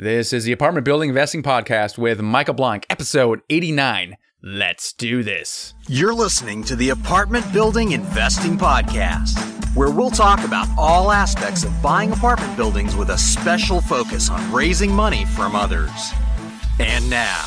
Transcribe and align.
This 0.00 0.32
is 0.32 0.44
the 0.44 0.52
Apartment 0.52 0.84
Building 0.84 1.08
Investing 1.08 1.42
Podcast 1.42 1.98
with 1.98 2.20
Michael 2.20 2.54
Blank, 2.54 2.86
episode 2.88 3.42
89. 3.50 4.16
Let's 4.40 4.92
do 4.92 5.24
this. 5.24 5.74
You're 5.88 6.14
listening 6.14 6.62
to 6.66 6.76
the 6.76 6.90
Apartment 6.90 7.52
Building 7.52 7.90
Investing 7.90 8.56
Podcast, 8.56 9.36
where 9.74 9.90
we'll 9.90 10.12
talk 10.12 10.44
about 10.44 10.68
all 10.78 11.10
aspects 11.10 11.64
of 11.64 11.82
buying 11.82 12.12
apartment 12.12 12.56
buildings 12.56 12.94
with 12.94 13.10
a 13.10 13.18
special 13.18 13.80
focus 13.80 14.30
on 14.30 14.52
raising 14.52 14.92
money 14.92 15.24
from 15.24 15.56
others. 15.56 16.12
And 16.78 17.10
now, 17.10 17.44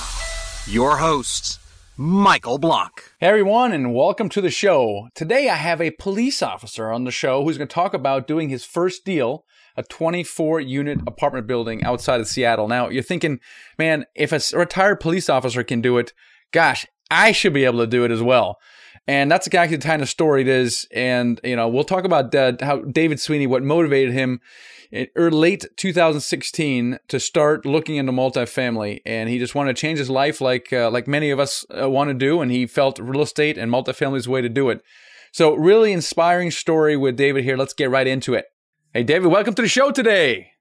your 0.67 0.97
hosts, 0.97 1.57
Michael 1.95 2.57
Blank. 2.57 3.13
Hey 3.21 3.27
everyone, 3.27 3.71
and 3.71 3.95
welcome 3.95 4.27
to 4.27 4.41
the 4.41 4.49
show. 4.49 5.07
Today 5.15 5.47
I 5.47 5.55
have 5.55 5.79
a 5.79 5.91
police 5.91 6.41
officer 6.41 6.91
on 6.91 7.05
the 7.05 7.11
show 7.11 7.45
who's 7.45 7.57
going 7.57 7.69
to 7.69 7.73
talk 7.73 7.93
about 7.93 8.27
doing 8.27 8.49
his 8.49 8.65
first 8.65 9.05
deal 9.05 9.45
a 9.81 9.83
24 9.83 10.61
unit 10.61 10.99
apartment 11.07 11.47
building 11.47 11.83
outside 11.83 12.21
of 12.21 12.27
Seattle. 12.27 12.67
Now, 12.67 12.89
you're 12.89 13.03
thinking, 13.03 13.39
man, 13.77 14.05
if 14.15 14.31
a 14.31 14.57
retired 14.57 14.99
police 14.99 15.29
officer 15.29 15.63
can 15.63 15.81
do 15.81 15.97
it, 15.97 16.13
gosh, 16.51 16.85
I 17.09 17.31
should 17.31 17.53
be 17.53 17.65
able 17.65 17.79
to 17.79 17.87
do 17.87 18.05
it 18.05 18.11
as 18.11 18.21
well. 18.21 18.57
And 19.07 19.31
that's 19.31 19.47
exactly 19.47 19.77
the 19.77 19.85
kind 19.85 20.03
of 20.03 20.09
story 20.09 20.41
it 20.41 20.47
is. 20.47 20.87
And, 20.93 21.41
you 21.43 21.55
know, 21.55 21.67
we'll 21.67 21.83
talk 21.83 22.03
about 22.03 22.33
uh, 22.35 22.53
how 22.61 22.81
David 22.81 23.19
Sweeney, 23.19 23.47
what 23.47 23.63
motivated 23.63 24.13
him 24.13 24.39
in 24.91 25.09
late 25.15 25.65
2016 25.77 26.99
to 27.07 27.19
start 27.19 27.65
looking 27.65 27.95
into 27.95 28.11
multifamily. 28.11 29.01
And 29.05 29.29
he 29.29 29.39
just 29.39 29.55
wanted 29.55 29.75
to 29.75 29.81
change 29.81 29.97
his 29.97 30.09
life 30.09 30.39
like, 30.39 30.71
uh, 30.71 30.91
like 30.91 31.07
many 31.07 31.31
of 31.31 31.39
us 31.39 31.65
uh, 31.75 31.89
want 31.89 32.09
to 32.09 32.13
do. 32.13 32.41
And 32.41 32.51
he 32.51 32.67
felt 32.67 32.99
real 32.99 33.21
estate 33.21 33.57
and 33.57 33.71
multifamily 33.71 34.17
is 34.17 34.25
the 34.25 34.31
way 34.31 34.41
to 34.41 34.49
do 34.49 34.69
it. 34.69 34.83
So, 35.33 35.55
really 35.55 35.93
inspiring 35.93 36.51
story 36.51 36.97
with 36.97 37.15
David 37.15 37.45
here. 37.45 37.55
Let's 37.55 37.73
get 37.73 37.89
right 37.89 38.05
into 38.05 38.33
it. 38.33 38.50
Hey, 38.93 39.03
David, 39.03 39.27
welcome 39.31 39.53
to 39.53 39.61
the 39.61 39.69
show 39.69 39.91
today. 39.91 40.51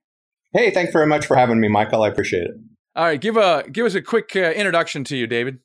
Hey, 0.53 0.71
thanks 0.71 0.93
very 0.93 1.05
much 1.05 1.25
for 1.25 1.35
having 1.35 1.59
me, 1.59 1.67
Michael. 1.67 2.03
I 2.03 2.07
appreciate 2.07 2.43
it. 2.43 2.51
All 2.95 3.03
right, 3.03 3.19
give 3.19 3.35
a 3.35 3.65
give 3.69 3.85
us 3.85 3.93
a 3.93 4.01
quick 4.01 4.31
uh, 4.37 4.51
introduction 4.51 5.03
to 5.05 5.17
you, 5.17 5.27
David. 5.27 5.59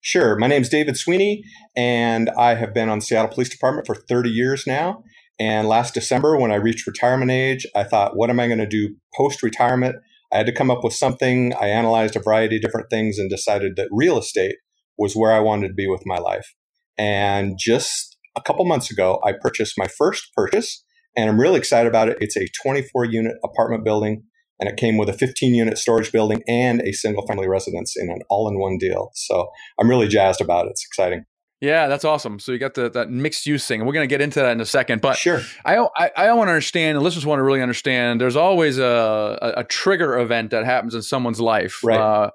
Sure. 0.00 0.38
My 0.38 0.46
name 0.46 0.62
is 0.62 0.68
David 0.68 0.96
Sweeney, 0.96 1.42
and 1.74 2.30
I 2.38 2.54
have 2.54 2.72
been 2.72 2.88
on 2.88 3.00
the 3.00 3.04
Seattle 3.04 3.32
Police 3.32 3.48
Department 3.48 3.88
for 3.88 3.96
30 3.96 4.30
years 4.30 4.68
now. 4.68 5.02
And 5.40 5.66
last 5.66 5.94
December, 5.94 6.38
when 6.38 6.52
I 6.52 6.56
reached 6.56 6.86
retirement 6.86 7.32
age, 7.32 7.66
I 7.74 7.82
thought, 7.82 8.16
what 8.16 8.30
am 8.30 8.38
I 8.38 8.46
going 8.46 8.60
to 8.60 8.68
do 8.68 8.94
post 9.16 9.42
retirement? 9.42 9.96
I 10.32 10.36
had 10.36 10.46
to 10.46 10.52
come 10.52 10.70
up 10.70 10.84
with 10.84 10.94
something. 10.94 11.52
I 11.60 11.66
analyzed 11.66 12.14
a 12.14 12.20
variety 12.20 12.54
of 12.54 12.62
different 12.62 12.88
things 12.88 13.18
and 13.18 13.28
decided 13.28 13.72
that 13.74 13.88
real 13.90 14.16
estate 14.16 14.54
was 14.96 15.14
where 15.14 15.32
I 15.32 15.40
wanted 15.40 15.68
to 15.68 15.74
be 15.74 15.88
with 15.88 16.02
my 16.06 16.18
life. 16.18 16.54
And 16.96 17.58
just 17.58 18.16
a 18.36 18.40
couple 18.40 18.64
months 18.64 18.92
ago, 18.92 19.20
I 19.24 19.32
purchased 19.32 19.74
my 19.76 19.88
first 19.88 20.28
purchase 20.36 20.84
and 21.16 21.28
I'm 21.28 21.40
really 21.40 21.58
excited 21.58 21.88
about 21.88 22.08
it. 22.08 22.18
It's 22.20 22.36
a 22.36 22.46
24 22.62 23.06
unit 23.06 23.34
apartment 23.44 23.84
building, 23.84 24.24
and 24.58 24.68
it 24.68 24.76
came 24.76 24.96
with 24.96 25.08
a 25.08 25.12
15 25.12 25.54
unit 25.54 25.78
storage 25.78 26.12
building 26.12 26.42
and 26.48 26.80
a 26.82 26.92
single 26.92 27.26
family 27.26 27.48
residence 27.48 27.94
in 27.96 28.10
an 28.10 28.20
all 28.30 28.48
in 28.48 28.58
one 28.58 28.78
deal. 28.78 29.10
So 29.14 29.48
I'm 29.80 29.88
really 29.88 30.08
jazzed 30.08 30.40
about 30.40 30.66
it. 30.66 30.70
It's 30.70 30.84
exciting. 30.84 31.24
Yeah, 31.60 31.86
that's 31.86 32.04
awesome. 32.04 32.40
So 32.40 32.50
you 32.50 32.58
got 32.58 32.74
the, 32.74 32.90
that 32.90 33.08
mixed 33.08 33.46
use 33.46 33.64
thing, 33.64 33.80
and 33.80 33.86
we're 33.86 33.94
going 33.94 34.08
to 34.08 34.12
get 34.12 34.20
into 34.20 34.40
that 34.40 34.50
in 34.50 34.60
a 34.60 34.66
second. 34.66 35.00
But 35.00 35.16
sure, 35.16 35.42
I 35.64 35.76
I, 35.96 36.10
I 36.16 36.32
want 36.32 36.48
to 36.48 36.52
understand, 36.52 36.96
and 36.96 37.04
listeners 37.04 37.24
want 37.24 37.38
to 37.38 37.44
really 37.44 37.62
understand. 37.62 38.20
There's 38.20 38.34
always 38.34 38.78
a, 38.78 39.38
a, 39.40 39.60
a 39.60 39.64
trigger 39.64 40.18
event 40.18 40.50
that 40.50 40.64
happens 40.64 40.96
in 40.96 41.02
someone's 41.02 41.40
life. 41.40 41.78
Right. 41.84 42.00
Uh, 42.00 42.30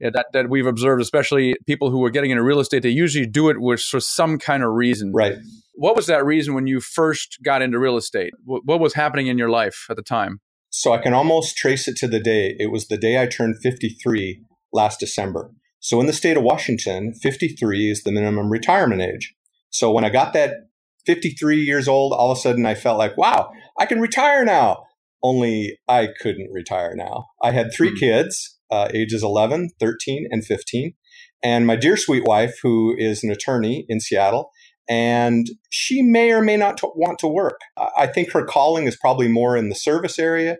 yeah, 0.00 0.08
that, 0.14 0.26
that 0.32 0.48
we've 0.48 0.66
observed, 0.66 1.02
especially 1.02 1.56
people 1.66 1.90
who 1.90 2.02
are 2.04 2.10
getting 2.10 2.30
into 2.30 2.42
real 2.42 2.58
estate, 2.58 2.82
they 2.82 2.88
usually 2.88 3.26
do 3.26 3.50
it 3.50 3.60
with 3.60 3.82
for 3.82 4.00
some 4.00 4.38
kind 4.38 4.62
of 4.62 4.70
reason. 4.70 5.12
Right. 5.12 5.34
What 5.80 5.96
was 5.96 6.08
that 6.08 6.26
reason 6.26 6.52
when 6.52 6.66
you 6.66 6.78
first 6.78 7.38
got 7.42 7.62
into 7.62 7.78
real 7.78 7.96
estate? 7.96 8.34
What, 8.44 8.66
what 8.66 8.80
was 8.80 8.92
happening 8.92 9.28
in 9.28 9.38
your 9.38 9.48
life 9.48 9.86
at 9.88 9.96
the 9.96 10.02
time? 10.02 10.42
So 10.68 10.92
I 10.92 10.98
can 10.98 11.14
almost 11.14 11.56
trace 11.56 11.88
it 11.88 11.96
to 11.96 12.06
the 12.06 12.20
day. 12.20 12.54
It 12.58 12.70
was 12.70 12.88
the 12.88 12.98
day 12.98 13.18
I 13.18 13.24
turned 13.24 13.56
53 13.62 14.42
last 14.74 15.00
December. 15.00 15.50
So 15.78 15.98
in 15.98 16.06
the 16.06 16.12
state 16.12 16.36
of 16.36 16.42
Washington, 16.42 17.14
53 17.14 17.90
is 17.90 18.02
the 18.02 18.12
minimum 18.12 18.50
retirement 18.50 19.00
age. 19.00 19.34
So 19.70 19.90
when 19.90 20.04
I 20.04 20.10
got 20.10 20.34
that 20.34 20.68
53 21.06 21.56
years 21.56 21.88
old, 21.88 22.12
all 22.12 22.30
of 22.30 22.36
a 22.36 22.40
sudden 22.42 22.66
I 22.66 22.74
felt 22.74 22.98
like, 22.98 23.16
wow, 23.16 23.50
I 23.78 23.86
can 23.86 24.02
retire 24.02 24.44
now. 24.44 24.84
Only 25.22 25.78
I 25.88 26.10
couldn't 26.20 26.52
retire 26.52 26.94
now. 26.94 27.28
I 27.42 27.52
had 27.52 27.72
three 27.72 27.92
mm. 27.92 27.98
kids 27.98 28.58
uh, 28.70 28.88
ages 28.92 29.22
11, 29.22 29.70
13, 29.80 30.28
and 30.30 30.44
15. 30.44 30.92
And 31.42 31.66
my 31.66 31.76
dear 31.76 31.96
sweet 31.96 32.24
wife, 32.26 32.58
who 32.62 32.94
is 32.98 33.24
an 33.24 33.30
attorney 33.30 33.86
in 33.88 33.98
Seattle, 33.98 34.50
and 34.88 35.48
she 35.70 36.02
may 36.02 36.32
or 36.32 36.42
may 36.42 36.56
not 36.56 36.78
t- 36.78 36.90
want 36.96 37.18
to 37.20 37.28
work. 37.28 37.60
I 37.96 38.06
think 38.06 38.32
her 38.32 38.44
calling 38.44 38.86
is 38.86 38.96
probably 38.96 39.28
more 39.28 39.56
in 39.56 39.68
the 39.68 39.74
service 39.74 40.18
area, 40.18 40.56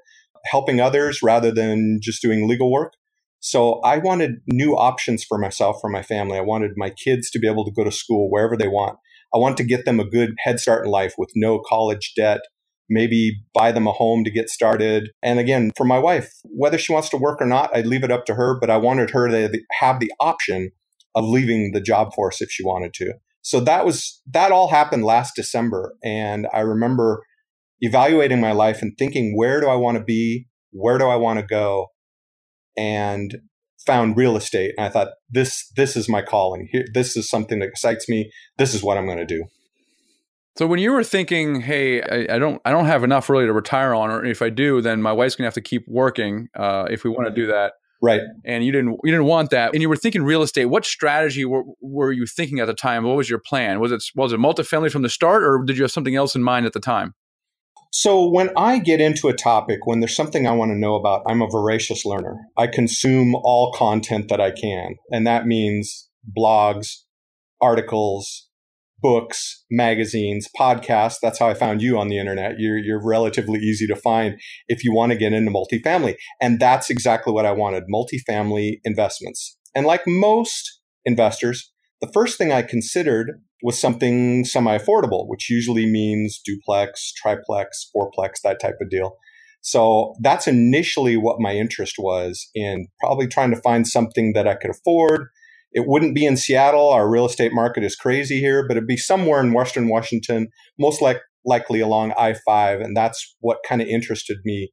helping 0.51 0.81
others 0.81 1.23
rather 1.23 1.53
than 1.53 1.99
just 2.03 2.23
doing 2.23 2.49
legal 2.49 2.71
work. 2.71 2.95
So 3.41 3.81
I 3.81 3.99
wanted 3.99 4.41
new 4.47 4.77
options 4.77 5.25
for 5.25 5.39
myself, 5.39 5.81
for 5.81 5.89
my 5.89 6.03
family. 6.03 6.37
I 6.37 6.43
wanted 6.43 6.73
my 6.77 6.91
kids 6.91 7.31
to 7.31 7.39
be 7.39 7.49
able 7.49 7.65
to 7.65 7.73
go 7.73 7.85
to 7.85 7.91
school 7.91 8.31
wherever 8.31 8.57
they 8.57 8.69
want. 8.69 8.99
I 9.35 9.39
want 9.39 9.57
to 9.57 9.65
get 9.65 9.85
them 9.85 9.99
a 9.99 10.05
good 10.05 10.35
head 10.41 10.61
start 10.61 10.85
in 10.85 10.91
life 10.91 11.15
with 11.17 11.31
no 11.35 11.59
college 11.59 12.13
debt, 12.17 12.41
maybe 12.89 13.41
buy 13.55 13.73
them 13.73 13.87
a 13.87 13.93
home 13.93 14.25
to 14.25 14.31
get 14.31 14.51
started. 14.51 15.11
And 15.23 15.39
again, 15.39 15.71
for 15.77 15.85
my 15.85 15.99
wife, 15.99 16.33
whether 16.45 16.77
she 16.77 16.93
wants 16.93 17.09
to 17.11 17.17
work 17.17 17.41
or 17.41 17.47
not, 17.47 17.75
I'd 17.75 17.87
leave 17.87 18.05
it 18.05 18.11
up 18.11 18.27
to 18.27 18.35
her, 18.35 18.59
but 18.61 18.71
I 18.71 18.77
wanted 18.77 19.11
her 19.11 19.29
to 19.29 19.61
have 19.79 20.01
the 20.01 20.13
option 20.21 20.73
of 21.15 21.25
leaving 21.25 21.73
the 21.73 21.81
job 21.81 22.13
force 22.15 22.43
if 22.43 22.51
she 22.51 22.65
wanted 22.65 22.93
to. 22.95 23.15
So 23.43 23.61
that 23.61 23.85
was, 23.85 24.21
that 24.31 24.53
all 24.53 24.69
happened 24.69 25.05
last 25.05 25.35
December. 25.35 25.95
And 26.05 26.47
I 26.53 26.61
remember 26.61 27.23
evaluating 27.81 28.41
my 28.41 28.53
life 28.53 28.83
and 28.83 28.93
thinking, 28.99 29.37
where 29.37 29.61
do 29.61 29.69
I 29.69 29.77
want 29.77 29.99
to 29.99 30.05
be? 30.05 30.47
Where 30.73 30.99
do 30.99 31.07
I 31.07 31.17
want 31.17 31.41
to 31.41 31.47
go? 31.47 31.89
And 32.77 33.39
found 33.87 34.17
real 34.17 34.37
estate. 34.37 34.75
And 34.77 34.87
I 34.87 34.91
thought, 34.91 35.09
this, 35.31 35.71
this 35.77 35.97
is 35.97 36.09
my 36.09 36.23
calling. 36.23 36.69
Here, 36.71 36.85
this 36.93 37.17
is 37.17 37.29
something 37.29 37.61
that 37.61 37.69
excites 37.69 38.09
me. 38.09 38.31
This 38.59 38.75
is 38.75 38.83
what 38.83 38.99
I'm 38.99 39.07
going 39.07 39.19
to 39.19 39.27
do. 39.27 39.45
So 40.57 40.67
when 40.67 40.79
you 40.79 40.93
were 40.93 41.05
thinking, 41.05 41.61
"Hey, 41.63 42.03
I, 42.03 42.35
I, 42.35 42.39
don't, 42.39 42.61
I 42.65 42.71
don't 42.71 42.87
have 42.87 43.05
enough 43.05 43.31
really 43.31 43.47
to 43.47 43.53
retire 43.53 43.95
on, 43.95 44.11
or 44.11 44.25
if 44.25 44.43
I 44.43 44.51
do, 44.51 44.81
then 44.83 45.01
my 45.01 45.13
wife's 45.13 45.37
gonna 45.37 45.47
have 45.47 45.55
to 45.55 45.61
keep 45.61 45.85
working 45.87 46.49
uh, 46.55 46.87
if 46.91 47.05
we 47.05 47.09
want 47.09 47.29
to 47.29 47.35
do 47.35 47.47
that." 47.47 47.75
Right. 48.03 48.23
And 48.45 48.65
you 48.65 48.73
didn't, 48.73 48.99
you 49.05 49.11
didn't 49.11 49.27
want 49.27 49.51
that, 49.51 49.75
and 49.75 49.83
you 49.83 49.89
were 49.89 49.97
thinking 49.97 50.23
real 50.23 50.43
estate. 50.43 50.67
What 50.67 50.87
strategy 50.87 51.45
were, 51.45 51.65
were 51.83 52.13
you 52.13 52.27
thinking 52.27 52.59
at 52.59 52.67
the 52.67 52.75
time? 52.75 53.05
What 53.05 53.17
was 53.17 53.29
your 53.29 53.41
plan? 53.41 53.79
Was 53.79 53.93
it 53.93 54.03
was 54.15 54.33
it 54.33 54.41
multifamily 54.41 54.91
from 54.91 55.03
the 55.03 55.11
start, 55.11 55.43
or 55.43 55.63
did 55.65 55.77
you 55.77 55.85
have 55.85 55.93
something 55.93 56.17
else 56.17 56.35
in 56.35 56.43
mind 56.43 56.65
at 56.65 56.73
the 56.73 56.81
time? 56.81 57.15
So 57.93 58.31
when 58.31 58.51
I 58.57 58.79
get 58.79 59.01
into 59.01 59.29
a 59.29 59.35
topic, 59.35 59.81
when 59.85 60.01
there's 60.01 60.15
something 60.15 60.47
I 60.47 60.53
want 60.53 60.71
to 60.71 60.79
know 60.79 60.95
about, 60.95 61.23
I'm 61.27 61.43
a 61.43 61.49
voracious 61.49 62.05
learner. 62.05 62.37
I 62.57 62.69
consume 62.69 63.35
all 63.35 63.73
content 63.73 64.29
that 64.29 64.41
I 64.41 64.53
can, 64.53 64.95
and 65.11 65.27
that 65.27 65.47
means 65.47 66.09
blogs, 66.37 67.01
articles, 67.61 68.49
books, 69.03 69.65
magazines, 69.71 70.49
podcasts. 70.59 71.17
That's 71.23 71.39
how 71.39 71.49
I 71.49 71.55
found 71.55 71.83
you 71.83 71.99
on 71.99 72.09
the 72.09 72.19
internet. 72.19 72.59
You're, 72.59 72.79
you're 72.79 73.05
relatively 73.05 73.61
easy 73.61 73.87
to 73.87 73.97
find 73.97 74.41
if 74.69 74.85
you 74.85 74.93
want 74.93 75.13
to 75.13 75.19
get 75.19 75.33
into 75.33 75.51
multifamily. 75.51 76.17
And 76.41 76.61
that's 76.61 76.91
exactly 76.91 77.33
what 77.33 77.47
I 77.47 77.53
wanted 77.53 77.85
multifamily 77.93 78.81
investments. 78.85 79.57
And 79.75 79.87
like 79.87 80.03
most 80.07 80.81
investors, 81.05 81.71
the 82.01 82.11
first 82.13 82.39
thing 82.39 82.53
I 82.53 82.63
considered 82.63 83.43
was 83.63 83.79
something 83.79 84.45
semi 84.45 84.77
affordable, 84.77 85.29
which 85.29 85.51
usually 85.51 85.91
means 85.91 86.41
duplex, 86.45 87.13
triplex, 87.13 87.91
fourplex, 87.95 88.41
that 88.43 88.61
type 88.61 88.77
of 88.81 88.91
deal. 88.91 89.17
So 89.63 90.15
that's 90.21 90.49
initially 90.49 91.17
what 91.17 91.41
my 91.41 91.53
interest 91.53 91.97
was 91.99 92.49
in 92.55 92.87
probably 92.99 93.27
trying 93.27 93.51
to 93.51 93.61
find 93.61 93.87
something 93.87 94.33
that 94.33 94.49
I 94.49 94.55
could 94.55 94.71
afford 94.71 95.29
it 95.73 95.85
wouldn't 95.87 96.15
be 96.15 96.27
in 96.27 96.37
Seattle. 96.37 96.91
Our 96.91 97.09
real 97.09 97.27
estate 97.27 97.53
market 97.53 97.85
is 97.85 97.97
crazy 97.97 98.41
here, 98.41 98.67
but 98.67 98.77
it'd 98.77 98.87
be 98.87 98.97
somewhere 98.97 99.41
in 99.41 99.53
Western 99.53 99.89
Washington, 99.89 100.49
most 100.79 101.01
like, 101.01 101.21
likely 101.45 101.81
along 101.81 102.13
I 102.19 102.35
5. 102.47 102.81
And 102.81 102.97
that's 102.97 103.37
what 103.41 103.59
kind 103.67 103.81
of 103.81 103.89
interested 103.89 104.39
me. 104.45 104.71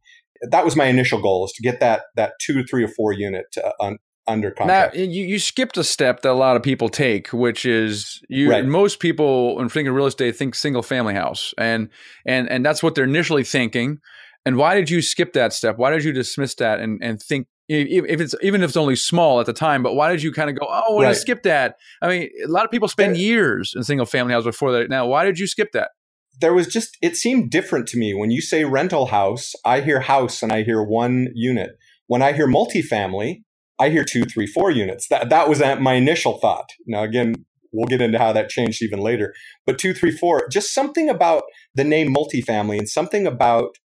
That 0.50 0.66
was 0.66 0.76
my 0.76 0.86
initial 0.86 1.22
goal 1.22 1.46
is 1.46 1.52
to 1.54 1.64
get 1.64 1.80
that, 1.80 2.04
that 2.16 2.34
two, 2.42 2.64
three, 2.64 2.84
or 2.84 2.88
four 2.88 3.12
unit 3.12 3.46
uh, 3.64 3.72
un, 3.80 3.98
under 4.28 4.52
contract. 4.52 4.96
Now, 4.96 5.02
you, 5.02 5.24
you 5.24 5.40
skipped 5.40 5.78
a 5.78 5.84
step 5.84 6.22
that 6.22 6.32
a 6.32 6.34
lot 6.34 6.56
of 6.56 6.64
people 6.64 6.90
take, 6.90 7.32
which 7.32 7.66
is 7.66 8.22
you. 8.30 8.52
Right. 8.52 8.66
Most 8.66 9.00
people, 9.00 9.56
when 9.56 9.70
thinking 9.70 9.94
real 9.94 10.06
estate, 10.06 10.36
think 10.36 10.54
single 10.54 10.84
family 10.84 11.14
house, 11.14 11.54
and 11.58 11.90
and 12.26 12.50
and 12.50 12.66
that's 12.66 12.84
what 12.84 12.94
they're 12.94 13.06
initially 13.06 13.44
thinking. 13.44 14.00
And 14.46 14.58
why 14.58 14.76
did 14.76 14.90
you 14.90 15.02
skip 15.02 15.34
that 15.34 15.54
step? 15.54 15.78
Why 15.78 15.92
did 15.92 16.04
you 16.04 16.12
dismiss 16.12 16.56
that 16.56 16.80
and 16.80 17.02
and 17.02 17.22
think 17.22 17.48
if 17.70 18.22
it's 18.22 18.36
even 18.42 18.64
if 18.64 18.70
it's 18.70 18.78
only 18.78 18.96
small 18.96 19.40
at 19.40 19.46
the 19.46 19.54
time. 19.54 19.84
But 19.84 19.96
why 19.96 20.12
did 20.12 20.24
you 20.24 20.32
kind 20.32 20.50
of 20.50 20.58
go, 20.58 20.66
oh, 20.70 20.96
we're 20.96 21.04
right. 21.04 21.08
gonna 21.08 21.16
skip 21.16 21.44
that? 21.44 21.76
I 22.02 22.08
mean, 22.08 22.30
a 22.44 22.48
lot 22.48 22.66
of 22.66 22.72
people 22.72 22.88
spend 22.88 23.18
years 23.18 23.74
in 23.76 23.84
single 23.84 24.06
family 24.06 24.34
houses 24.34 24.48
before 24.48 24.72
that. 24.74 24.90
Now, 24.90 25.06
why 25.08 25.26
did 25.26 25.40
you 25.40 25.48
skip 25.48 25.72
that? 25.74 25.92
There 26.40 26.54
was 26.54 26.68
just 26.68 26.98
it 27.02 27.16
seemed 27.16 27.52
different 27.52 27.88
to 27.90 27.98
me 27.98 28.14
when 28.14 28.32
you 28.32 28.42
say 28.42 28.64
rental 28.64 29.08
house. 29.08 29.54
I 29.66 29.82
hear 29.82 30.02
house 30.02 30.44
and 30.44 30.52
I 30.52 30.64
hear 30.64 30.84
one 30.84 31.28
unit. 31.34 31.72
When 32.08 32.22
I 32.22 32.32
hear 32.34 32.48
multifamily, 32.48 33.42
I 33.80 33.90
hear 33.90 34.04
two, 34.04 34.24
three, 34.24 34.48
four 34.48 34.72
units. 34.72 35.08
That 35.10 35.30
that 35.30 35.50
was 35.50 35.60
my 35.80 35.94
initial 35.94 36.40
thought. 36.40 36.70
Now, 36.86 37.04
again, 37.04 37.46
we'll 37.74 37.88
get 37.88 38.02
into 38.02 38.18
how 38.18 38.32
that 38.34 38.50
changed 38.50 38.82
even 38.82 39.00
later. 39.00 39.34
But 39.66 39.78
two, 39.78 39.94
three, 39.94 40.12
four, 40.12 40.48
just 40.50 40.74
something 40.74 41.10
about 41.10 41.44
the 41.76 41.84
name 41.84 42.14
multifamily 42.14 42.78
and 42.78 42.88
something 42.88 43.28
about 43.28 43.78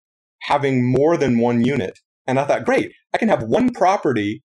having 0.42 0.90
more 0.90 1.16
than 1.16 1.38
one 1.38 1.64
unit 1.64 1.98
And 2.30 2.38
I 2.38 2.44
thought, 2.44 2.64
great, 2.64 2.92
I 3.12 3.18
can 3.18 3.28
have 3.28 3.42
one 3.42 3.72
property, 3.72 4.44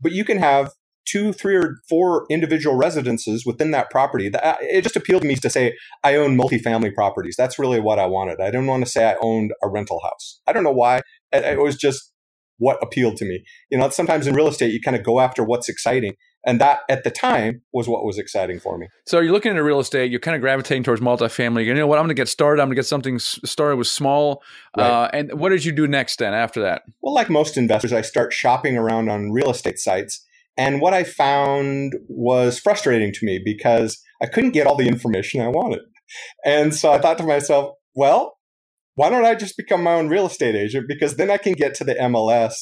but 0.00 0.12
you 0.12 0.24
can 0.24 0.38
have 0.38 0.70
two, 1.06 1.34
three, 1.34 1.54
or 1.54 1.76
four 1.86 2.24
individual 2.30 2.76
residences 2.76 3.44
within 3.44 3.72
that 3.72 3.90
property. 3.90 4.34
Uh, 4.34 4.54
it 4.60 4.82
just 4.82 4.96
appealed 4.96 5.20
to 5.22 5.28
me 5.28 5.36
to 5.36 5.50
say 5.50 5.76
I 6.02 6.16
own 6.16 6.36
multifamily 6.36 6.94
properties. 6.94 7.36
That's 7.36 7.58
really 7.58 7.78
what 7.78 7.98
I 7.98 8.06
wanted. 8.06 8.40
I 8.40 8.46
didn't 8.46 8.66
want 8.66 8.84
to 8.84 8.90
say 8.90 9.10
I 9.10 9.16
owned 9.20 9.52
a 9.62 9.68
rental 9.68 10.00
house. 10.02 10.40
I 10.46 10.54
don't 10.54 10.64
know 10.64 10.72
why. 10.72 11.02
It 11.30 11.60
was 11.60 11.76
just 11.76 12.10
what 12.56 12.82
appealed 12.82 13.18
to 13.18 13.26
me. 13.26 13.44
You 13.70 13.76
know, 13.76 13.90
sometimes 13.90 14.26
in 14.26 14.34
real 14.34 14.48
estate, 14.48 14.72
you 14.72 14.80
kind 14.80 14.96
of 14.96 15.04
go 15.04 15.20
after 15.20 15.44
what's 15.44 15.68
exciting. 15.68 16.14
And 16.46 16.60
that 16.60 16.80
at 16.88 17.02
the 17.02 17.10
time 17.10 17.62
was 17.72 17.88
what 17.88 18.04
was 18.04 18.18
exciting 18.18 18.60
for 18.60 18.78
me. 18.78 18.86
So 19.04 19.18
you're 19.18 19.32
looking 19.32 19.50
into 19.50 19.64
real 19.64 19.80
estate, 19.80 20.12
you're 20.12 20.20
kind 20.20 20.36
of 20.36 20.40
gravitating 20.40 20.84
towards 20.84 21.00
multifamily. 21.00 21.64
You 21.64 21.74
know 21.74 21.88
what? 21.88 21.98
I'm 21.98 22.04
going 22.04 22.14
to 22.16 22.20
get 22.20 22.28
started. 22.28 22.62
I'm 22.62 22.68
going 22.68 22.76
to 22.76 22.80
get 22.80 22.86
something 22.86 23.18
started 23.18 23.76
with 23.76 23.88
small. 23.88 24.42
Right. 24.76 24.86
Uh, 24.86 25.10
and 25.12 25.40
what 25.40 25.48
did 25.48 25.64
you 25.64 25.72
do 25.72 25.88
next 25.88 26.20
then 26.20 26.34
after 26.34 26.62
that? 26.62 26.82
Well, 27.02 27.14
like 27.14 27.28
most 27.28 27.56
investors, 27.56 27.92
I 27.92 28.02
start 28.02 28.32
shopping 28.32 28.76
around 28.76 29.08
on 29.08 29.32
real 29.32 29.50
estate 29.50 29.80
sites. 29.80 30.24
And 30.56 30.80
what 30.80 30.94
I 30.94 31.02
found 31.02 31.94
was 32.08 32.60
frustrating 32.60 33.12
to 33.12 33.26
me 33.26 33.40
because 33.44 34.00
I 34.22 34.26
couldn't 34.26 34.52
get 34.52 34.68
all 34.68 34.76
the 34.76 34.86
information 34.86 35.40
I 35.40 35.48
wanted. 35.48 35.80
And 36.44 36.72
so 36.72 36.92
I 36.92 36.98
thought 36.98 37.18
to 37.18 37.24
myself, 37.24 37.74
well, 37.96 38.38
why 38.94 39.10
don't 39.10 39.24
I 39.24 39.34
just 39.34 39.56
become 39.56 39.82
my 39.82 39.94
own 39.94 40.08
real 40.08 40.26
estate 40.26 40.54
agent? 40.54 40.86
Because 40.88 41.16
then 41.16 41.30
I 41.30 41.38
can 41.38 41.52
get 41.54 41.74
to 41.74 41.84
the 41.84 41.94
MLS 41.94 42.54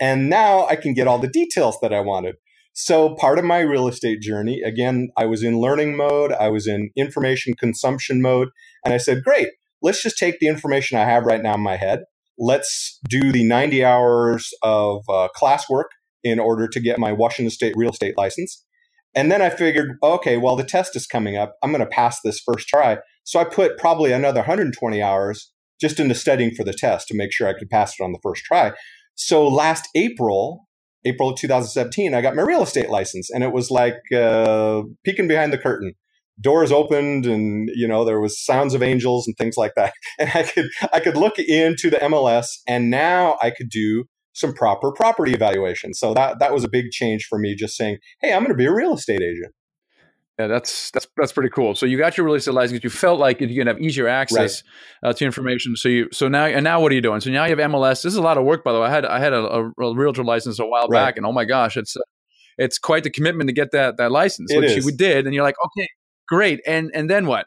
and 0.00 0.28
now 0.28 0.66
I 0.66 0.76
can 0.76 0.92
get 0.92 1.06
all 1.06 1.18
the 1.18 1.28
details 1.28 1.78
that 1.82 1.92
I 1.92 2.00
wanted. 2.00 2.36
So 2.80 3.16
part 3.16 3.40
of 3.40 3.44
my 3.44 3.58
real 3.58 3.88
estate 3.88 4.20
journey, 4.20 4.62
again, 4.62 5.08
I 5.16 5.26
was 5.26 5.42
in 5.42 5.58
learning 5.58 5.96
mode, 5.96 6.30
I 6.30 6.48
was 6.48 6.68
in 6.68 6.90
information 6.94 7.54
consumption 7.54 8.22
mode, 8.22 8.50
and 8.84 8.94
I 8.94 8.98
said, 8.98 9.24
great, 9.24 9.48
let's 9.82 10.00
just 10.00 10.16
take 10.16 10.38
the 10.38 10.46
information 10.46 10.96
I 10.96 11.02
have 11.02 11.24
right 11.24 11.42
now 11.42 11.54
in 11.54 11.60
my 11.60 11.74
head. 11.74 12.04
Let's 12.38 13.00
do 13.08 13.32
the 13.32 13.42
90 13.42 13.84
hours 13.84 14.50
of 14.62 15.02
uh, 15.08 15.26
classwork 15.36 15.86
in 16.22 16.38
order 16.38 16.68
to 16.68 16.78
get 16.78 17.00
my 17.00 17.12
Washington 17.12 17.50
State 17.50 17.74
real 17.76 17.90
estate 17.90 18.14
license. 18.16 18.64
And 19.12 19.32
then 19.32 19.42
I 19.42 19.50
figured, 19.50 19.96
okay, 20.00 20.36
well, 20.36 20.54
the 20.54 20.62
test 20.62 20.94
is 20.94 21.08
coming 21.08 21.36
up. 21.36 21.56
I'm 21.64 21.72
going 21.72 21.80
to 21.80 21.86
pass 21.86 22.20
this 22.22 22.38
first 22.38 22.68
try. 22.68 22.98
So 23.24 23.40
I 23.40 23.44
put 23.44 23.76
probably 23.76 24.12
another 24.12 24.38
120 24.38 25.02
hours 25.02 25.50
just 25.80 25.98
into 25.98 26.14
studying 26.14 26.54
for 26.54 26.62
the 26.62 26.72
test 26.72 27.08
to 27.08 27.16
make 27.16 27.32
sure 27.32 27.48
I 27.48 27.58
could 27.58 27.70
pass 27.70 27.94
it 27.98 28.04
on 28.04 28.12
the 28.12 28.20
first 28.22 28.44
try. 28.44 28.70
So 29.16 29.48
last 29.48 29.88
April, 29.96 30.67
April 31.08 31.30
of 31.30 31.38
2017, 31.38 32.14
I 32.14 32.20
got 32.20 32.36
my 32.36 32.42
real 32.42 32.62
estate 32.62 32.90
license, 32.90 33.30
and 33.30 33.42
it 33.42 33.52
was 33.52 33.70
like 33.70 33.96
uh, 34.14 34.82
peeking 35.04 35.28
behind 35.28 35.52
the 35.52 35.58
curtain. 35.58 35.94
Doors 36.40 36.70
opened, 36.70 37.26
and 37.26 37.68
you 37.74 37.88
know 37.88 38.04
there 38.04 38.20
was 38.20 38.44
sounds 38.44 38.74
of 38.74 38.82
angels 38.82 39.26
and 39.26 39.36
things 39.36 39.56
like 39.56 39.72
that. 39.76 39.92
And 40.18 40.30
I 40.34 40.42
could 40.42 40.68
I 40.92 41.00
could 41.00 41.16
look 41.16 41.38
into 41.38 41.90
the 41.90 41.98
MLS, 41.98 42.46
and 42.66 42.90
now 42.90 43.36
I 43.42 43.50
could 43.50 43.70
do 43.70 44.04
some 44.34 44.52
proper 44.52 44.92
property 44.92 45.32
evaluation. 45.32 45.94
So 45.94 46.14
that 46.14 46.38
that 46.38 46.52
was 46.52 46.64
a 46.64 46.68
big 46.68 46.90
change 46.90 47.26
for 47.28 47.38
me. 47.38 47.54
Just 47.54 47.76
saying, 47.76 47.98
hey, 48.20 48.32
I'm 48.32 48.40
going 48.40 48.52
to 48.52 48.56
be 48.56 48.66
a 48.66 48.74
real 48.74 48.94
estate 48.94 49.20
agent. 49.20 49.52
Yeah, 50.38 50.46
that's 50.46 50.92
that's 50.92 51.08
that's 51.16 51.32
pretty 51.32 51.48
cool. 51.48 51.74
So 51.74 51.84
you 51.84 51.98
got 51.98 52.16
your 52.16 52.24
real 52.24 52.36
estate 52.36 52.54
license. 52.54 52.84
You 52.84 52.90
felt 52.90 53.18
like 53.18 53.40
you 53.40 53.56
can 53.56 53.66
have 53.66 53.80
easier 53.80 54.06
access 54.06 54.62
right. 55.02 55.10
uh, 55.10 55.12
to 55.14 55.24
information. 55.24 55.74
So 55.74 55.88
you 55.88 56.08
so 56.12 56.28
now 56.28 56.44
and 56.44 56.62
now 56.62 56.80
what 56.80 56.92
are 56.92 56.94
you 56.94 57.00
doing? 57.00 57.20
So 57.20 57.30
now 57.30 57.44
you 57.44 57.56
have 57.56 57.70
MLS. 57.70 58.02
This 58.02 58.12
is 58.12 58.16
a 58.16 58.22
lot 58.22 58.38
of 58.38 58.44
work, 58.44 58.62
by 58.62 58.72
the 58.72 58.80
way. 58.80 58.86
I 58.86 58.90
had 58.90 59.04
I 59.04 59.18
had 59.18 59.32
a, 59.32 59.42
a, 59.42 59.64
a 59.64 59.94
realtor 59.96 60.22
license 60.22 60.60
a 60.60 60.64
while 60.64 60.86
right. 60.86 61.06
back, 61.06 61.16
and 61.16 61.26
oh 61.26 61.32
my 61.32 61.44
gosh, 61.44 61.76
it's 61.76 61.96
uh, 61.96 62.02
it's 62.56 62.78
quite 62.78 63.02
the 63.02 63.10
commitment 63.10 63.48
to 63.48 63.52
get 63.52 63.72
that 63.72 63.96
that 63.96 64.12
license, 64.12 64.52
it 64.52 64.60
which 64.60 64.70
is. 64.78 64.86
we 64.86 64.92
did. 64.92 65.26
And 65.26 65.34
you're 65.34 65.42
like, 65.42 65.56
okay, 65.66 65.88
great. 66.28 66.60
And 66.64 66.92
and 66.94 67.10
then 67.10 67.26
what? 67.26 67.46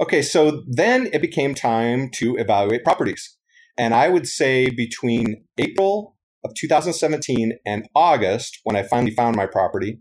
Okay, 0.00 0.20
so 0.20 0.64
then 0.66 1.10
it 1.12 1.22
became 1.22 1.54
time 1.54 2.10
to 2.14 2.36
evaluate 2.38 2.82
properties, 2.82 3.36
and 3.78 3.94
I 3.94 4.08
would 4.08 4.26
say 4.26 4.68
between 4.68 5.44
April 5.58 6.16
of 6.44 6.54
2017 6.54 7.52
and 7.64 7.88
August, 7.94 8.58
when 8.64 8.74
I 8.74 8.82
finally 8.82 9.14
found 9.14 9.36
my 9.36 9.46
property, 9.46 10.00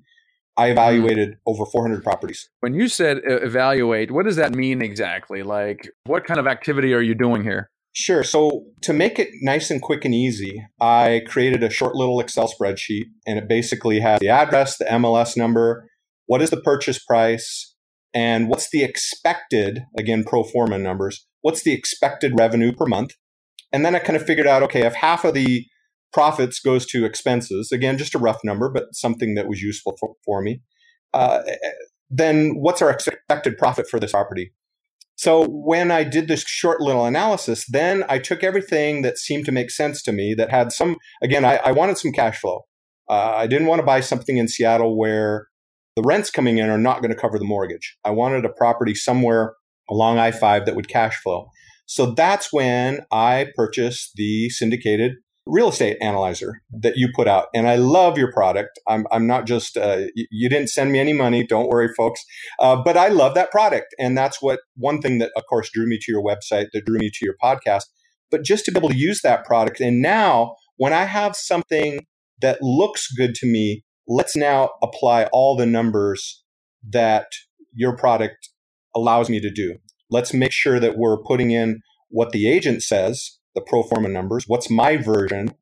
I 0.57 0.63
mm-hmm. 0.63 0.71
evaluated 0.71 1.37
over 1.45 1.65
400 1.65 2.03
properties. 2.03 2.49
When 2.59 2.73
you 2.73 2.87
said 2.87 3.19
evaluate, 3.23 4.11
what 4.11 4.25
does 4.25 4.35
that 4.35 4.53
mean 4.53 4.81
exactly? 4.81 5.43
Like, 5.43 5.89
what 6.05 6.25
kind 6.25 6.39
of 6.39 6.47
activity 6.47 6.93
are 6.93 7.01
you 7.01 7.15
doing 7.15 7.43
here? 7.43 7.69
Sure. 7.93 8.23
So, 8.23 8.67
to 8.83 8.93
make 8.93 9.19
it 9.19 9.29
nice 9.41 9.69
and 9.69 9.81
quick 9.81 10.05
and 10.05 10.15
easy, 10.15 10.63
I 10.79 11.21
created 11.27 11.61
a 11.61 11.69
short 11.69 11.95
little 11.95 12.19
Excel 12.21 12.47
spreadsheet, 12.47 13.05
and 13.27 13.37
it 13.37 13.49
basically 13.49 13.99
has 13.99 14.19
the 14.21 14.29
address, 14.29 14.77
the 14.77 14.85
MLS 14.85 15.35
number, 15.35 15.89
what 16.25 16.41
is 16.41 16.51
the 16.51 16.61
purchase 16.61 17.03
price, 17.03 17.75
and 18.13 18.47
what's 18.47 18.69
the 18.69 18.83
expected, 18.83 19.81
again, 19.97 20.23
pro 20.23 20.43
forma 20.43 20.77
numbers, 20.77 21.25
what's 21.41 21.63
the 21.63 21.73
expected 21.73 22.33
revenue 22.37 22.71
per 22.71 22.85
month. 22.85 23.11
And 23.73 23.85
then 23.85 23.95
I 23.95 23.99
kind 23.99 24.15
of 24.15 24.23
figured 24.25 24.47
out 24.47 24.63
okay, 24.63 24.85
if 24.85 24.95
half 24.95 25.25
of 25.25 25.33
the 25.33 25.65
profits 26.13 26.59
goes 26.59 26.85
to 26.87 27.05
expenses. 27.05 27.71
Again, 27.71 27.97
just 27.97 28.15
a 28.15 28.19
rough 28.19 28.39
number, 28.43 28.69
but 28.69 28.93
something 28.93 29.35
that 29.35 29.47
was 29.47 29.61
useful 29.61 29.95
for, 29.99 30.15
for 30.25 30.41
me. 30.41 30.61
Uh, 31.13 31.41
then 32.09 32.51
what's 32.55 32.81
our 32.81 32.89
expected 32.89 33.57
profit 33.57 33.87
for 33.89 33.99
this 33.99 34.11
property? 34.11 34.53
So 35.15 35.45
when 35.47 35.91
I 35.91 36.03
did 36.03 36.27
this 36.27 36.41
short 36.41 36.81
little 36.81 37.05
analysis, 37.05 37.65
then 37.69 38.03
I 38.09 38.17
took 38.17 38.43
everything 38.43 39.03
that 39.03 39.17
seemed 39.17 39.45
to 39.45 39.51
make 39.51 39.69
sense 39.69 40.01
to 40.03 40.11
me 40.11 40.33
that 40.35 40.49
had 40.49 40.71
some, 40.71 40.97
again, 41.21 41.45
I, 41.45 41.57
I 41.57 41.71
wanted 41.71 41.97
some 41.97 42.11
cash 42.11 42.39
flow. 42.39 42.61
Uh, 43.09 43.33
I 43.35 43.47
didn't 43.47 43.67
want 43.67 43.79
to 43.79 43.85
buy 43.85 43.99
something 43.99 44.37
in 44.37 44.47
Seattle 44.47 44.97
where 44.97 45.47
the 45.95 46.01
rents 46.01 46.31
coming 46.31 46.57
in 46.57 46.69
are 46.69 46.77
not 46.77 47.01
going 47.01 47.13
to 47.13 47.19
cover 47.19 47.37
the 47.37 47.45
mortgage. 47.45 47.97
I 48.03 48.11
wanted 48.11 48.45
a 48.45 48.49
property 48.49 48.95
somewhere 48.95 49.53
along 49.89 50.17
I 50.17 50.31
5 50.31 50.65
that 50.65 50.75
would 50.75 50.87
cash 50.87 51.17
flow. 51.21 51.49
So 51.85 52.13
that's 52.13 52.53
when 52.53 53.01
I 53.11 53.47
purchased 53.55 54.13
the 54.15 54.49
syndicated 54.49 55.17
real 55.51 55.67
estate 55.67 55.97
analyzer 55.99 56.61
that 56.71 56.95
you 56.95 57.09
put 57.13 57.27
out. 57.27 57.47
And 57.53 57.67
I 57.67 57.75
love 57.75 58.17
your 58.17 58.31
product. 58.31 58.79
I'm, 58.87 59.05
I'm 59.11 59.27
not 59.27 59.45
just, 59.45 59.75
uh, 59.75 60.03
you 60.15 60.47
didn't 60.47 60.69
send 60.69 60.93
me 60.93 60.99
any 60.99 61.11
money. 61.11 61.45
Don't 61.45 61.67
worry, 61.67 61.89
folks. 61.95 62.23
Uh, 62.59 62.81
but 62.81 62.95
I 62.95 63.09
love 63.09 63.35
that 63.35 63.51
product. 63.51 63.93
And 63.99 64.17
that's 64.17 64.41
what 64.41 64.61
one 64.77 65.01
thing 65.01 65.17
that, 65.17 65.31
of 65.35 65.43
course, 65.49 65.69
drew 65.73 65.85
me 65.85 65.99
to 66.01 66.11
your 66.11 66.23
website, 66.23 66.67
that 66.71 66.85
drew 66.85 66.97
me 66.97 67.09
to 67.13 67.25
your 67.25 67.35
podcast. 67.43 67.83
But 68.31 68.45
just 68.45 68.63
to 68.65 68.71
be 68.71 68.77
able 68.77 68.89
to 68.89 68.97
use 68.97 69.21
that 69.23 69.43
product. 69.43 69.81
And 69.81 70.01
now, 70.01 70.55
when 70.77 70.93
I 70.93 71.03
have 71.03 71.35
something 71.35 72.05
that 72.41 72.61
looks 72.61 73.11
good 73.11 73.35
to 73.35 73.45
me, 73.45 73.83
let's 74.07 74.37
now 74.37 74.69
apply 74.81 75.25
all 75.33 75.57
the 75.57 75.65
numbers 75.65 76.43
that 76.89 77.27
your 77.73 77.95
product 77.95 78.49
allows 78.95 79.29
me 79.29 79.41
to 79.41 79.51
do. 79.51 79.75
Let's 80.09 80.33
make 80.33 80.53
sure 80.53 80.79
that 80.79 80.97
we're 80.97 81.21
putting 81.21 81.51
in 81.51 81.81
what 82.09 82.31
the 82.31 82.49
agent 82.49 82.83
says 82.83 83.37
the 83.55 83.61
pro 83.61 83.83
forma 83.83 84.09
numbers, 84.09 84.45
what's 84.47 84.69
my 84.69 84.97
version, 84.97 85.53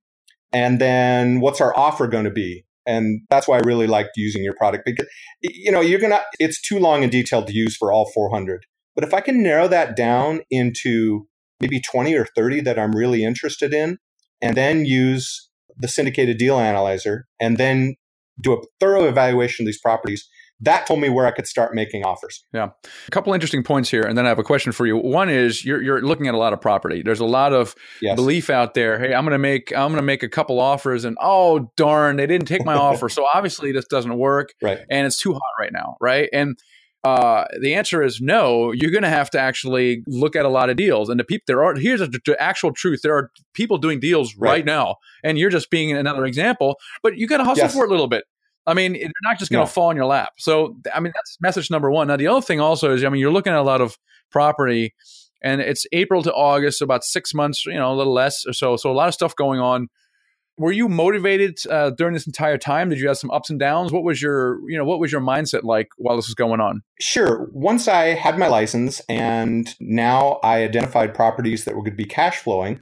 and 0.52 0.80
then 0.80 1.40
what's 1.40 1.62
our 1.62 1.78
offer 1.78 2.08
going 2.08 2.26
to 2.26 2.32
be. 2.32 2.66
And 2.86 3.22
that's 3.30 3.48
why 3.48 3.58
I 3.58 3.62
really 3.66 3.88
liked 3.88 4.12
using 4.16 4.44
your 4.44 4.56
product 4.56 4.84
because, 4.86 5.08
you 5.42 5.72
know, 5.72 5.82
you're 5.82 6.00
to, 6.00 6.22
it's 6.40 6.62
too 6.62 6.80
long 6.80 7.04
and 7.04 7.12
detailed 7.12 7.48
to 7.48 7.54
use 7.54 7.76
for 7.76 7.92
all 7.92 8.10
400. 8.14 8.66
But 8.96 9.04
if 9.04 9.14
I 9.14 9.22
can 9.22 9.44
narrow 9.44 9.68
that 9.68 9.96
down 9.96 10.42
into 10.50 11.28
maybe 11.60 11.82
20 11.82 12.16
or 12.16 12.26
30 12.36 12.62
that 12.62 12.80
I'm 12.80 12.96
really 12.96 13.24
interested 13.24 13.74
in, 13.74 14.00
and 14.42 14.56
then 14.58 14.86
use 14.86 15.50
the 15.78 15.88
syndicated 15.88 16.38
deal 16.38 16.60
analyzer 16.60 17.28
and 17.40 17.58
then 17.58 17.96
do 18.42 18.54
a 18.54 18.62
thorough 18.80 19.06
evaluation 19.06 19.64
of 19.64 19.68
these 19.68 19.80
properties, 19.80 20.28
that 20.62 20.86
told 20.86 21.00
me 21.00 21.10
where 21.10 21.26
I 21.26 21.32
could 21.32 21.48
start 21.48 21.74
making 21.74 22.04
offers. 22.04 22.44
Yeah. 22.54 22.70
A 23.08 23.12
couple 23.12 23.34
interesting 23.34 23.64
points 23.64 23.90
here. 23.90 24.04
And 24.04 24.18
then 24.18 24.26
I 24.26 24.30
have 24.30 24.40
a 24.40 24.44
question 24.44 24.72
for 24.72 24.86
you. 24.86 24.98
One 24.98 25.30
is 25.30 25.64
you're, 25.64 25.82
you're 25.82 26.02
looking 26.02 26.28
at 26.28 26.34
a 26.34 26.38
lot 26.38 26.52
of 26.52 26.60
property. 26.60 27.02
There's 27.02 27.22
a 27.22 27.26
lot 27.26 27.54
of 27.54 27.76
yes. 28.02 28.16
belief 28.16 28.50
out 28.50 28.74
there. 28.74 29.00
Hey, 29.00 29.14
I'm 29.14 29.24
going 29.24 29.32
to 29.32 29.38
make, 29.38 29.72
I'm 29.72 29.90
going 29.90 29.96
to 29.96 30.02
make 30.02 30.22
a 30.22 30.30
couple 30.30 30.60
offers 30.60 31.06
and 31.06 31.18
oh, 31.22 31.72
darn, 31.78 32.18
they 32.18 32.28
didn't 32.28 32.48
take 32.48 32.66
my 32.66 32.74
offer. 32.76 33.08
So 33.08 33.26
obviously 33.34 33.72
this 33.72 33.86
doesn't 33.86 34.18
work. 34.18 34.54
Right. 34.62 34.80
And 34.90 35.08
it's 35.08 35.18
too 35.18 35.34
hot 35.34 35.54
right 35.60 35.72
now. 35.72 35.96
Right. 36.02 36.30
And, 36.34 36.58
uh, 37.06 37.46
the 37.62 37.76
answer 37.76 38.04
is 38.04 38.20
no. 38.20 38.74
You're 38.74 38.92
going 38.92 39.04
to 39.04 39.10
have 39.10 39.30
to 39.30 39.40
actually 39.40 40.04
look 40.06 40.36
at 40.36 40.44
a 40.44 40.50
lot 40.50 40.70
of 40.70 40.76
deals, 40.76 41.08
and 41.08 41.18
the 41.18 41.24
people 41.24 41.46
there 41.48 41.64
are. 41.64 41.74
Here's 41.76 42.02
the 42.02 42.36
actual 42.38 42.74
truth: 42.74 43.00
there 43.04 43.16
are 43.16 43.32
people 43.54 43.78
doing 43.78 44.02
deals 44.02 44.36
right, 44.36 44.50
right 44.50 44.66
now, 44.66 44.98
and 45.24 45.38
you're 45.38 45.50
just 45.50 45.70
being 45.70 45.94
another 45.96 46.26
example. 46.26 46.76
But 47.02 47.18
you 47.18 47.26
got 47.26 47.38
to 47.38 47.46
hustle 47.46 47.64
yes. 47.64 47.74
for 47.74 47.86
it 47.86 47.88
a 47.88 47.92
little 47.92 48.10
bit. 48.10 48.26
I 48.70 48.74
mean, 48.76 48.94
they're 48.94 49.12
not 49.24 49.40
just 49.40 49.52
going 49.52 49.66
to 49.66 49.70
no. 49.70 49.74
fall 49.74 49.90
in 49.90 49.98
your 49.98 50.06
lap. 50.06 50.34
So, 50.38 50.78
I 50.94 51.00
mean, 51.00 51.12
that's 51.16 51.38
message 51.42 51.72
number 51.72 51.90
one. 51.90 52.08
Now, 52.08 52.18
the 52.18 52.28
other 52.28 52.42
thing 52.42 52.60
also 52.60 52.94
is, 52.94 53.04
I 53.04 53.10
mean, 53.10 53.20
you're 53.20 53.32
looking 53.32 53.52
at 53.52 53.60
a 53.60 53.64
lot 53.64 53.82
of 53.82 53.98
property, 54.32 54.94
and 55.42 55.60
it's 55.60 55.88
April 55.92 56.22
to 56.24 56.34
August, 56.34 56.80
so 56.80 56.84
about 56.84 57.04
six 57.04 57.34
months, 57.34 57.66
you 57.66 57.74
know, 57.74 57.92
a 57.92 57.96
little 57.96 58.14
less 58.14 58.46
or 58.46 58.54
so. 58.54 58.78
So, 58.78 58.92
a 58.92 58.94
lot 58.94 59.08
of 59.08 59.16
stuff 59.16 59.36
going 59.36 59.60
on. 59.60 59.88
Were 60.58 60.74
you 60.74 60.90
motivated 60.90 61.58
uh, 61.70 61.92
during 61.92 62.14
this 62.14 62.28
entire 62.28 62.58
time? 62.58 62.90
Did 62.90 63.00
you 63.00 63.08
have 63.08 63.18
some 63.18 63.32
ups 63.32 63.50
and 63.50 63.58
downs? 63.58 63.94
What 63.94 64.04
was 64.04 64.22
your, 64.22 64.60
you 64.70 64.78
know, 64.78 64.84
what 64.84 65.00
was 65.00 65.10
your 65.10 65.22
mindset 65.22 65.64
like 65.64 65.88
while 65.98 66.18
this 66.18 66.28
was 66.28 66.36
going 66.36 66.60
on? 66.60 66.82
Sure. 67.00 67.50
Once 67.54 67.88
I 67.88 68.08
had 68.08 68.38
my 68.38 68.48
license, 68.48 69.02
and 69.08 69.74
now 69.80 70.40
I 70.44 70.64
identified 70.64 71.16
properties 71.16 71.64
that 71.64 71.76
were 71.76 71.82
going 71.82 71.94
to 71.94 71.98
be 71.98 72.06
cash 72.06 72.40
flowing. 72.40 72.82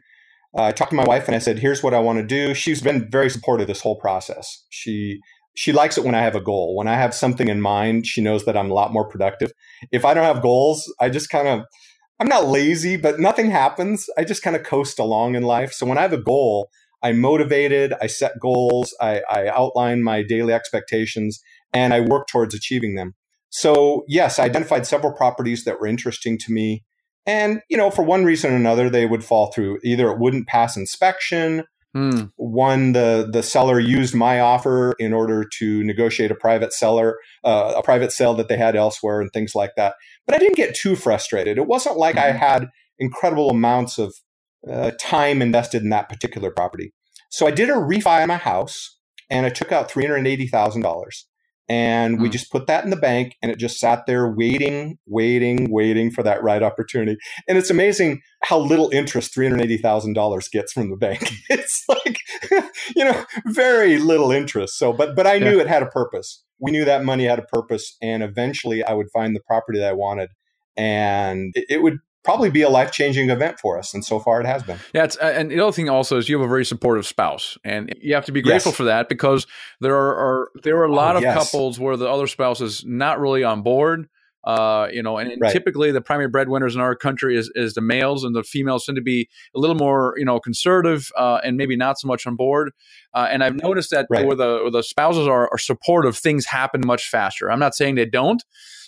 Uh, 0.58 0.64
I 0.64 0.72
talked 0.72 0.90
to 0.90 0.96
my 0.98 1.06
wife 1.06 1.28
and 1.28 1.36
I 1.36 1.40
said, 1.40 1.60
"Here's 1.60 1.84
what 1.84 1.94
I 1.94 2.00
want 2.00 2.18
to 2.18 2.26
do." 2.26 2.56
She's 2.56 2.82
been 2.82 3.10
very 3.12 3.30
supportive 3.30 3.68
this 3.68 3.82
whole 3.82 4.00
process. 4.00 4.66
She 4.70 5.20
she 5.58 5.74
likes 5.74 5.98
it 5.98 6.04
when 6.04 6.14
I 6.14 6.22
have 6.22 6.36
a 6.36 6.42
goal. 6.42 6.76
When 6.76 6.88
I 6.88 6.94
have 6.94 7.16
something 7.16 7.48
in 7.48 7.62
mind, 7.62 8.06
she 8.06 8.22
knows 8.22 8.46
that 8.46 8.56
I'm 8.56 8.70
a 8.70 8.76
lot 8.76 8.94
more 8.94 9.10
productive. 9.10 9.52
If 9.92 10.06
I 10.06 10.14
don't 10.14 10.24
have 10.24 10.44
goals, 10.44 10.94
I 11.02 11.10
just 11.10 11.30
kind 11.30 11.48
of 11.48 11.66
I'm 12.20 12.28
not 12.28 12.46
lazy, 12.46 12.96
but 12.96 13.20
nothing 13.20 13.50
happens. 13.52 14.08
I 14.18 14.24
just 14.24 14.44
kind 14.44 14.56
of 14.56 14.64
coast 14.64 15.00
along 15.00 15.36
in 15.36 15.44
life. 15.44 15.74
So 15.74 15.86
when 15.86 15.98
I 15.98 16.02
have 16.02 16.14
a 16.14 16.22
goal, 16.22 16.70
I'm 17.04 17.20
motivated, 17.20 17.94
I 18.02 18.08
set 18.08 18.40
goals, 18.40 18.96
I, 19.02 19.22
I 19.30 19.48
outlined 19.48 20.04
my 20.04 20.24
daily 20.24 20.54
expectations, 20.54 21.40
and 21.74 21.94
I 21.94 22.02
work 22.02 22.28
towards 22.28 22.56
achieving 22.56 22.96
them. 22.96 23.14
So, 23.50 24.04
yes, 24.08 24.40
I 24.40 24.46
identified 24.46 24.88
several 24.88 25.14
properties 25.14 25.64
that 25.64 25.80
were 25.80 25.88
interesting 25.88 26.38
to 26.40 26.52
me. 26.52 26.84
And, 27.26 27.62
you 27.70 27.78
know, 27.78 27.92
for 27.92 28.04
one 28.04 28.26
reason 28.26 28.52
or 28.52 28.56
another, 28.56 28.90
they 28.90 29.06
would 29.06 29.24
fall 29.24 29.52
through. 29.52 29.80
Either 29.84 30.10
it 30.12 30.20
wouldn't 30.20 30.48
pass 30.48 30.76
inspection, 30.76 31.64
Mm. 31.98 32.32
One, 32.36 32.94
the 32.94 33.28
the 33.32 33.42
seller 33.42 33.80
used 33.80 34.14
my 34.14 34.40
offer 34.40 34.94
in 35.00 35.14
order 35.14 35.44
to 35.58 35.84
negotiate 35.84 36.30
a 36.30 36.36
private 36.36 36.72
seller, 36.72 37.18
uh, 37.44 37.74
a 37.76 37.82
private 37.82 38.12
sale 38.12 38.36
that 38.36 38.50
they 38.50 38.58
had 38.58 38.76
elsewhere, 38.76 39.20
and 39.20 39.32
things 39.34 39.56
like 39.56 39.72
that. 39.78 39.96
But 40.28 40.36
I 40.36 40.40
didn't 40.40 40.58
get 40.58 40.76
too 40.76 40.96
frustrated. 40.96 41.58
It 41.58 41.66
wasn't 41.66 41.98
like 41.98 42.16
mm-hmm. 42.16 42.36
I 42.36 42.38
had 42.38 42.68
incredible 43.00 43.50
amounts 43.50 43.98
of 43.98 44.14
uh, 44.70 44.92
time 45.00 45.42
invested 45.42 45.82
in 45.82 45.90
that 45.90 46.08
particular 46.08 46.52
property. 46.52 46.94
So 47.32 47.48
I 47.48 47.52
did 47.52 47.70
a 47.70 47.74
refi 47.74 48.22
on 48.22 48.28
my 48.28 48.38
house, 48.38 49.00
and 49.32 49.48
I 49.48 49.50
took 49.50 49.72
out 49.72 49.90
three 49.90 50.06
hundred 50.06 50.28
eighty 50.28 50.48
thousand 50.48 50.84
dollars 50.84 51.26
and 51.70 52.22
we 52.22 52.30
mm. 52.30 52.32
just 52.32 52.52
put 52.52 52.68
that 52.68 52.84
in 52.84 52.90
the 52.90 52.96
bank 52.96 53.36
and 53.42 53.52
it 53.52 53.58
just 53.58 53.80
sat 53.80 54.06
there 54.06 54.30
waiting 54.30 54.98
waiting 55.06 55.70
waiting 55.72 56.10
for 56.10 56.24
that 56.24 56.42
right 56.42 56.64
opportunity 56.64 57.18
and 57.48 57.58
it's 57.58 57.70
amazing 57.70 58.22
how 58.44 58.58
little 58.58 58.90
interest 58.92 59.36
$380000 59.36 60.52
gets 60.52 60.74
from 60.74 60.90
the 60.90 60.98
bank 60.98 61.30
it's 61.50 61.84
like 61.90 62.20
you 62.96 63.04
know 63.04 63.26
very 63.48 63.98
little 63.98 64.32
interest 64.32 64.78
so 64.78 64.94
but 64.94 65.16
but 65.16 65.28
i 65.28 65.40
knew 65.40 65.56
yeah. 65.56 65.62
it 65.62 65.68
had 65.68 65.84
a 65.84 65.88
purpose 65.88 66.44
we 66.60 66.72
knew 66.72 66.86
that 66.86 67.04
money 67.04 67.26
had 67.26 67.40
a 67.40 67.44
purpose 67.44 67.98
and 68.02 68.24
eventually 68.24 68.84
i 68.84 68.94
would 68.94 69.12
find 69.12 69.36
the 69.36 69.42
property 69.46 69.80
that 69.80 69.90
i 69.90 69.94
wanted 69.94 70.30
and 70.76 71.54
it, 71.56 71.66
it 71.70 71.82
would 71.82 71.98
probably 72.28 72.50
be 72.50 72.62
a 72.62 72.70
life 72.70 72.92
changing 72.92 73.30
event 73.30 73.58
for 73.58 73.80
us. 73.80 73.94
And 73.94 74.04
so 74.04 74.20
far 74.20 74.42
it 74.42 74.46
has 74.46 74.62
been. 74.62 74.78
Yeah. 74.94 75.06
It's, 75.06 75.18
uh, 75.18 75.34
and 75.34 75.50
the 75.50 75.62
other 75.62 75.72
thing 75.72 75.88
also 75.88 76.18
is 76.18 76.28
you 76.28 76.38
have 76.38 76.46
a 76.46 76.50
very 76.50 76.66
supportive 76.66 77.08
spouse 77.08 77.58
and 77.64 77.96
you 78.02 78.16
have 78.16 78.26
to 78.26 78.34
be 78.34 78.42
grateful 78.42 78.72
yes. 78.72 78.76
for 78.76 78.84
that 78.84 79.08
because 79.08 79.48
there 79.80 79.96
are, 79.96 80.16
are, 80.18 80.52
there 80.62 80.76
are 80.80 80.84
a 80.84 80.94
lot 80.94 81.16
oh, 81.16 81.20
of 81.20 81.24
yes. 81.24 81.38
couples 81.38 81.80
where 81.80 81.96
the 81.96 82.06
other 82.06 82.28
spouse 82.28 82.60
is 82.60 82.84
not 82.86 83.22
really 83.22 83.46
on 83.46 83.62
board. 83.62 84.10
Uh, 84.44 84.90
you 84.92 85.02
know, 85.02 85.18
and, 85.18 85.32
and 85.32 85.42
right. 85.42 85.54
typically 85.54 85.92
the 85.92 86.02
primary 86.02 86.30
breadwinners 86.30 86.76
in 86.76 86.82
our 86.82 86.96
country 86.96 87.38
is, 87.38 87.50
is 87.56 87.74
the 87.74 87.82
males, 87.82 88.24
and 88.24 88.34
the 88.36 88.44
females 88.44 88.86
tend 88.86 88.96
to 88.98 89.02
be 89.02 89.30
a 89.56 89.60
little 89.60 89.76
more, 89.76 90.14
you 90.18 90.24
know, 90.24 90.40
conservative 90.40 91.12
uh, 91.18 91.40
and 91.44 91.58
maybe 91.58 91.76
not 91.76 91.98
so 92.00 92.08
much 92.08 92.26
on 92.28 92.36
board. 92.36 92.72
Uh, 93.14 93.28
and 93.30 93.44
I've 93.44 93.56
noticed 93.56 93.92
that 93.92 94.06
right. 94.10 94.26
where 94.26 94.38
the 94.38 94.60
where 94.62 94.72
the 94.72 94.84
spouses 94.84 95.28
are, 95.28 95.50
are 95.52 95.58
supportive, 95.58 96.18
things 96.18 96.46
happen 96.46 96.82
much 96.86 97.10
faster. 97.10 97.52
I'm 97.52 97.60
not 97.60 97.76
saying 97.76 97.96
they 97.96 98.06
don't, 98.06 98.42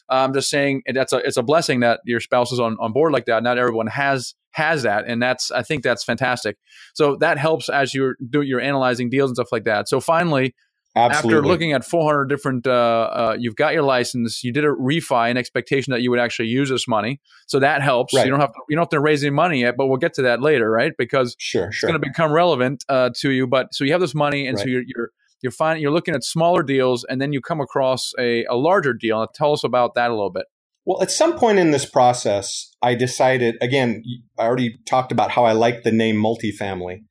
I'm 0.09 0.33
just 0.33 0.49
saying 0.49 0.83
that's 0.93 1.13
a 1.13 1.17
it's 1.17 1.37
a 1.37 1.43
blessing 1.43 1.81
that 1.81 2.01
your 2.05 2.19
spouse 2.19 2.51
is 2.51 2.59
on, 2.59 2.77
on 2.79 2.93
board 2.93 3.13
like 3.13 3.25
that. 3.25 3.43
Not 3.43 3.57
everyone 3.57 3.87
has 3.87 4.33
has 4.51 4.83
that, 4.83 5.05
and 5.07 5.21
that's 5.21 5.51
I 5.51 5.63
think 5.63 5.83
that's 5.83 6.03
fantastic. 6.03 6.57
So 6.93 7.15
that 7.17 7.37
helps 7.37 7.69
as 7.69 7.93
you're 7.93 8.15
do 8.29 8.41
you're 8.41 8.61
analyzing 8.61 9.09
deals 9.09 9.29
and 9.29 9.35
stuff 9.35 9.51
like 9.51 9.65
that. 9.65 9.87
So 9.87 9.99
finally, 9.99 10.55
Absolutely. 10.95 11.37
after 11.37 11.47
looking 11.47 11.73
at 11.73 11.85
400 11.85 12.25
different, 12.25 12.65
uh, 12.65 12.71
uh, 12.71 13.37
you've 13.39 13.55
got 13.55 13.73
your 13.73 13.83
license. 13.83 14.43
You 14.43 14.51
did 14.51 14.65
a 14.65 14.69
refi 14.69 15.29
in 15.29 15.37
expectation 15.37 15.91
that 15.91 16.01
you 16.01 16.09
would 16.09 16.19
actually 16.19 16.47
use 16.47 16.69
this 16.69 16.87
money, 16.87 17.21
so 17.47 17.59
that 17.59 17.81
helps. 17.81 18.13
Right. 18.13 18.25
You 18.25 18.31
don't 18.31 18.39
have 18.39 18.51
to, 18.53 18.59
you 18.69 18.75
don't 18.75 18.83
have 18.83 18.89
to 18.89 18.99
raise 18.99 19.23
any 19.23 19.31
money 19.31 19.61
yet, 19.61 19.75
but 19.77 19.87
we'll 19.87 19.97
get 19.97 20.15
to 20.15 20.23
that 20.23 20.41
later, 20.41 20.69
right? 20.69 20.93
Because 20.97 21.35
sure, 21.37 21.67
it's 21.67 21.77
sure. 21.77 21.89
going 21.89 22.01
to 22.01 22.07
become 22.07 22.31
relevant 22.31 22.83
uh, 22.89 23.11
to 23.17 23.29
you. 23.29 23.45
But 23.45 23.73
so 23.73 23.83
you 23.83 23.91
have 23.91 24.01
this 24.01 24.15
money, 24.15 24.47
and 24.47 24.57
right. 24.57 24.63
so 24.63 24.69
you're, 24.69 24.83
you're 24.85 25.11
you're 25.41 25.51
finding 25.51 25.81
you're 25.81 25.91
looking 25.91 26.15
at 26.15 26.23
smaller 26.23 26.63
deals 26.63 27.05
and 27.09 27.21
then 27.21 27.33
you 27.33 27.41
come 27.41 27.61
across 27.61 28.11
a, 28.19 28.45
a 28.45 28.55
larger 28.55 28.93
deal. 28.93 29.25
Tell 29.33 29.53
us 29.53 29.63
about 29.63 29.95
that 29.95 30.09
a 30.09 30.13
little 30.13 30.31
bit. 30.31 30.45
Well, 30.85 31.01
at 31.01 31.11
some 31.11 31.37
point 31.37 31.59
in 31.59 31.71
this 31.71 31.85
process, 31.85 32.71
I 32.81 32.95
decided 32.95 33.55
again, 33.61 34.03
I 34.37 34.43
already 34.43 34.77
talked 34.87 35.11
about 35.11 35.31
how 35.31 35.45
I 35.45 35.51
like 35.51 35.83
the 35.83 35.91
name 35.91 36.15
multifamily. 36.15 37.03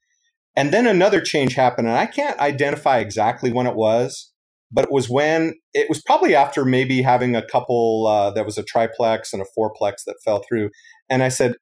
And 0.56 0.72
then 0.72 0.88
another 0.88 1.20
change 1.20 1.54
happened, 1.54 1.86
and 1.86 1.96
I 1.96 2.06
can't 2.06 2.36
identify 2.40 2.98
exactly 2.98 3.52
when 3.52 3.68
it 3.68 3.76
was, 3.76 4.32
but 4.72 4.86
it 4.86 4.90
was 4.90 5.08
when 5.08 5.54
it 5.72 5.88
was 5.88 6.02
probably 6.02 6.34
after 6.34 6.64
maybe 6.64 7.00
having 7.02 7.36
a 7.36 7.46
couple, 7.46 8.08
uh, 8.08 8.32
there 8.32 8.44
was 8.44 8.58
a 8.58 8.64
triplex 8.64 9.32
and 9.32 9.40
a 9.40 9.46
fourplex 9.56 9.98
that 10.06 10.16
fell 10.24 10.42
through. 10.48 10.70
And 11.08 11.22
I 11.22 11.28
said, 11.28 11.54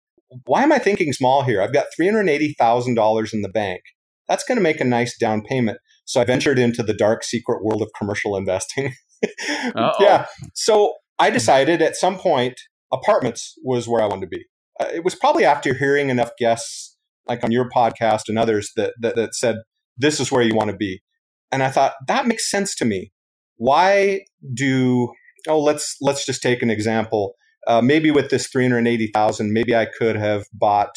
why 0.47 0.63
am 0.63 0.73
I 0.73 0.79
thinking 0.79 1.13
small 1.13 1.43
here? 1.43 1.61
I've 1.61 1.75
got 1.75 1.87
$380,000 2.01 3.35
in 3.35 3.43
the 3.43 3.49
bank. 3.49 3.83
That's 4.29 4.45
going 4.45 4.57
to 4.57 4.63
make 4.63 4.81
a 4.81 4.85
nice 4.85 5.17
down 5.17 5.43
payment. 5.43 5.79
So 6.07 6.21
I 6.21 6.25
ventured 6.25 6.59
into 6.59 6.83
the 6.83 6.95
dark 6.95 7.25
secret 7.25 7.63
world 7.63 7.83
of 7.83 7.91
commercial 7.99 8.37
investing. 8.37 8.95
yeah. 10.01 10.27
So 10.55 10.95
I 11.19 11.31
decided 11.31 11.83
at 11.83 11.97
some 11.97 12.17
point 12.17 12.55
apartments 12.93 13.55
was 13.63 13.89
where 13.89 14.03
I 14.03 14.07
wanted 14.07 14.23
to 14.23 14.37
be. 14.37 14.45
Uh, 14.81 14.89
it 14.95 15.05
was 15.05 15.15
probably 15.15 15.45
after 15.45 15.75
hearing 15.75 16.09
enough 16.09 16.31
guests 16.39 16.97
like 17.27 17.43
on 17.43 17.51
your 17.51 17.69
podcast 17.69 18.23
and 18.29 18.39
others 18.39 18.71
that, 18.77 18.95
that, 19.01 19.17
that 19.17 19.35
said 19.35 19.57
this 19.97 20.21
is 20.21 20.31
where 20.31 20.43
you 20.43 20.55
want 20.55 20.71
to 20.71 20.77
be. 20.77 21.03
And 21.51 21.63
I 21.63 21.71
thought 21.71 21.95
that 22.07 22.27
makes 22.27 22.51
sense 22.51 22.75
to 22.77 22.85
me. 22.85 23.13
Why 23.57 24.21
do 24.55 25.13
oh 25.49 25.61
let's 25.61 25.97
let's 26.01 26.27
just 26.27 26.43
take 26.43 26.63
an 26.63 26.71
example. 26.71 27.35
Uh, 27.67 27.81
maybe 27.81 28.13
with 28.13 28.31
this 28.31 28.47
380,000 28.47 29.53
maybe 29.53 29.75
I 29.75 29.87
could 29.87 30.15
have 30.15 30.45
bought 30.53 30.95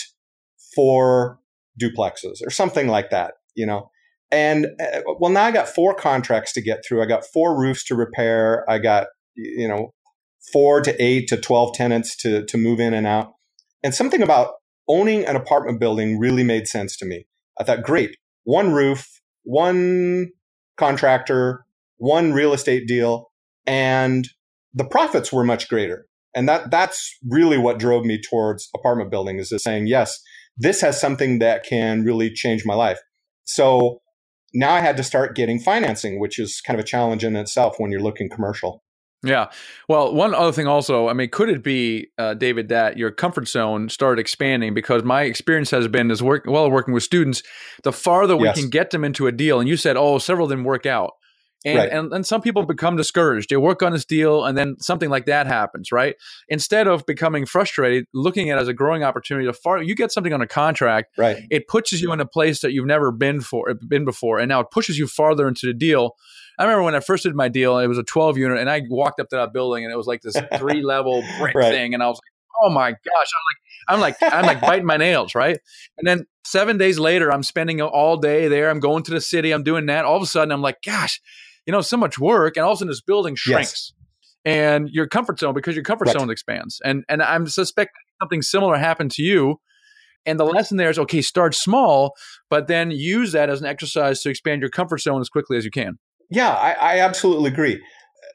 four 0.76 1.40
duplexes 1.82 2.46
or 2.46 2.52
something 2.52 2.88
like 2.88 3.10
that, 3.10 3.34
you 3.56 3.66
know. 3.66 3.90
And 4.32 4.68
uh, 4.80 5.02
well, 5.20 5.32
now 5.32 5.44
I 5.44 5.52
got 5.52 5.68
four 5.68 5.94
contracts 5.94 6.54
to 6.54 6.62
get 6.62 6.84
through. 6.88 7.02
I 7.02 7.06
got 7.06 7.26
four 7.26 7.60
roofs 7.60 7.84
to 7.86 7.96
repair. 7.96 8.70
I 8.70 8.80
got, 8.80 9.08
you 9.36 9.68
know, 9.68 9.94
four 10.54 10.82
to 10.82 11.04
eight 11.04 11.28
to 11.30 11.38
12 11.38 11.74
tenants 11.74 12.16
to, 12.18 12.46
to 12.46 12.58
move 12.58 12.80
in 12.80 12.94
and 12.94 13.08
out. 13.08 13.34
And 13.84 13.94
something 13.94 14.22
about 14.22 14.54
owning 14.88 15.26
an 15.26 15.36
apartment 15.36 15.80
building 15.80 16.20
really 16.20 16.44
made 16.44 16.68
sense 16.68 16.98
to 16.98 17.06
me. 17.06 17.26
I 17.60 17.64
thought, 17.64 17.84
great, 17.84 18.18
one 18.44 18.74
roof, 18.74 19.22
one 19.44 20.30
contractor, 20.78 21.66
one 21.98 22.34
real 22.34 22.54
estate 22.54 22.88
deal, 22.88 23.32
and 23.66 24.28
the 24.74 24.86
profits 24.86 25.32
were 25.32 25.44
much 25.44 25.68
greater. 25.68 26.06
And 26.36 26.48
that 26.48 26.72
that's 26.72 27.18
really 27.28 27.58
what 27.58 27.80
drove 27.80 28.06
me 28.06 28.22
towards 28.22 28.70
apartment 28.76 29.10
building 29.10 29.40
is 29.40 29.50
just 29.50 29.64
saying, 29.64 29.88
yes, 29.88 30.22
this 30.58 30.82
has 30.82 31.00
something 31.00 31.40
that 31.40 31.64
can 31.64 32.04
really 32.04 32.32
change 32.32 32.66
my 32.66 32.76
life. 32.76 33.00
So 33.46 34.02
now 34.54 34.74
I 34.74 34.80
had 34.80 34.98
to 34.98 35.04
start 35.04 35.36
getting 35.36 35.60
financing, 35.60 36.20
which 36.20 36.40
is 36.40 36.62
kind 36.62 36.80
of 36.80 36.84
a 36.84 36.88
challenge 36.88 37.24
in 37.24 37.36
itself 37.36 37.76
when 37.78 37.92
you're 37.92 38.02
looking 38.02 38.30
commercial. 38.30 38.84
Yeah. 39.22 39.48
Well, 39.90 40.14
one 40.14 40.34
other 40.34 40.54
thing 40.54 40.68
also, 40.68 41.10
I 41.10 41.14
mean, 41.14 41.30
could 41.30 41.50
it 41.50 41.62
be, 41.62 42.08
uh, 42.18 42.36
David, 42.36 42.70
that 42.70 42.98
your 42.98 43.12
comfort 43.12 43.50
zone 43.50 43.90
started 43.90 44.22
expanding? 44.22 44.74
Because 44.74 45.04
my 45.04 45.24
experience 45.24 45.72
has 45.72 45.90
been, 45.90 46.10
as 46.10 46.24
work, 46.24 46.46
well, 46.48 46.72
working 46.72 46.94
with 46.94 47.04
students, 47.04 47.44
the 47.84 47.92
farther 47.92 48.38
we 48.38 48.46
yes. 48.46 48.58
can 48.58 48.70
get 48.70 48.92
them 48.92 49.04
into 49.04 49.28
a 49.28 49.34
deal, 49.34 49.60
and 49.60 49.68
you 49.68 49.76
said, 49.76 49.98
oh, 49.98 50.20
several 50.20 50.46
of 50.46 50.50
them 50.50 50.64
work 50.64 50.86
out. 50.86 51.16
And, 51.66 51.78
right. 51.78 51.90
and 51.92 52.14
and 52.14 52.26
some 52.26 52.42
people 52.42 52.64
become 52.64 52.96
discouraged. 52.96 53.50
They 53.50 53.58
work 53.58 53.84
on 53.84 53.92
this 53.92 54.06
deal, 54.06 54.46
and 54.46 54.58
then 54.58 54.78
something 54.80 55.10
like 55.10 55.26
that 55.26 55.46
happens, 55.46 55.92
right? 55.92 56.16
Instead 56.48 56.88
of 56.88 57.06
becoming 57.06 57.46
frustrated, 57.46 58.06
looking 58.14 58.50
at 58.50 58.58
it 58.58 58.62
as 58.62 58.68
a 58.70 58.74
growing 58.74 59.04
opportunity, 59.04 59.46
to 59.46 59.52
far 59.52 59.84
you 59.84 59.94
get 59.94 60.12
something 60.14 60.32
on 60.32 60.42
a 60.42 60.48
contract, 60.48 61.18
right? 61.18 61.44
It 61.52 61.68
pushes 61.68 62.02
you 62.02 62.14
in 62.14 62.22
a 62.22 62.26
place 62.26 62.62
that 62.62 62.72
you've 62.72 62.86
never 62.86 63.12
been 63.12 63.42
for 63.42 63.74
been 63.74 64.06
before, 64.06 64.40
and 64.40 64.48
now 64.48 64.62
it 64.62 64.68
pushes 64.72 64.98
you 64.98 65.06
farther 65.06 65.50
into 65.50 65.66
the 65.66 65.74
deal. 65.74 66.16
I 66.58 66.64
remember 66.64 66.84
when 66.84 66.96
I 66.96 67.02
first 67.02 67.24
did 67.24 67.36
my 67.36 67.50
deal, 67.50 67.78
it 67.78 67.88
was 67.88 67.98
a 67.98 68.04
12 68.04 68.38
unit, 68.38 68.58
and 68.58 68.70
I 68.70 68.84
walked 68.90 69.20
up 69.20 69.28
to 69.30 69.36
that 69.36 69.52
building, 69.52 69.84
and 69.84 69.92
it 69.92 69.98
was 69.98 70.08
like 70.08 70.22
this 70.22 70.38
three 70.58 70.82
level 70.82 71.24
brick 71.40 71.56
right. 71.56 71.72
thing, 71.74 71.94
and 71.94 72.02
I 72.02 72.08
was 72.08 72.16
like, 72.16 72.64
oh 72.64 72.70
my 72.70 72.92
gosh, 72.92 72.98
I'm 73.90 74.00
like, 74.00 74.22
I'm 74.22 74.32
like, 74.32 74.34
I'm 74.34 74.46
like 74.46 74.62
biting 74.62 74.86
my 74.86 74.98
nails, 74.98 75.36
right? 75.36 75.60
And 75.98 76.08
then 76.08 76.26
seven 76.46 76.78
days 76.78 77.00
later, 77.00 77.34
I'm 77.34 77.44
spending 77.44 77.82
all 77.82 78.16
day 78.16 78.48
there. 78.48 78.70
I'm 78.70 78.80
going 78.80 79.04
to 79.04 79.12
the 79.12 79.20
city. 79.20 79.52
I'm 79.52 79.64
doing 79.64 79.88
that. 79.88 80.06
All 80.06 80.16
of 80.16 80.24
a 80.24 80.26
sudden, 80.26 80.54
I'm 80.54 80.62
like, 80.62 80.78
gosh 80.86 81.20
you 81.70 81.72
know, 81.72 81.82
so 81.82 81.98
much 81.98 82.18
work, 82.18 82.58
and 82.58 82.66
all 82.66 82.72
of 82.72 82.78
a 82.78 82.80
sudden 82.80 82.88
this 82.88 83.00
building 83.00 83.36
shrinks. 83.36 83.94
Yes. 83.94 83.94
And 84.44 84.90
your 84.90 85.06
comfort 85.06 85.38
zone, 85.38 85.54
because 85.54 85.76
your 85.76 85.84
comfort 85.84 86.08
right. 86.08 86.18
zone 86.18 86.32
expands, 86.32 86.82
and 86.84 87.04
and 87.08 87.22
I'm 87.22 87.46
suspecting 87.46 87.94
something 88.20 88.42
similar 88.42 88.76
happened 88.76 89.12
to 89.12 89.22
you. 89.22 89.58
And 90.26 90.40
the 90.40 90.46
lesson 90.46 90.78
there 90.78 90.90
is 90.90 90.98
okay, 90.98 91.22
start 91.22 91.54
small, 91.54 92.16
but 92.50 92.66
then 92.66 92.90
use 92.90 93.34
that 93.34 93.52
as 93.52 93.62
an 93.62 93.68
exercise 93.68 94.22
to 94.22 94.32
expand 94.32 94.62
your 94.62 94.72
comfort 94.72 95.02
zone 95.02 95.22
as 95.22 95.30
quickly 95.30 95.58
as 95.58 95.66
you 95.66 95.70
can. 95.70 96.00
Yeah, 96.32 96.50
I, 96.50 96.72
I 96.72 97.00
absolutely 97.02 97.52
agree. 97.52 97.80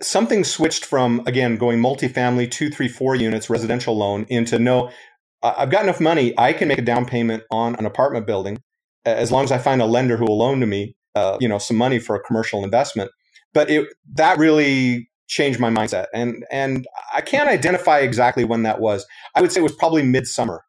Something 0.01 0.45
switched 0.45 0.85
from 0.85 1.21
again 1.27 1.57
going 1.57 1.81
multifamily, 1.81 2.49
two, 2.53 2.71
three, 2.71 2.87
four 2.87 3.17
units, 3.17 3.51
residential 3.51 3.97
loan 3.97 4.27
into 4.29 4.61
no. 4.61 4.93
I've 5.43 5.71
got 5.71 5.83
enough 5.83 6.01
money. 6.01 6.35
I 6.39 6.53
can 6.53 6.69
make 6.69 6.79
a 6.79 6.83
down 6.83 7.05
payment 7.05 7.43
on 7.51 7.75
an 7.75 7.85
apartment 7.85 8.29
building 8.29 8.59
as 9.05 9.33
long 9.33 9.43
as 9.43 9.51
I 9.51 9.59
find 9.59 9.83
a 9.83 9.87
lender 9.87 10.17
who 10.17 10.25
will 10.25 10.39
loan 10.39 10.61
to 10.61 10.67
me, 10.67 10.95
uh, 11.17 11.37
you 11.41 11.49
know, 11.49 11.59
some 11.59 11.77
money 11.77 11.99
for 11.99 12.15
a 12.15 12.21
commercial 12.21 12.63
investment 12.63 13.11
but 13.55 13.71
it 13.71 13.89
that 14.15 14.39
really 14.39 15.09
changed 15.27 15.59
my 15.59 15.71
mindset 15.71 16.07
and 16.13 16.45
and 16.51 16.87
I 17.15 17.23
can't 17.23 17.49
identify 17.49 18.01
exactly 18.01 18.45
when 18.45 18.63
that 18.65 18.81
was. 18.81 19.07
I 19.35 19.41
would 19.41 19.51
say 19.53 19.61
it 19.61 19.65
was 19.65 19.75
probably 19.75 20.03
midsummer 20.03 20.63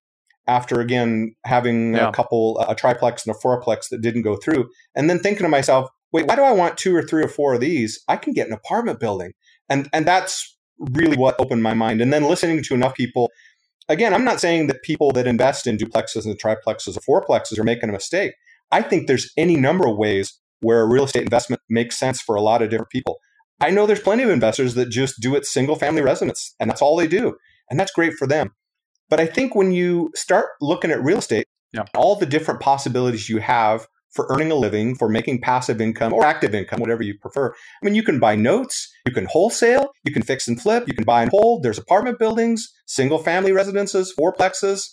after 0.47 0.79
again 0.79 1.35
having 1.43 1.95
yeah. 1.95 2.07
a 2.07 2.11
couple 2.13 2.59
a 2.59 2.75
triplex 2.75 3.25
and 3.25 3.35
a 3.35 3.39
fourplex 3.39 3.89
that 3.89 4.01
didn't 4.01 4.21
go 4.21 4.37
through 4.37 4.69
and 4.95 5.09
then 5.09 5.19
thinking 5.19 5.43
to 5.43 5.49
myself, 5.49 5.89
wait, 6.13 6.27
why 6.27 6.35
do 6.35 6.43
I 6.43 6.51
want 6.51 6.77
two 6.77 6.95
or 6.95 7.03
three 7.03 7.23
or 7.23 7.27
four 7.27 7.55
of 7.55 7.61
these? 7.61 8.01
I 8.07 8.15
can 8.15 8.33
get 8.33 8.47
an 8.47 8.53
apartment 8.53 8.99
building. 8.99 9.33
And 9.67 9.89
and 9.91 10.05
that's 10.05 10.55
really 10.79 11.17
what 11.17 11.39
opened 11.39 11.63
my 11.63 11.73
mind. 11.73 12.01
And 12.01 12.13
then 12.13 12.23
listening 12.23 12.63
to 12.63 12.73
enough 12.73 12.95
people 12.95 13.31
again, 13.89 14.13
I'm 14.13 14.25
not 14.25 14.39
saying 14.39 14.67
that 14.67 14.83
people 14.83 15.11
that 15.11 15.27
invest 15.27 15.67
in 15.67 15.77
duplexes 15.77 16.25
and 16.25 16.39
triplexes 16.39 16.97
or 16.97 17.21
fourplexes 17.21 17.59
are 17.59 17.63
making 17.63 17.89
a 17.89 17.93
mistake. 17.93 18.33
I 18.71 18.81
think 18.81 19.07
there's 19.07 19.31
any 19.37 19.55
number 19.55 19.87
of 19.87 19.97
ways 19.97 20.39
where 20.61 20.81
a 20.81 20.87
real 20.87 21.05
estate 21.05 21.23
investment 21.23 21.61
makes 21.69 21.97
sense 21.97 22.21
for 22.21 22.35
a 22.35 22.41
lot 22.41 22.61
of 22.61 22.69
different 22.69 22.89
people. 22.89 23.19
I 23.61 23.69
know 23.69 23.85
there's 23.85 23.99
plenty 24.01 24.23
of 24.23 24.29
investors 24.29 24.75
that 24.75 24.89
just 24.89 25.21
do 25.21 25.35
it 25.35 25.45
single 25.45 25.75
family 25.75 26.01
residence 26.01 26.55
and 26.59 26.69
that's 26.69 26.81
all 26.81 26.95
they 26.95 27.07
do. 27.07 27.35
And 27.69 27.79
that's 27.79 27.91
great 27.91 28.13
for 28.13 28.27
them. 28.27 28.51
But 29.09 29.19
I 29.19 29.25
think 29.25 29.55
when 29.55 29.71
you 29.71 30.11
start 30.15 30.45
looking 30.61 30.91
at 30.91 31.03
real 31.03 31.19
estate, 31.19 31.47
yeah. 31.73 31.83
all 31.95 32.15
the 32.15 32.25
different 32.25 32.59
possibilities 32.59 33.29
you 33.29 33.39
have 33.39 33.87
for 34.15 34.27
earning 34.29 34.49
a 34.49 34.55
living, 34.55 34.95
for 34.95 35.09
making 35.09 35.41
passive 35.41 35.81
income 35.81 36.13
or 36.13 36.23
active 36.25 36.55
income, 36.55 36.79
whatever 36.79 37.03
you 37.03 37.17
prefer. 37.19 37.49
I 37.51 37.85
mean, 37.85 37.95
you 37.95 38.03
can 38.03 38.17
buy 38.17 38.35
notes, 38.35 38.89
you 39.05 39.13
can 39.13 39.25
wholesale, 39.25 39.89
you 40.05 40.13
can 40.13 40.23
fix 40.23 40.47
and 40.47 40.59
flip, 40.59 40.87
you 40.87 40.93
can 40.93 41.03
buy 41.03 41.21
and 41.21 41.31
hold. 41.31 41.63
There's 41.63 41.77
apartment 41.77 42.17
buildings, 42.17 42.71
single 42.87 43.19
family 43.19 43.51
residences, 43.51 44.13
fourplexes. 44.17 44.87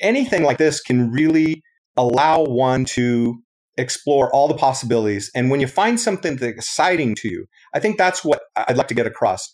Anything 0.00 0.44
like 0.44 0.58
this 0.58 0.80
can 0.80 1.10
really 1.10 1.62
allow 1.96 2.44
one 2.44 2.84
to 2.84 3.42
explore 3.76 4.32
all 4.34 4.48
the 4.48 4.54
possibilities. 4.54 5.30
And 5.34 5.50
when 5.50 5.60
you 5.60 5.66
find 5.66 5.98
something 5.98 6.36
that's 6.36 6.56
exciting 6.56 7.14
to 7.16 7.28
you, 7.28 7.46
I 7.74 7.80
think 7.80 7.98
that's 7.98 8.24
what 8.24 8.42
I'd 8.56 8.76
like 8.76 8.88
to 8.88 8.94
get 8.94 9.06
across. 9.06 9.50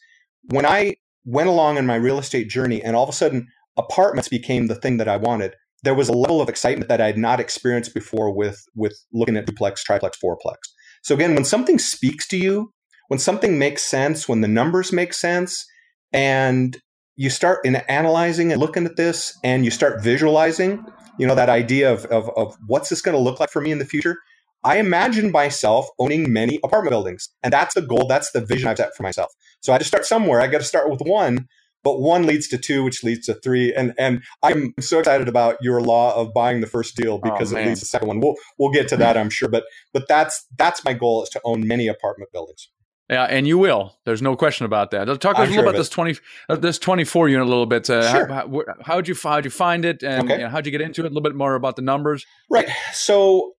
When 0.51 0.67
I 0.67 0.97
went 1.25 1.49
along 1.49 1.77
in 1.77 1.87
my 1.87 1.97
real 1.97 2.19
estate 2.19 2.49
journey 2.49 2.83
and 2.83 2.97
all 2.97 3.05
of 3.05 3.09
a 3.09 3.13
sudden 3.13 3.47
apartments 3.77 4.29
became 4.29 4.67
the 4.67 4.75
thing 4.75 4.97
that 4.97 5.09
I 5.09 5.17
wanted, 5.17 5.55
there 5.83 5.95
was 5.95 6.09
a 6.09 6.13
level 6.13 6.41
of 6.41 6.49
excitement 6.49 6.89
that 6.89 7.01
I 7.01 7.07
had 7.07 7.19
not 7.19 7.41
experienced 7.41 7.95
before 7.95 8.35
with 8.35 8.65
with 8.75 8.99
looking 9.13 9.37
at 9.37 9.47
duplex, 9.47 9.85
triplex, 9.85 10.19
fourplex. 10.23 10.57
So 11.03 11.15
again, 11.15 11.35
when 11.35 11.45
something 11.45 11.79
speaks 11.79 12.27
to 12.29 12.37
you, 12.37 12.73
when 13.09 13.21
something 13.21 13.59
makes 13.59 13.83
sense, 13.83 14.29
when 14.29 14.41
the 14.41 14.49
numbers 14.49 14.93
make 14.93 15.15
sense, 15.15 15.65
and 16.13 16.77
you 17.17 17.31
start 17.31 17.65
in 17.65 17.77
analyzing 17.77 18.53
and 18.53 18.61
looking 18.61 18.87
at 18.87 18.97
this, 18.97 19.39
and 19.45 19.65
you 19.65 19.71
start 19.71 20.03
visualizing, 20.03 20.85
you 21.19 21.27
know, 21.27 21.35
that 21.35 21.49
idea 21.49 21.93
of 21.93 22.05
of, 22.07 22.31
of 22.37 22.57
what's 22.67 22.89
this 22.89 23.03
going 23.03 23.17
to 23.17 23.23
look 23.23 23.41
like 23.41 23.51
for 23.51 23.61
me 23.61 23.71
in 23.71 23.79
the 23.79 23.85
future. 23.85 24.17
I 24.65 24.79
imagine 24.79 25.31
myself 25.31 25.89
owning 26.01 26.33
many 26.33 26.59
apartment 26.65 26.91
buildings, 26.91 27.29
and 27.43 27.53
that's 27.53 27.75
the 27.75 27.83
goal. 27.83 28.07
That's 28.09 28.33
the 28.33 28.41
vision 28.41 28.69
I've 28.69 28.77
set 28.77 28.95
for 28.97 29.03
myself. 29.05 29.33
So 29.61 29.73
I 29.73 29.79
just 29.79 29.89
start 29.89 30.05
somewhere. 30.05 30.41
I 30.41 30.49
got 30.49 30.59
to 30.59 30.65
start 30.65 30.91
with 30.91 31.01
one, 31.01 31.47
but 31.85 32.01
one 32.01 32.27
leads 32.27 32.49
to 32.49 32.59
two, 32.59 32.83
which 32.83 33.05
leads 33.05 33.27
to 33.27 33.35
three. 33.35 33.73
And 33.73 33.95
and 33.99 34.23
I'm 34.43 34.75
so 34.81 34.99
excited 34.99 35.29
about 35.29 35.57
your 35.61 35.81
law 35.81 36.15
of 36.15 36.35
buying 36.35 36.61
the 36.61 36.67
first 36.67 36.97
deal 36.97 37.21
oh, 37.23 37.31
because 37.31 37.53
oh, 37.53 37.57
it 37.57 37.67
leads 37.67 37.81
to 37.81 37.85
the 37.85 37.89
second 37.89 38.09
one. 38.09 38.21
We'll 38.21 38.35
we'll 38.59 38.71
get 38.71 38.89
to 38.89 38.97
that, 38.97 39.17
I'm 39.17 39.31
sure. 39.31 39.49
But 39.49 39.65
but 39.93 40.09
that's 40.09 40.45
that's 40.57 40.85
my 40.85 40.93
goal 40.93 41.23
is 41.23 41.29
to 41.31 41.41
own 41.45 41.67
many 41.67 41.87
apartment 41.87 42.33
buildings. 42.33 42.69
Yeah, 43.11 43.25
and 43.25 43.47
you 43.47 43.57
will. 43.57 43.97
There's 44.05 44.21
no 44.21 44.37
question 44.37 44.67
about 44.67 44.91
that. 44.91 45.07
Talk 45.21 45.37
to 45.37 45.43
us 45.43 45.49
a 45.49 45.50
little 45.50 45.65
about 45.65 45.77
this 45.77 45.88
twenty, 45.88 46.17
uh, 46.49 46.57
this 46.57 46.79
twenty 46.79 47.05
four 47.05 47.29
unit 47.29 47.47
a 47.47 47.49
little 47.49 47.67
bit. 47.67 47.88
Uh, 47.88 48.11
sure. 48.11 48.27
How, 48.27 48.65
how, 48.83 48.97
would 48.97 49.09
you 49.09 49.17
how'd 49.23 49.45
you 49.45 49.50
find 49.50 49.85
it, 49.85 50.03
and 50.03 50.25
okay. 50.25 50.38
you 50.38 50.45
know, 50.45 50.50
how'd 50.50 50.67
you 50.67 50.73
get 50.73 50.83
into 50.83 51.00
it? 51.03 51.07
A 51.07 51.09
little 51.09 51.23
bit 51.23 51.35
more 51.35 51.55
about 51.55 51.77
the 51.77 51.83
numbers. 51.83 52.27
Right. 52.50 52.69
So 52.93 53.55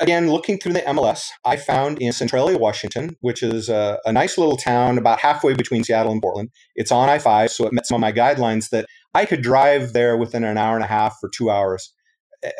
again, 0.00 0.30
looking 0.30 0.58
through 0.58 0.74
the 0.74 0.80
MLS, 0.80 1.28
I 1.44 1.56
found 1.56 2.00
in 2.00 2.12
Centralia, 2.12 2.58
Washington, 2.58 3.16
which 3.20 3.42
is 3.42 3.68
a, 3.68 3.98
a, 4.04 4.12
nice 4.12 4.38
little 4.38 4.56
town 4.56 4.98
about 4.98 5.20
halfway 5.20 5.54
between 5.54 5.84
Seattle 5.84 6.12
and 6.12 6.22
Portland. 6.22 6.50
It's 6.74 6.92
on 6.92 7.08
I 7.08 7.18
5, 7.18 7.50
so 7.50 7.66
it 7.66 7.72
met 7.72 7.86
some 7.86 7.96
of 7.96 8.00
my 8.00 8.12
guidelines 8.12 8.70
that 8.70 8.86
I 9.14 9.24
could 9.24 9.42
drive 9.42 9.92
there 9.92 10.16
within 10.16 10.44
an 10.44 10.58
hour 10.58 10.74
and 10.74 10.84
a 10.84 10.88
half 10.88 11.16
or 11.22 11.28
two 11.28 11.50
hours. 11.50 11.92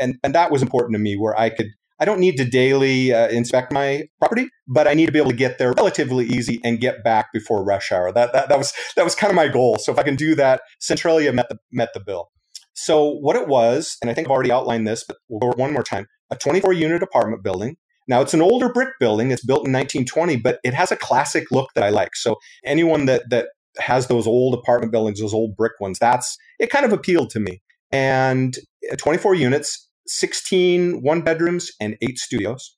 And, 0.01 0.17
and 0.23 0.35
that 0.35 0.51
was 0.51 0.63
important 0.63 0.95
to 0.95 0.99
me, 0.99 1.17
where 1.17 1.39
I 1.39 1.51
could. 1.51 1.69
I 2.01 2.05
don't 2.05 2.21
need 2.21 2.37
to 2.39 2.45
daily 2.45 3.13
uh, 3.13 3.29
inspect 3.29 3.73
my 3.73 4.05
property, 4.19 4.49
but 4.67 4.89
I 4.89 4.95
need 4.95 5.07
to 5.07 5.13
be 5.13 5.19
able 5.19 5.31
to 5.31 5.37
get 5.37 5.59
there 5.59 5.73
relatively 5.73 6.27
easy 6.27 6.61
and 6.65 6.81
get 6.81 7.05
back 7.05 7.33
before 7.33 7.65
rush 7.65 7.93
hour. 7.93 8.13
That, 8.13 8.33
that, 8.33 8.49
that 8.49 8.59
was 8.59 8.73
that 8.97 9.05
was 9.05 9.15
kind 9.15 9.31
of 9.31 9.37
my 9.37 9.49
goal. 9.49 9.79
So 9.79 9.93
if 9.93 9.99
I 9.99 10.03
can 10.03 10.17
do 10.17 10.35
that, 10.35 10.63
Centralia 10.81 11.33
met 11.33 11.49
the 11.49 11.59
met 11.73 11.95
the 11.95 12.01
bill. 12.01 12.31
So 12.75 13.09
what 13.09 13.37
it 13.37 13.47
was, 13.47 13.97
and 14.03 14.11
I 14.11 14.15
think 14.15 14.27
I've 14.27 14.33
already 14.33 14.51
outlined 14.51 14.87
this, 14.87 15.05
but 15.07 15.19
we'll 15.29 15.39
go 15.39 15.57
one 15.57 15.73
more 15.73 15.85
time 15.85 16.07
a 16.31 16.37
24 16.37 16.73
unit 16.73 17.03
apartment 17.03 17.43
building. 17.43 17.77
Now 18.09 18.21
it's 18.21 18.35
an 18.35 18.43
older 18.43 18.71
brick 18.71 18.91
building. 19.01 19.31
It's 19.31 19.45
built 19.45 19.67
in 19.67 19.73
1920, 19.73 20.37
but 20.37 20.59
it 20.65 20.75
has 20.75 20.91
a 20.93 20.97
classic 20.97 21.51
look 21.51 21.71
that 21.75 21.85
I 21.85 21.91
like. 21.91 22.17
So 22.17 22.37
anyone 22.65 23.07
that 23.07 23.31
that 23.31 23.49
has 23.79 24.07
those 24.07 24.27
old 24.27 24.55
apartment 24.55 24.93
buildings, 24.93 25.21
those 25.21 25.35
old 25.35 25.57
brick 25.57 25.73
ones, 25.81 25.99
that's 25.99 26.37
it 26.59 26.71
kind 26.71 26.85
of 26.85 26.93
appealed 26.93 27.31
to 27.31 27.41
me. 27.41 27.63
And 27.91 28.57
uh, 28.91 28.97
24 28.97 29.37
units, 29.37 29.89
16 30.07 31.03
one 31.03 31.23
bedrooms 31.23 31.71
and 31.81 31.97
eight 32.03 32.19
studios. 32.19 32.77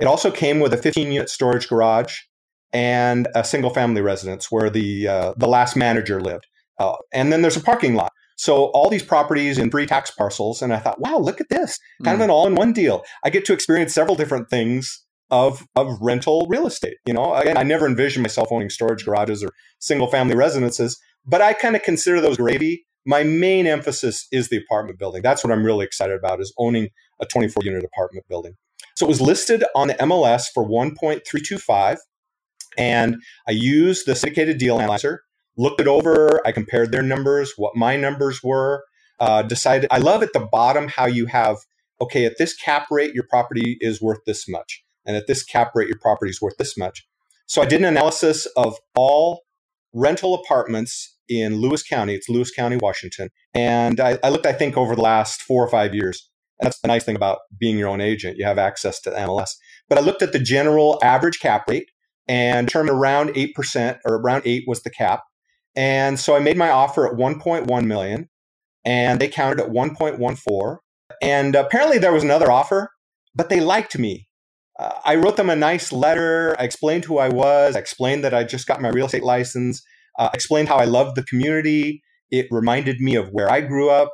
It 0.00 0.06
also 0.06 0.30
came 0.30 0.60
with 0.60 0.72
a 0.72 0.78
15 0.78 1.12
unit 1.12 1.28
storage 1.28 1.68
garage 1.68 2.18
and 2.72 3.28
a 3.34 3.44
single 3.44 3.70
family 3.70 4.00
residence 4.00 4.50
where 4.50 4.70
the 4.70 5.08
uh, 5.08 5.34
the 5.36 5.48
last 5.48 5.76
manager 5.76 6.20
lived. 6.20 6.46
Uh, 6.78 6.96
and 7.12 7.32
then 7.32 7.42
there's 7.42 7.56
a 7.56 7.62
parking 7.62 7.94
lot. 7.94 8.12
So 8.36 8.66
all 8.66 8.88
these 8.88 9.02
properties 9.02 9.58
in 9.58 9.70
three 9.70 9.84
tax 9.84 10.10
parcels, 10.10 10.62
and 10.62 10.72
I 10.72 10.78
thought, 10.78 10.98
wow, 10.98 11.18
look 11.18 11.42
at 11.42 11.50
this, 11.50 11.78
kind 12.02 12.16
mm. 12.16 12.20
of 12.20 12.24
an 12.24 12.30
all-in-one 12.30 12.72
deal. 12.72 13.02
I 13.22 13.28
get 13.28 13.44
to 13.44 13.52
experience 13.52 13.92
several 13.92 14.16
different 14.16 14.48
things 14.48 15.04
of 15.30 15.66
of 15.76 15.98
rental 16.00 16.46
real 16.48 16.66
estate. 16.66 16.96
You 17.06 17.12
know, 17.12 17.34
again, 17.34 17.58
I 17.58 17.64
never 17.64 17.86
envisioned 17.86 18.22
myself 18.22 18.48
owning 18.50 18.70
storage 18.70 19.04
garages 19.04 19.44
or 19.44 19.50
single-family 19.78 20.34
residences, 20.34 20.98
but 21.26 21.42
I 21.42 21.52
kind 21.52 21.76
of 21.76 21.82
consider 21.82 22.20
those 22.20 22.38
gravy. 22.38 22.86
My 23.06 23.22
main 23.22 23.66
emphasis 23.66 24.26
is 24.30 24.48
the 24.48 24.58
apartment 24.58 24.98
building. 24.98 25.22
That's 25.22 25.42
what 25.42 25.52
I'm 25.52 25.64
really 25.64 25.84
excited 25.84 26.16
about 26.16 26.40
is 26.40 26.52
owning 26.58 26.88
a 27.20 27.26
24-unit 27.26 27.84
apartment 27.84 28.26
building. 28.28 28.56
So 28.94 29.06
it 29.06 29.08
was 29.08 29.20
listed 29.20 29.64
on 29.74 29.88
the 29.88 29.94
MLS 29.94 30.44
for 30.52 30.66
1.325, 30.68 31.96
and 32.76 33.16
I 33.48 33.52
used 33.52 34.06
the 34.06 34.14
syndicated 34.14 34.58
deal 34.58 34.78
analyzer 34.78 35.22
looked 35.60 35.80
it 35.80 35.86
over. 35.86 36.40
I 36.46 36.52
compared 36.52 36.90
their 36.90 37.02
numbers, 37.02 37.52
what 37.56 37.76
my 37.76 37.96
numbers 37.96 38.42
were, 38.42 38.84
uh, 39.20 39.42
decided. 39.42 39.88
I 39.90 39.98
love 39.98 40.22
at 40.22 40.32
the 40.32 40.48
bottom 40.50 40.88
how 40.88 41.06
you 41.06 41.26
have, 41.26 41.58
okay, 42.00 42.24
at 42.24 42.38
this 42.38 42.54
cap 42.54 42.86
rate, 42.90 43.14
your 43.14 43.24
property 43.28 43.76
is 43.80 44.00
worth 44.00 44.20
this 44.26 44.48
much. 44.48 44.82
And 45.04 45.16
at 45.16 45.26
this 45.26 45.42
cap 45.42 45.72
rate, 45.74 45.88
your 45.88 45.98
property 45.98 46.30
is 46.30 46.40
worth 46.40 46.56
this 46.56 46.76
much. 46.76 47.06
So 47.46 47.60
I 47.62 47.66
did 47.66 47.80
an 47.80 47.86
analysis 47.86 48.46
of 48.56 48.78
all 48.94 49.42
rental 49.92 50.34
apartments 50.34 51.16
in 51.30 51.56
Lewis 51.56 51.82
County. 51.82 52.14
It's 52.14 52.28
Lewis 52.28 52.50
County, 52.50 52.76
Washington. 52.76 53.30
And 53.54 54.00
I, 54.00 54.18
I 54.22 54.28
looked, 54.28 54.46
I 54.46 54.52
think, 54.52 54.76
over 54.76 54.94
the 54.96 55.02
last 55.02 55.40
four 55.40 55.64
or 55.64 55.70
five 55.70 55.94
years. 55.94 56.28
And 56.58 56.66
that's 56.66 56.80
the 56.80 56.88
nice 56.88 57.04
thing 57.04 57.16
about 57.16 57.38
being 57.58 57.78
your 57.78 57.88
own 57.88 58.00
agent. 58.00 58.36
You 58.36 58.44
have 58.44 58.58
access 58.58 59.00
to 59.02 59.10
MLS. 59.10 59.52
But 59.88 59.98
I 59.98 60.02
looked 60.02 60.22
at 60.22 60.32
the 60.32 60.38
general 60.38 60.98
average 61.02 61.40
cap 61.40 61.68
rate 61.68 61.90
and 62.28 62.66
determined 62.66 62.96
around 62.96 63.30
8% 63.30 63.98
or 64.04 64.16
around 64.16 64.42
8 64.44 64.64
was 64.66 64.82
the 64.82 64.90
cap. 64.90 65.22
And 65.74 66.18
so 66.18 66.34
I 66.34 66.40
made 66.40 66.56
my 66.56 66.70
offer 66.70 67.06
at 67.06 67.16
1.1 67.16 67.86
million 67.86 68.28
and 68.84 69.20
they 69.20 69.28
counted 69.28 69.60
at 69.60 69.70
1.14. 69.70 70.78
And 71.22 71.54
apparently 71.54 71.98
there 71.98 72.12
was 72.12 72.24
another 72.24 72.50
offer, 72.50 72.90
but 73.34 73.48
they 73.48 73.60
liked 73.60 73.98
me. 73.98 74.26
Uh, 74.78 74.92
I 75.04 75.14
wrote 75.16 75.36
them 75.36 75.50
a 75.50 75.56
nice 75.56 75.92
letter. 75.92 76.56
I 76.58 76.64
explained 76.64 77.04
who 77.04 77.18
I 77.18 77.28
was. 77.28 77.76
I 77.76 77.80
explained 77.80 78.24
that 78.24 78.34
I 78.34 78.44
just 78.44 78.66
got 78.66 78.80
my 78.80 78.88
real 78.88 79.06
estate 79.06 79.22
license. 79.22 79.82
Uh, 80.20 80.28
explained 80.34 80.68
how 80.68 80.76
I 80.76 80.84
loved 80.84 81.16
the 81.16 81.22
community. 81.22 82.02
It 82.30 82.46
reminded 82.50 83.00
me 83.00 83.16
of 83.16 83.30
where 83.30 83.50
I 83.50 83.62
grew 83.62 83.88
up. 83.88 84.10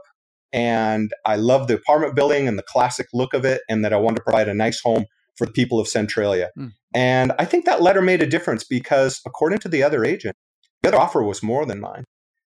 And 0.53 1.11
I 1.27 1.35
love 1.35 1.67
the 1.67 1.75
apartment 1.75 2.15
building 2.15 2.47
and 2.47 2.57
the 2.57 2.63
classic 2.63 3.09
look 3.13 3.35
of 3.35 3.45
it, 3.45 3.63
and 3.69 3.85
that 3.85 3.93
I 3.93 3.97
wanted 3.97 4.19
to 4.19 4.23
provide 4.23 4.49
a 4.49 4.55
nice 4.55 4.81
home 4.81 5.05
for 5.37 5.47
the 5.47 5.53
people 5.53 5.81
of 5.81 5.89
Centralia. 5.89 6.51
Mm. 6.57 6.71
And 6.95 7.33
I 7.39 7.45
think 7.45 7.65
that 7.65 7.83
letter 7.83 8.01
made 8.01 8.23
a 8.23 8.27
difference 8.27 8.65
because, 8.65 9.21
according 9.27 9.59
to 9.59 9.69
the 9.69 9.83
other 9.83 10.05
agent, 10.05 10.37
the 10.83 10.91
other 10.91 10.99
offer 10.99 11.23
was 11.25 11.43
more 11.43 11.67
than 11.67 11.81
mine. 11.81 12.05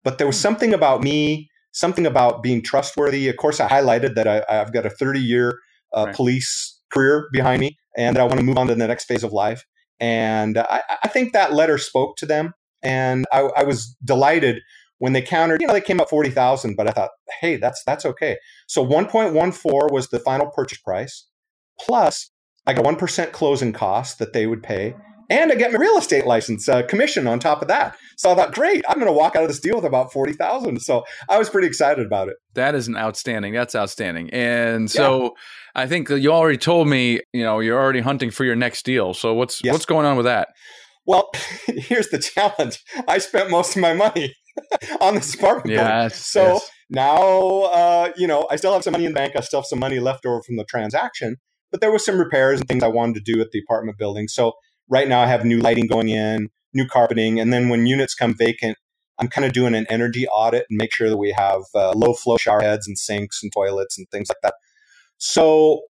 But 0.04 0.18
there 0.18 0.26
was 0.26 0.36
hmm. 0.36 0.42
something 0.42 0.74
about 0.74 1.02
me, 1.02 1.48
something 1.72 2.06
about 2.06 2.42
being 2.42 2.62
trustworthy. 2.62 3.28
Of 3.28 3.36
course, 3.38 3.58
I 3.58 3.68
highlighted 3.68 4.14
that 4.14 4.28
I, 4.28 4.44
have 4.48 4.72
got 4.72 4.86
a 4.86 4.90
30 4.90 5.20
year 5.20 5.58
uh, 5.96 6.04
right. 6.06 6.14
police 6.14 6.78
career 6.92 7.28
behind 7.32 7.60
me 7.60 7.76
and 7.96 8.14
that 8.14 8.20
I 8.20 8.24
want 8.24 8.38
to 8.38 8.44
move 8.44 8.58
on 8.58 8.66
to 8.68 8.74
the 8.74 8.86
next 8.86 9.06
phase 9.06 9.24
of 9.24 9.32
life. 9.32 9.64
And 9.98 10.58
I, 10.58 10.82
I 11.02 11.08
think 11.08 11.32
that 11.32 11.52
letter 11.52 11.78
spoke 11.78 12.16
to 12.18 12.26
them. 12.26 12.52
And 12.82 13.26
I, 13.32 13.50
I 13.56 13.64
was 13.64 13.96
delighted 14.04 14.60
when 14.98 15.12
they 15.12 15.22
countered, 15.22 15.60
you 15.60 15.66
know, 15.66 15.72
they 15.72 15.80
came 15.80 16.00
up 16.00 16.10
40,000, 16.10 16.76
but 16.76 16.88
I 16.88 16.90
thought, 16.90 17.10
hey, 17.40 17.56
that's, 17.56 17.82
that's 17.84 18.04
okay. 18.04 18.36
So 18.66 18.84
1.14 18.84 19.92
was 19.92 20.08
the 20.08 20.18
final 20.18 20.50
purchase 20.50 20.78
price. 20.78 21.26
Plus 21.80 22.30
I 22.66 22.74
got 22.74 22.84
1% 22.84 23.32
closing 23.32 23.72
costs 23.72 24.16
that 24.16 24.32
they 24.32 24.46
would 24.46 24.62
pay 24.62 24.94
and 25.30 25.52
I 25.52 25.54
get 25.56 25.72
my 25.72 25.78
real 25.78 25.98
estate 25.98 26.26
license 26.26 26.68
uh, 26.68 26.82
commission 26.82 27.26
on 27.26 27.38
top 27.38 27.60
of 27.62 27.68
that. 27.68 27.96
So 28.16 28.30
I 28.30 28.34
thought, 28.34 28.52
great, 28.52 28.84
I'm 28.88 28.94
going 28.94 29.06
to 29.06 29.12
walk 29.12 29.36
out 29.36 29.42
of 29.42 29.48
this 29.48 29.60
deal 29.60 29.76
with 29.76 29.84
about 29.84 30.12
forty 30.12 30.32
thousand. 30.32 30.80
So 30.80 31.04
I 31.28 31.38
was 31.38 31.50
pretty 31.50 31.68
excited 31.68 32.06
about 32.06 32.28
it. 32.28 32.36
That 32.54 32.74
is 32.74 32.88
an 32.88 32.96
outstanding. 32.96 33.52
That's 33.52 33.74
outstanding. 33.74 34.30
And 34.30 34.90
so 34.90 35.22
yeah. 35.22 35.82
I 35.82 35.86
think 35.86 36.08
you 36.08 36.32
already 36.32 36.58
told 36.58 36.88
me, 36.88 37.20
you 37.32 37.42
know, 37.42 37.60
you're 37.60 37.78
already 37.78 38.00
hunting 38.00 38.30
for 38.30 38.44
your 38.44 38.56
next 38.56 38.84
deal. 38.84 39.14
So 39.14 39.34
what's 39.34 39.62
yes. 39.62 39.72
what's 39.72 39.86
going 39.86 40.06
on 40.06 40.16
with 40.16 40.26
that? 40.26 40.48
Well, 41.08 41.30
here's 41.66 42.10
the 42.10 42.18
challenge. 42.18 42.84
I 43.08 43.16
spent 43.16 43.50
most 43.50 43.74
of 43.74 43.80
my 43.80 43.94
money 43.94 44.36
on 45.00 45.14
this 45.14 45.34
apartment. 45.34 45.74
Yes, 45.74 46.16
so 46.24 46.52
yes. 46.52 46.70
now, 46.90 47.62
uh, 47.62 48.12
you 48.14 48.26
know, 48.26 48.46
I 48.50 48.56
still 48.56 48.74
have 48.74 48.84
some 48.84 48.92
money 48.92 49.06
in 49.06 49.12
the 49.12 49.18
bank. 49.18 49.32
I 49.34 49.40
still 49.40 49.60
have 49.60 49.66
some 49.66 49.78
money 49.78 50.00
left 50.00 50.26
over 50.26 50.42
from 50.42 50.58
the 50.58 50.64
transaction, 50.64 51.38
but 51.70 51.80
there 51.80 51.90
was 51.90 52.04
some 52.04 52.18
repairs 52.18 52.60
and 52.60 52.68
things 52.68 52.82
I 52.82 52.88
wanted 52.88 53.24
to 53.24 53.32
do 53.32 53.40
at 53.40 53.52
the 53.52 53.58
apartment 53.58 53.96
building. 53.96 54.28
So 54.28 54.52
right 54.90 55.08
now 55.08 55.20
I 55.20 55.26
have 55.26 55.46
new 55.46 55.60
lighting 55.60 55.86
going 55.86 56.10
in, 56.10 56.50
new 56.74 56.86
carpeting, 56.86 57.40
and 57.40 57.54
then 57.54 57.70
when 57.70 57.86
units 57.86 58.14
come 58.14 58.34
vacant, 58.36 58.76
I'm 59.18 59.28
kind 59.28 59.46
of 59.46 59.54
doing 59.54 59.74
an 59.74 59.86
energy 59.88 60.28
audit 60.28 60.66
and 60.68 60.76
make 60.76 60.92
sure 60.92 61.08
that 61.08 61.16
we 61.16 61.32
have 61.32 61.62
uh, 61.74 61.92
low 61.92 62.12
flow 62.12 62.36
shower 62.36 62.60
heads 62.60 62.86
and 62.86 62.98
sinks 62.98 63.42
and 63.42 63.50
toilets 63.50 63.96
and 63.96 64.06
things 64.10 64.28
like 64.28 64.42
that. 64.42 64.54
So 65.16 65.84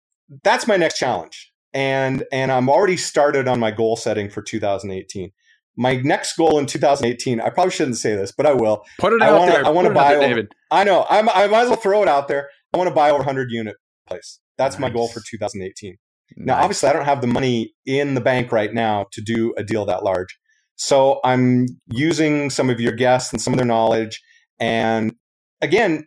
that's 0.45 0.65
my 0.65 0.77
next 0.77 0.97
challenge. 0.97 1.51
And 1.73 2.23
and 2.31 2.51
I'm 2.51 2.69
already 2.69 2.97
started 2.97 3.47
on 3.47 3.59
my 3.59 3.71
goal 3.71 3.95
setting 3.95 4.29
for 4.29 4.41
2018. 4.41 5.31
My 5.77 5.95
next 5.97 6.35
goal 6.35 6.57
in 6.59 6.65
2018, 6.65 7.39
I 7.39 7.49
probably 7.49 7.71
shouldn't 7.71 7.97
say 7.97 8.15
this, 8.15 8.31
but 8.31 8.45
I 8.45 8.53
will. 8.53 8.83
Put 8.99 9.13
it 9.13 9.21
I 9.21 9.29
out 9.29 9.39
wanna, 9.39 9.51
there. 9.51 9.65
I 9.65 9.69
want 9.69 9.87
to 9.87 9.93
Put 9.93 9.97
it 9.97 10.01
out 10.01 10.03
buy. 10.03 10.09
there, 10.09 10.17
Over, 10.17 10.27
David. 10.27 10.51
I 10.71 10.83
know. 10.83 11.05
I'm, 11.09 11.29
I 11.29 11.47
might 11.47 11.61
as 11.61 11.69
well 11.69 11.77
throw 11.77 12.01
it 12.01 12.09
out 12.09 12.27
there. 12.27 12.49
I 12.73 12.77
want 12.77 12.89
to 12.89 12.93
buy 12.93 13.09
over 13.09 13.19
100 13.19 13.49
unit 13.51 13.75
place. 14.07 14.39
That's 14.57 14.77
my 14.77 14.89
goal 14.89 15.07
for 15.07 15.21
2018. 15.25 15.95
Now, 16.35 16.57
obviously, 16.57 16.89
I 16.89 16.93
don't 16.93 17.05
have 17.05 17.21
the 17.21 17.27
money 17.27 17.73
in 17.85 18.13
the 18.13 18.21
bank 18.21 18.51
right 18.51 18.73
now 18.73 19.05
to 19.13 19.21
do 19.21 19.53
a 19.57 19.63
deal 19.63 19.85
that 19.85 20.03
large. 20.03 20.37
So 20.75 21.19
I'm 21.23 21.65
using 21.87 22.49
some 22.49 22.69
of 22.69 22.79
your 22.79 22.91
guests 22.91 23.31
and 23.31 23.41
some 23.41 23.53
of 23.53 23.57
their 23.57 23.65
knowledge. 23.65 24.21
And 24.59 25.15
again, 25.61 26.05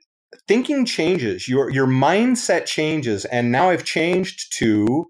thinking 0.49 0.85
changes. 0.85 1.49
Your 1.49 1.71
your 1.71 1.87
mindset 1.87 2.67
changes. 2.67 3.25
And 3.27 3.51
now 3.51 3.71
I've 3.71 3.85
changed 3.85 4.53
to 4.59 5.07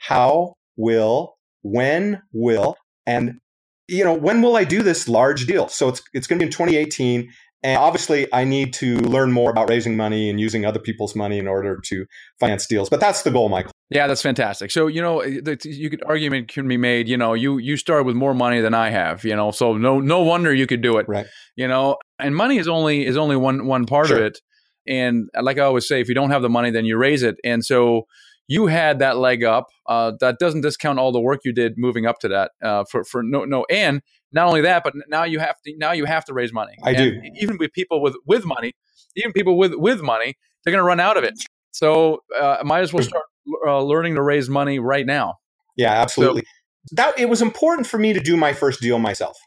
how 0.00 0.54
will, 0.76 1.36
when 1.62 2.22
will, 2.32 2.76
and 3.06 3.38
you 3.86 4.04
know, 4.04 4.14
when 4.14 4.40
will 4.40 4.56
I 4.56 4.64
do 4.64 4.82
this 4.82 5.08
large 5.08 5.46
deal? 5.46 5.68
So 5.68 5.88
it's 5.88 6.02
it's 6.14 6.26
going 6.26 6.38
to 6.38 6.44
be 6.44 6.46
in 6.46 6.52
2018. 6.52 7.30
And 7.62 7.76
obviously, 7.76 8.26
I 8.32 8.44
need 8.44 8.72
to 8.74 8.96
learn 9.00 9.32
more 9.32 9.50
about 9.50 9.68
raising 9.68 9.94
money 9.94 10.30
and 10.30 10.40
using 10.40 10.64
other 10.64 10.78
people's 10.78 11.14
money 11.14 11.38
in 11.38 11.46
order 11.46 11.78
to 11.84 12.06
finance 12.38 12.66
deals. 12.66 12.88
But 12.88 13.00
that's 13.00 13.22
the 13.22 13.30
goal, 13.30 13.50
Michael. 13.50 13.72
Yeah, 13.90 14.06
that's 14.06 14.22
fantastic. 14.22 14.70
So 14.70 14.86
you 14.86 15.02
know, 15.02 15.20
eh, 15.20 15.40
that 15.42 15.64
you 15.66 15.90
could 15.90 16.02
argument 16.06 16.48
can 16.48 16.66
be 16.68 16.78
made. 16.78 17.06
You 17.06 17.18
know, 17.18 17.34
you 17.34 17.58
you 17.58 17.76
started 17.76 18.04
with 18.04 18.16
more 18.16 18.32
money 18.32 18.62
than 18.62 18.72
I 18.72 18.88
have. 18.88 19.24
You 19.24 19.36
know, 19.36 19.50
so 19.50 19.76
no 19.76 20.00
no 20.00 20.22
wonder 20.22 20.54
you 20.54 20.66
could 20.66 20.80
do 20.80 20.96
it. 20.96 21.06
Right. 21.06 21.26
You 21.56 21.68
know, 21.68 21.96
and 22.18 22.34
money 22.34 22.56
is 22.56 22.68
only 22.68 23.04
is 23.04 23.18
only 23.18 23.36
one 23.36 23.66
one 23.66 23.84
part 23.84 24.10
of 24.10 24.18
it. 24.18 24.38
And 24.86 25.28
like 25.38 25.58
I 25.58 25.62
always 25.62 25.86
say, 25.86 26.00
if 26.00 26.08
you 26.08 26.14
don't 26.14 26.30
have 26.30 26.42
the 26.42 26.48
money, 26.48 26.70
then 26.70 26.86
you 26.86 26.96
raise 26.96 27.22
it. 27.22 27.36
And 27.44 27.62
so 27.62 28.06
you 28.50 28.66
had 28.66 28.98
that 28.98 29.16
leg 29.16 29.44
up. 29.44 29.68
Uh, 29.86 30.10
that 30.18 30.40
doesn't 30.40 30.62
discount 30.62 30.98
all 30.98 31.12
the 31.12 31.20
work 31.20 31.40
you 31.44 31.52
did 31.52 31.74
moving 31.78 32.04
up 32.04 32.18
to 32.18 32.26
that. 32.28 32.50
Uh, 32.60 32.84
for 32.90 33.04
for 33.04 33.22
no 33.22 33.44
no 33.44 33.64
and 33.70 34.02
not 34.32 34.48
only 34.48 34.60
that, 34.62 34.82
but 34.82 34.92
now 35.08 35.22
you 35.22 35.38
have 35.38 35.54
to 35.64 35.72
now 35.78 35.92
you 35.92 36.04
have 36.04 36.24
to 36.24 36.34
raise 36.34 36.52
money. 36.52 36.72
I 36.82 36.90
And 36.90 36.98
do. 36.98 37.30
Even 37.36 37.58
with 37.58 37.72
people 37.72 38.02
with 38.02 38.16
with 38.26 38.44
money, 38.44 38.72
even 39.14 39.32
people 39.32 39.56
with 39.56 39.74
with 39.76 40.02
money, 40.02 40.34
they're 40.64 40.72
going 40.72 40.82
to 40.82 40.86
run 40.86 40.98
out 40.98 41.16
of 41.16 41.22
it. 41.22 41.34
So 41.70 42.24
uh, 42.38 42.58
might 42.64 42.80
as 42.80 42.92
well 42.92 43.04
start 43.04 43.24
uh, 43.64 43.80
learning 43.82 44.16
to 44.16 44.22
raise 44.22 44.48
money 44.48 44.80
right 44.80 45.06
now. 45.06 45.36
Yeah, 45.76 45.92
absolutely. 45.92 46.42
that 46.90 47.18
it 47.20 47.28
was 47.28 47.40
important 47.40 47.86
for 47.86 47.98
me 47.98 48.12
to 48.12 48.20
do 48.20 48.36
my 48.36 48.52
first 48.52 48.80
deal 48.80 48.98
myself. 48.98 49.38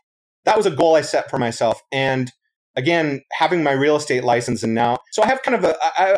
That 0.45 0.55
was 0.55 0.65
a 0.65 0.71
goal 0.71 0.95
I 0.95 1.01
set 1.01 1.29
for 1.29 1.37
myself. 1.37 1.81
And 1.91 2.31
again, 2.75 3.21
having 3.31 3.63
my 3.63 3.71
real 3.71 3.95
estate 3.95 4.23
license 4.23 4.63
and 4.63 4.73
now, 4.73 4.97
so 5.11 5.23
I 5.23 5.27
have 5.27 5.41
kind 5.43 5.55
of 5.55 5.63
a, 5.63 5.75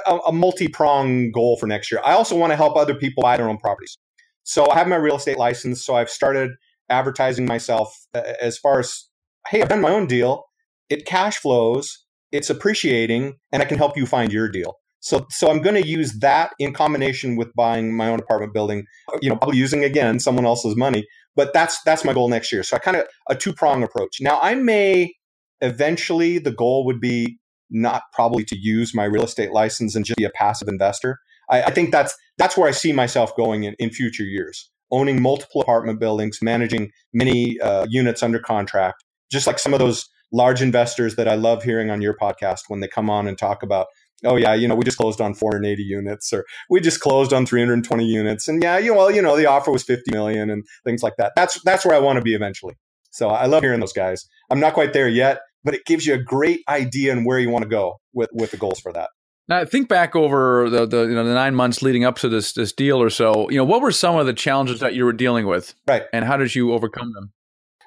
a, 0.08 0.18
a 0.28 0.32
multi-pronged 0.32 1.34
goal 1.34 1.58
for 1.58 1.68
next 1.68 1.92
year. 1.92 2.02
I 2.06 2.14
also 2.14 2.38
want 2.38 2.52
to 2.52 2.56
help 2.56 2.76
other 2.76 2.96
people 2.96 3.22
buy 3.24 3.38
their 3.38 3.50
own 3.50 3.58
properties. 3.58 3.98
So 4.44 4.70
I 4.70 4.76
have 4.76 4.88
my 4.88 4.96
real 4.96 5.16
estate 5.16 5.38
license. 5.38 5.84
So 5.84 5.96
I've 5.96 6.10
started 6.10 6.52
advertising 6.90 7.46
myself 7.46 7.96
uh, 8.14 8.22
as 8.42 8.58
far 8.58 8.80
as, 8.80 9.10
hey, 9.48 9.62
I've 9.62 9.70
done 9.70 9.82
my 9.82 9.92
own 9.92 10.08
deal. 10.08 10.46
It 10.90 11.06
cash 11.06 11.38
flows, 11.38 12.06
it's 12.32 12.50
appreciating, 12.50 13.34
and 13.52 13.62
I 13.62 13.66
can 13.66 13.78
help 13.78 13.98
you 13.98 14.06
find 14.06 14.32
your 14.32 14.50
deal. 14.50 14.76
So, 15.00 15.26
so 15.30 15.50
I'm 15.50 15.62
going 15.62 15.82
to 15.82 15.88
use 15.88 16.20
that 16.20 16.52
in 16.58 16.74
combination 16.74 17.36
with 17.36 17.54
buying 17.56 17.96
my 17.96 18.08
own 18.10 18.20
apartment 18.20 18.54
building. 18.54 18.86
You 19.22 19.30
know, 19.30 19.36
probably 19.36 19.58
using 19.58 19.84
again 19.84 20.20
someone 20.20 20.46
else's 20.46 20.76
money, 20.76 21.06
but 21.36 21.54
that's 21.54 21.82
that's 21.84 22.04
my 22.04 22.14
goal 22.14 22.28
next 22.28 22.52
year. 22.52 22.64
So 22.64 22.76
I 22.76 22.80
kind 22.80 22.98
of 22.98 23.06
a 23.30 23.36
two 23.36 23.54
prong 23.54 23.84
approach. 23.84 24.18
Now 24.20 24.40
I 24.42 24.56
may 24.56 25.14
eventually 25.62 26.38
the 26.38 26.52
goal 26.52 26.86
would 26.86 27.00
be 27.00 27.40
not 27.70 28.04
probably 28.14 28.44
to 28.46 28.58
use 28.58 28.94
my 28.94 29.06
real 29.06 29.24
estate 29.24 29.52
license 29.52 29.96
and 29.96 30.06
just 30.06 30.18
be 30.18 30.24
a 30.24 30.30
passive 30.30 30.68
investor. 30.68 31.20
I, 31.50 31.64
I 31.64 31.72
think 31.72 31.92
that's 31.92 32.16
that's 32.38 32.58
where 32.58 32.68
I 32.68 32.72
see 32.72 32.92
myself 32.92 33.36
going 33.36 33.64
in, 33.64 33.76
in 33.80 33.90
future 33.90 34.24
years, 34.24 34.70
owning 34.92 35.22
multiple 35.22 35.62
apartment 35.62 36.00
buildings, 36.00 36.40
managing 36.42 36.92
many 37.14 37.60
uh, 37.60 37.86
units 37.90 38.24
under 38.24 38.40
contract, 38.40 39.04
just 39.32 39.48
like 39.48 39.60
some 39.60 39.74
of 39.74 39.80
those 39.80 40.08
large 40.32 40.62
investors 40.62 41.16
that 41.16 41.28
I 41.28 41.36
love 41.36 41.64
hearing 41.64 41.90
on 41.90 42.02
your 42.02 42.16
podcast 42.18 42.62
when 42.68 42.80
they 42.80 42.88
come 42.88 43.10
on 43.10 43.28
and 43.28 43.38
talk 43.38 43.64
about, 43.64 43.88
oh 44.24 44.36
yeah, 44.36 44.54
you 44.54 44.68
know, 44.68 44.76
we 44.76 44.84
just 44.84 44.98
closed 44.98 45.22
on 45.22 45.34
480 45.34 45.82
units, 45.84 46.34
or 46.34 46.46
we 46.70 46.82
just 46.82 47.00
closed 47.00 47.32
on 47.32 47.46
320 47.46 48.06
units, 48.06 48.48
and 48.48 48.62
yeah, 48.62 48.78
you 48.78 48.94
well, 48.94 49.12
you 49.12 49.22
know, 49.22 49.38
the 49.38 49.46
offer 49.46 49.72
was 49.72 49.84
50 49.84 50.12
million 50.12 50.50
and 50.50 50.64
things 50.84 51.04
like 51.04 51.14
that. 51.18 51.34
That's 51.36 51.62
that's 51.64 51.86
where 51.86 51.96
I 51.96 52.00
want 52.00 52.18
to 52.18 52.22
be 52.22 52.36
eventually. 52.36 52.76
So 53.16 53.30
I 53.30 53.46
love 53.46 53.64
hearing 53.64 53.80
those 53.80 53.94
guys. 53.94 54.28
I'm 54.50 54.60
not 54.60 54.74
quite 54.74 54.92
there 54.92 55.08
yet, 55.08 55.40
but 55.64 55.74
it 55.74 55.86
gives 55.86 56.06
you 56.06 56.14
a 56.14 56.18
great 56.22 56.62
idea 56.68 57.14
and 57.14 57.26
where 57.26 57.40
you 57.40 57.50
want 57.50 57.64
to 57.64 57.70
go 57.70 57.96
with 58.14 58.30
with 58.34 58.52
the 58.52 58.58
goals 58.58 58.80
for 58.80 58.92
that. 58.92 59.10
Now, 59.48 59.64
think 59.64 59.88
back 59.88 60.16
over 60.16 60.70
the, 60.70 60.86
the 60.86 61.04
you 61.04 61.16
know 61.16 61.24
the 61.24 61.34
nine 61.34 61.56
months 61.56 61.82
leading 61.82 62.04
up 62.04 62.18
to 62.20 62.30
this 62.30 62.54
this 62.54 62.74
deal 62.74 63.02
or 63.02 63.10
so. 63.10 63.50
You 63.50 63.58
know, 63.58 63.64
what 63.64 63.82
were 63.82 63.92
some 63.92 64.16
of 64.18 64.26
the 64.26 64.34
challenges 64.34 64.80
that 64.82 64.96
you 64.96 65.06
were 65.06 65.14
dealing 65.14 65.48
with, 65.48 65.76
Right. 65.88 66.04
and 66.12 66.26
how 66.26 66.36
did 66.36 66.54
you 66.56 66.74
overcome 66.74 67.14
them? 67.14 67.32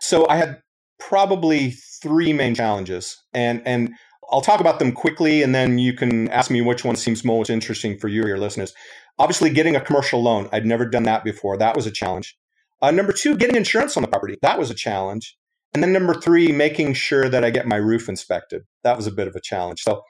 So 0.01 0.27
I 0.29 0.37
had 0.37 0.63
probably 0.99 1.71
three 2.03 2.33
main 2.33 2.55
challenges, 2.55 3.17
and 3.35 3.61
and 3.67 3.91
I'll 4.31 4.41
talk 4.41 4.61
about 4.61 4.79
them 4.79 4.93
quickly, 4.93 5.43
and 5.43 5.55
then 5.55 5.79
you 5.79 5.93
can 5.93 6.29
ask 6.31 6.51
me 6.51 6.61
which 6.63 6.85
one 6.85 6.97
seems 6.97 7.25
most 7.25 7.51
interesting 7.51 7.99
for 7.99 8.09
you 8.09 8.23
or 8.23 8.29
your 8.29 8.39
listeners. 8.39 8.73
Obviously, 9.19 9.51
getting 9.51 9.75
a 9.77 9.81
commercial 9.81 10.23
loan, 10.23 10.49
I'd 10.53 10.65
never 10.65 10.87
done 10.87 11.03
that 11.05 11.25
before. 11.25 11.57
That 11.59 11.75
was 11.77 11.87
a 11.87 11.91
challenge. 11.91 12.37
Uh, 12.81 12.91
number 12.91 13.13
two, 13.13 13.37
getting 13.37 13.57
insurance 13.57 13.97
on 13.97 14.03
the 14.03 14.09
property, 14.09 14.37
that 14.43 14.59
was 14.59 14.71
a 14.71 14.75
challenge. 14.75 15.37
And 15.75 15.83
then 15.83 15.93
number 15.93 16.15
three, 16.15 16.51
making 16.53 16.95
sure 16.95 17.29
that 17.29 17.45
I 17.45 17.51
get 17.51 17.67
my 17.67 17.77
roof 17.77 18.09
inspected. 18.09 18.63
That 18.85 18.97
was 18.97 19.07
a 19.07 19.13
bit 19.13 19.29
of 19.29 19.35
a 19.37 19.41
challenge. 19.41 19.83
So, 19.83 20.03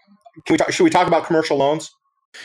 can 0.46 0.54
we 0.54 0.58
talk, 0.58 0.70
should 0.70 0.84
we 0.84 0.90
talk 0.90 1.08
about 1.08 1.24
commercial 1.26 1.56
loans? 1.56 1.90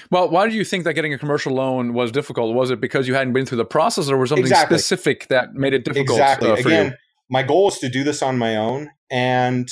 Well, 0.09 0.29
why 0.29 0.47
do 0.49 0.55
you 0.55 0.63
think 0.63 0.83
that 0.85 0.93
getting 0.93 1.13
a 1.13 1.17
commercial 1.17 1.53
loan 1.53 1.93
was 1.93 2.11
difficult? 2.11 2.55
Was 2.55 2.71
it 2.71 2.79
because 2.81 3.07
you 3.07 3.13
hadn't 3.13 3.33
been 3.33 3.45
through 3.45 3.57
the 3.57 3.65
process, 3.65 4.09
or 4.09 4.17
was 4.17 4.29
something 4.29 4.43
Exactly. 4.43 4.77
specific 4.77 5.27
that 5.27 5.53
made 5.53 5.73
it 5.73 5.85
difficult 5.85 6.17
exactly. 6.17 6.49
uh, 6.49 6.55
Again, 6.55 6.85
you? 6.87 6.91
my 7.29 7.43
goal 7.43 7.67
is 7.67 7.77
to 7.79 7.89
do 7.89 8.03
this 8.03 8.21
on 8.21 8.37
my 8.37 8.55
own, 8.55 8.89
and 9.11 9.69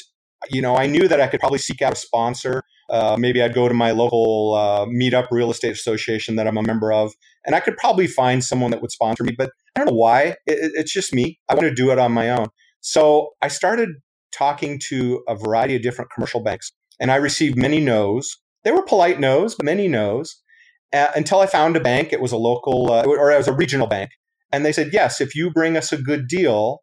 you 0.50 0.62
know, 0.62 0.76
I 0.76 0.88
knew 0.88 1.08
that 1.08 1.22
I 1.22 1.28
could 1.28 1.40
probably 1.40 1.60
seek 1.60 1.82
out 1.82 1.94
a 1.94 1.96
sponsor. 1.96 2.64
Uh, 2.90 3.16
maybe 3.18 3.42
I'd 3.42 3.54
go 3.54 3.68
to 3.68 3.74
my 3.74 3.92
local 3.92 4.54
uh, 4.56 4.86
meetup 4.86 5.28
real 5.32 5.50
estate 5.50 5.72
association 5.72 6.36
that 6.36 6.48
I'm 6.48 6.58
a 6.58 6.64
member 6.64 6.92
of, 6.92 7.14
and 7.46 7.56
I 7.56 7.60
could 7.60 7.78
probably 7.78 8.08
find 8.08 8.44
someone 8.44 8.72
that 8.72 8.82
would 8.82 8.92
sponsor 8.92 9.24
me. 9.24 9.34
But 9.38 9.52
I 9.76 9.80
don't 9.80 9.88
know 9.88 9.98
why. 10.00 10.22
It, 10.24 10.38
it- 10.48 10.72
it's 10.76 10.94
just 10.94 11.14
me. 11.14 11.40
I 11.50 11.56
want 11.56 11.68
to 11.68 11.74
do 11.74 11.92
it 11.92 12.00
on 12.00 12.12
my 12.12 12.30
own. 12.32 12.48
So 12.82 13.30
I 13.42 13.48
started 13.48 13.90
talking 14.34 14.80
to 14.90 15.24
a 15.28 15.36
variety 15.36 15.76
of 15.76 15.82
different 15.82 16.12
commercial 16.14 16.42
banks, 16.42 16.72
and 17.00 17.12
I 17.12 17.16
received 17.18 17.58
many 17.58 17.80
no's. 17.80 18.38
They 18.64 18.72
were 18.72 18.84
polite 18.84 19.20
no's, 19.20 19.56
but 19.56 19.66
many 19.66 19.88
no's. 19.88 20.42
Uh, 20.94 21.08
until 21.16 21.40
I 21.40 21.46
found 21.46 21.76
a 21.78 21.80
bank. 21.80 22.12
It 22.12 22.20
was 22.22 22.32
a 22.34 22.38
local, 22.38 22.92
uh, 22.92 23.06
or 23.06 23.32
it 23.32 23.38
was 23.38 23.48
a 23.48 23.54
regional 23.54 23.88
bank, 23.88 24.10
and 24.52 24.66
they 24.66 24.74
said, 24.74 24.90
"Yes, 24.92 25.22
if 25.22 25.36
you 25.36 25.50
bring 25.52 25.78
us 25.78 25.92
a 25.94 25.98
good 25.98 26.28
deal." 26.28 26.80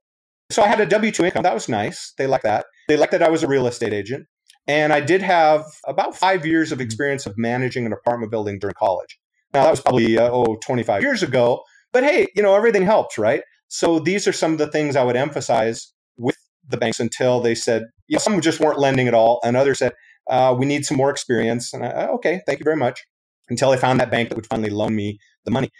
So 0.50 0.62
I 0.62 0.66
had 0.68 0.80
a 0.80 0.86
W 0.86 1.12
two 1.12 1.24
income. 1.26 1.42
That 1.42 1.52
was 1.52 1.68
nice. 1.68 2.14
They 2.16 2.26
liked 2.26 2.44
that. 2.44 2.64
They 2.88 2.96
liked 2.96 3.12
that 3.12 3.22
I 3.22 3.28
was 3.28 3.42
a 3.42 3.46
real 3.46 3.66
estate 3.66 3.92
agent, 3.92 4.26
and 4.66 4.94
I 4.94 5.00
did 5.00 5.20
have 5.20 5.64
about 5.86 6.16
five 6.16 6.46
years 6.46 6.72
of 6.72 6.80
experience 6.80 7.26
of 7.26 7.34
managing 7.36 7.84
an 7.84 7.92
apartment 7.92 8.30
building 8.32 8.58
during 8.58 8.74
college. 8.78 9.18
Now 9.52 9.64
that 9.64 9.70
was 9.70 9.80
probably 9.82 10.16
uh, 10.18 10.30
oh 10.32 10.56
25 10.64 11.02
years 11.02 11.22
ago, 11.22 11.62
but 11.92 12.04
hey, 12.04 12.26
you 12.34 12.42
know 12.42 12.54
everything 12.54 12.82
helps, 12.84 13.18
right? 13.18 13.42
So 13.68 13.98
these 13.98 14.26
are 14.26 14.32
some 14.32 14.52
of 14.52 14.58
the 14.58 14.70
things 14.70 14.96
I 14.96 15.04
would 15.04 15.16
emphasize 15.16 15.92
with 16.16 16.36
the 16.66 16.76
banks 16.76 17.00
until 17.00 17.40
they 17.40 17.54
said, 17.54 17.84
you 18.08 18.16
know, 18.16 18.20
some 18.20 18.40
just 18.40 18.60
weren't 18.60 18.78
lending 18.78 19.08
at 19.08 19.14
all, 19.14 19.40
and 19.44 19.56
others 19.56 19.78
said, 19.78 19.92
uh, 20.28 20.54
we 20.58 20.66
need 20.66 20.84
some 20.84 20.96
more 20.96 21.10
experience. 21.10 21.72
And 21.72 21.84
I, 21.84 22.06
okay, 22.08 22.42
thank 22.46 22.58
you 22.58 22.64
very 22.64 22.76
much. 22.76 23.04
Until 23.50 23.70
I 23.70 23.76
found 23.76 23.98
that 24.00 24.10
bank 24.10 24.28
that 24.28 24.36
would 24.36 24.46
finally 24.46 24.70
loan 24.70 24.94
me 24.94 25.18
the 25.44 25.50
money. 25.50 25.70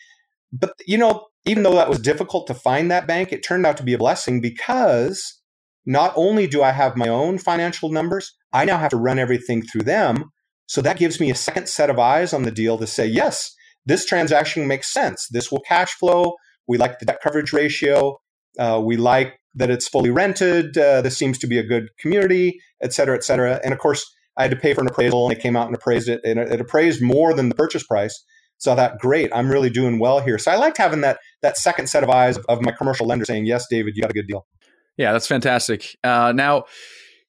But 0.52 0.72
you 0.86 0.96
know, 0.96 1.26
even 1.44 1.62
though 1.62 1.74
that 1.74 1.88
was 1.88 1.98
difficult 1.98 2.46
to 2.46 2.54
find 2.54 2.90
that 2.90 3.06
bank, 3.06 3.32
it 3.32 3.42
turned 3.42 3.66
out 3.66 3.76
to 3.78 3.82
be 3.82 3.92
a 3.92 3.98
blessing 3.98 4.40
because 4.40 5.40
not 5.86 6.12
only 6.16 6.46
do 6.46 6.62
I 6.62 6.72
have 6.72 6.96
my 6.96 7.08
own 7.08 7.38
financial 7.38 7.90
numbers, 7.90 8.34
I 8.52 8.64
now 8.64 8.78
have 8.78 8.90
to 8.90 8.96
run 8.96 9.18
everything 9.18 9.62
through 9.62 9.82
them. 9.82 10.30
So 10.66 10.82
that 10.82 10.98
gives 10.98 11.20
me 11.20 11.30
a 11.30 11.34
second 11.34 11.68
set 11.68 11.88
of 11.90 11.98
eyes 11.98 12.32
on 12.32 12.42
the 12.42 12.50
deal 12.50 12.76
to 12.78 12.86
say, 12.86 13.06
yes, 13.06 13.54
this 13.88 14.04
transaction 14.04 14.66
makes 14.66 14.92
sense. 14.92 15.26
This 15.30 15.50
will 15.50 15.60
cash 15.60 15.94
flow. 15.94 16.34
We 16.66 16.78
like 16.78 16.98
the 16.98 17.06
debt 17.06 17.20
coverage 17.22 17.52
ratio. 17.52 18.18
Uh, 18.58 18.80
we 18.84 18.96
like 18.96 19.38
that 19.54 19.70
it's 19.70 19.88
fully 19.88 20.10
rented. 20.10 20.76
Uh, 20.76 21.00
this 21.00 21.16
seems 21.16 21.38
to 21.38 21.46
be 21.46 21.58
a 21.58 21.62
good 21.62 21.88
community, 21.98 22.60
et 22.82 22.92
cetera, 22.92 23.16
et 23.16 23.24
cetera. 23.24 23.60
And 23.64 23.72
of 23.72 23.78
course, 23.78 24.04
I 24.36 24.42
had 24.42 24.50
to 24.52 24.56
pay 24.56 24.74
for 24.74 24.82
an 24.82 24.88
appraisal, 24.88 25.26
and 25.26 25.34
they 25.34 25.40
came 25.40 25.56
out 25.56 25.66
and 25.66 25.74
appraised 25.74 26.08
it, 26.08 26.20
and 26.24 26.38
it, 26.38 26.52
it 26.52 26.60
appraised 26.60 27.02
more 27.02 27.34
than 27.34 27.48
the 27.48 27.54
purchase 27.54 27.84
price. 27.84 28.22
So 28.58 28.72
I 28.72 28.76
thought, 28.76 28.98
great, 28.98 29.30
I'm 29.32 29.50
really 29.50 29.70
doing 29.70 29.98
well 29.98 30.20
here. 30.20 30.38
So 30.38 30.50
I 30.50 30.56
liked 30.56 30.78
having 30.78 31.00
that 31.00 31.18
that 31.42 31.56
second 31.56 31.88
set 31.88 32.02
of 32.04 32.10
eyes 32.10 32.36
of, 32.36 32.44
of 32.48 32.60
my 32.60 32.72
commercial 32.72 33.06
lender 33.06 33.24
saying, 33.24 33.46
yes, 33.46 33.66
David, 33.70 33.94
you 33.96 34.02
got 34.02 34.10
a 34.10 34.14
good 34.14 34.26
deal. 34.26 34.46
Yeah, 34.96 35.12
that's 35.12 35.28
fantastic. 35.28 35.96
Uh, 36.02 36.32
now, 36.34 36.64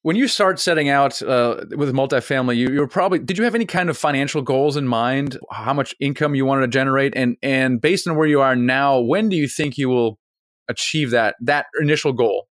when 0.02 0.16
you 0.16 0.28
start 0.28 0.58
setting 0.58 0.88
out 0.88 1.20
uh, 1.22 1.64
with 1.76 1.92
multifamily, 1.92 2.56
you, 2.56 2.70
you're 2.70 2.88
probably 2.88 3.18
did 3.18 3.36
you 3.36 3.44
have 3.44 3.54
any 3.54 3.66
kind 3.66 3.90
of 3.90 3.98
financial 3.98 4.42
goals 4.42 4.76
in 4.76 4.88
mind? 4.88 5.38
How 5.50 5.74
much 5.74 5.94
income 6.00 6.34
you 6.34 6.46
wanted 6.46 6.62
to 6.62 6.68
generate, 6.68 7.12
and 7.16 7.36
and 7.42 7.80
based 7.80 8.08
on 8.08 8.16
where 8.16 8.26
you 8.26 8.40
are 8.40 8.56
now, 8.56 8.98
when 9.00 9.28
do 9.28 9.36
you 9.36 9.46
think 9.48 9.76
you 9.76 9.88
will 9.88 10.18
achieve 10.68 11.10
that 11.10 11.36
that 11.40 11.66
initial 11.80 12.12
goal? 12.12 12.46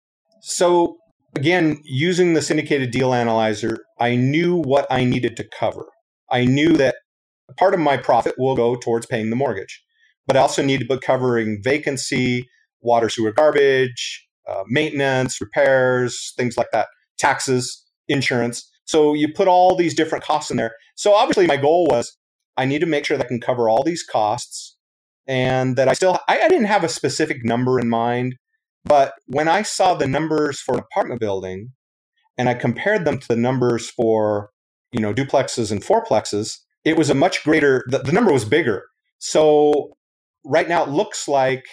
So 0.41 0.97
again, 1.37 1.81
using 1.85 2.35
the 2.35 2.43
syndicated 2.43 2.91
deal 2.91 3.13
analyzer, 3.13 3.79
I 4.01 4.17
knew 4.17 4.63
what 4.63 4.87
I 4.91 5.05
needed 5.05 5.37
to 5.37 5.45
cover. 5.59 5.87
I 6.31 6.45
knew 6.45 6.73
that 6.75 6.97
part 7.59 7.75
of 7.75 7.81
my 7.81 7.97
profit 7.97 8.35
will 8.39 8.57
go 8.57 8.77
towards 8.77 9.07
paying 9.07 9.31
the 9.31 9.37
mortgage. 9.37 9.83
but 10.27 10.37
I 10.37 10.41
also 10.41 10.63
need 10.63 10.81
to 10.81 10.87
be 10.87 10.99
covering 10.99 11.61
vacancy, 11.63 12.49
water, 12.81 13.09
sewer, 13.09 13.33
garbage, 13.33 14.27
uh, 14.49 14.63
maintenance, 14.67 15.41
repairs, 15.41 16.33
things 16.37 16.57
like 16.57 16.71
that, 16.73 16.89
taxes, 17.19 17.85
insurance. 18.09 18.71
So 18.85 19.15
you 19.15 19.33
put 19.33 19.49
all 19.49 19.77
these 19.77 19.95
different 19.95 20.25
costs 20.25 20.51
in 20.51 20.57
there. 20.57 20.73
So 20.95 21.15
obviously, 21.15 21.47
my 21.47 21.57
goal 21.57 21.87
was 21.87 22.17
I 22.57 22.65
need 22.65 22.81
to 22.81 22.87
make 22.87 23.05
sure 23.05 23.17
that 23.17 23.25
I 23.25 23.29
can 23.29 23.41
cover 23.41 23.69
all 23.69 23.83
these 23.83 24.05
costs 24.05 24.77
and 25.27 25.77
that 25.77 25.89
I 25.89 25.95
still, 25.95 26.19
I, 26.29 26.41
I 26.41 26.49
didn't 26.49 26.67
have 26.67 26.85
a 26.85 26.89
specific 26.89 27.45
number 27.45 27.81
in 27.81 27.89
mind. 27.89 28.37
But 28.85 29.15
when 29.27 29.49
I 29.49 29.63
saw 29.63 29.95
the 29.95 30.07
numbers 30.07 30.61
for 30.61 30.75
an 30.75 30.81
apartment 30.81 31.21
building 31.21 31.73
and 32.37 32.49
I 32.49 32.55
compared 32.55 33.05
them 33.05 33.19
to 33.19 33.29
the 33.29 33.37
numbers 33.37 33.91
for, 33.91 34.51
you 34.93 35.01
know, 35.01 35.15
duplexes 35.15 35.73
and 35.73 35.83
fourplexes, 35.83 36.59
it 36.85 36.99
was 36.99 37.09
a 37.09 37.15
much 37.15 37.43
greater, 37.43 37.85
the, 37.89 37.99
the 37.99 38.13
number 38.13 38.33
was 38.33 38.45
bigger. 38.45 38.85
So 39.19 39.97
right 40.45 40.69
now 40.69 40.85
it 40.85 40.91
looks 40.91 41.27
like, 41.27 41.65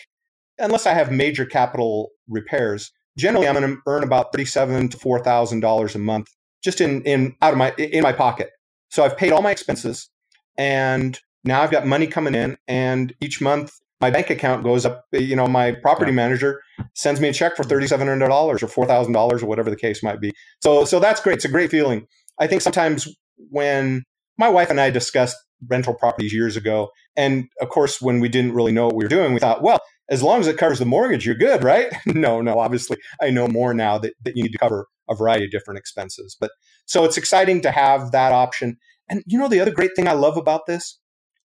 unless 0.58 0.86
I 0.86 0.94
have 0.94 1.12
major 1.12 1.46
capital 1.46 2.12
repairs, 2.30 2.92
generally 3.18 3.48
I'm 3.48 3.56
going 3.56 3.76
to 3.76 3.82
earn 3.88 4.04
about 4.04 4.32
thirty-seven 4.32 4.90
to 4.90 4.98
four 4.98 5.20
thousand 5.20 5.60
dollars 5.60 5.96
a 5.96 6.00
month 6.00 6.30
just 6.64 6.82
in 6.82 7.02
in 7.04 7.36
out 7.42 7.54
of 7.54 7.58
my 7.58 7.74
in 7.78 8.04
my 8.04 8.14
pocket. 8.14 8.52
So 8.90 9.04
I've 9.04 9.18
paid 9.18 9.32
all 9.32 9.42
my 9.42 9.52
expenses, 9.52 10.10
and 10.58 11.20
now 11.44 11.62
I've 11.62 11.72
got 11.72 11.88
money 11.88 12.08
coming 12.08 12.36
in, 12.36 12.58
and 12.68 13.14
each 13.22 13.42
month 13.42 13.74
my 14.00 14.10
bank 14.10 14.30
account 14.30 14.64
goes 14.64 14.86
up. 14.86 15.06
You 15.12 15.36
know, 15.36 15.48
my 15.48 15.72
property 15.72 16.12
manager 16.12 16.62
sends 16.96 17.22
me 17.22 17.30
a 17.30 17.34
check 17.34 17.56
for 17.56 17.64
thirty-seven 17.64 18.08
hundred 18.08 18.28
dollars 18.28 18.64
or 18.64 18.68
four 18.68 18.86
thousand 18.86 19.14
dollars 19.14 19.44
or 19.44 19.48
whatever 19.48 19.70
the 19.70 19.76
case 19.76 20.04
might 20.04 20.20
be. 20.20 20.32
So 20.62 20.86
so 20.86 21.00
that's 21.00 21.22
great. 21.22 21.36
It's 21.36 21.46
a 21.46 21.50
great 21.50 21.72
feeling. 21.72 22.08
I 22.40 22.48
think 22.48 22.62
sometimes 22.62 23.08
when 23.50 24.04
my 24.38 24.50
wife 24.50 24.70
and 24.70 24.80
I 24.80 24.90
discussed 24.90 25.38
rental 25.68 25.94
properties 25.94 26.34
years 26.34 26.58
ago, 26.58 26.90
and 27.16 27.48
of 27.62 27.70
course 27.70 28.02
when 28.02 28.20
we 28.20 28.30
didn't 28.30 28.54
really 28.54 28.72
know 28.72 28.88
what 28.88 28.96
we 28.96 29.06
were 29.06 29.10
doing, 29.10 29.34
we 29.34 29.40
thought, 29.40 29.62
well, 29.62 29.80
as 30.10 30.22
long 30.22 30.40
as 30.40 30.48
it 30.48 30.58
covers 30.58 30.80
the 30.80 30.86
mortgage, 30.86 31.26
you're 31.26 31.36
good, 31.36 31.64
right? 31.64 31.94
no, 32.06 32.42
no. 32.42 32.60
Obviously, 32.60 32.98
I 33.22 33.30
know 33.30 33.48
more 33.48 33.74
now 33.74 33.98
that, 33.98 34.14
that 34.24 34.36
you 34.36 34.44
need 34.44 34.52
to 34.52 34.58
cover 34.58 34.88
a 35.10 35.16
variety 35.16 35.46
of 35.46 35.52
different 35.52 35.78
expenses. 35.78 36.36
But 36.40 36.52
so 36.86 37.06
it's 37.06 37.18
exciting 37.18 37.62
to 37.62 37.72
have 37.72 38.12
that 38.12 38.32
option. 38.32 38.78
And 39.10 39.24
you 39.26 39.38
know, 39.38 39.48
the 39.48 39.60
other 39.60 39.72
great 39.72 39.92
thing 39.96 40.08
I 40.08 40.14
love 40.14 40.38
about 40.38 40.66
this, 40.68 41.00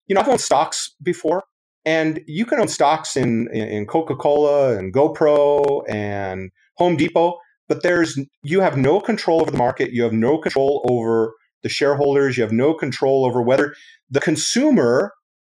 you 0.07 0.15
know, 0.15 0.21
I've 0.21 0.29
owned 0.29 0.41
stocks 0.41 0.93
before, 1.01 1.43
and 1.83 2.21
you 2.27 2.45
can 2.45 2.59
own 2.59 2.67
stocks 2.67 3.15
in 3.15 3.49
in 3.53 3.85
Coca 3.85 4.15
Cola 4.15 4.77
and 4.77 4.93
GoPro 4.93 5.83
and 5.89 6.51
Home 6.77 6.95
Depot, 6.95 7.37
but 7.67 7.83
there's 7.83 8.19
you 8.43 8.61
have 8.61 8.77
no 8.77 8.99
control 8.99 9.41
over 9.41 9.51
the 9.51 9.57
market. 9.57 9.91
You 9.91 10.03
have 10.03 10.13
no 10.13 10.37
control 10.37 10.85
over 10.89 11.33
the 11.63 11.69
shareholders. 11.69 12.37
You 12.37 12.43
have 12.43 12.51
no 12.51 12.73
control 12.73 13.25
over 13.25 13.41
whether 13.41 13.73
the 14.09 14.19
consumer 14.21 15.13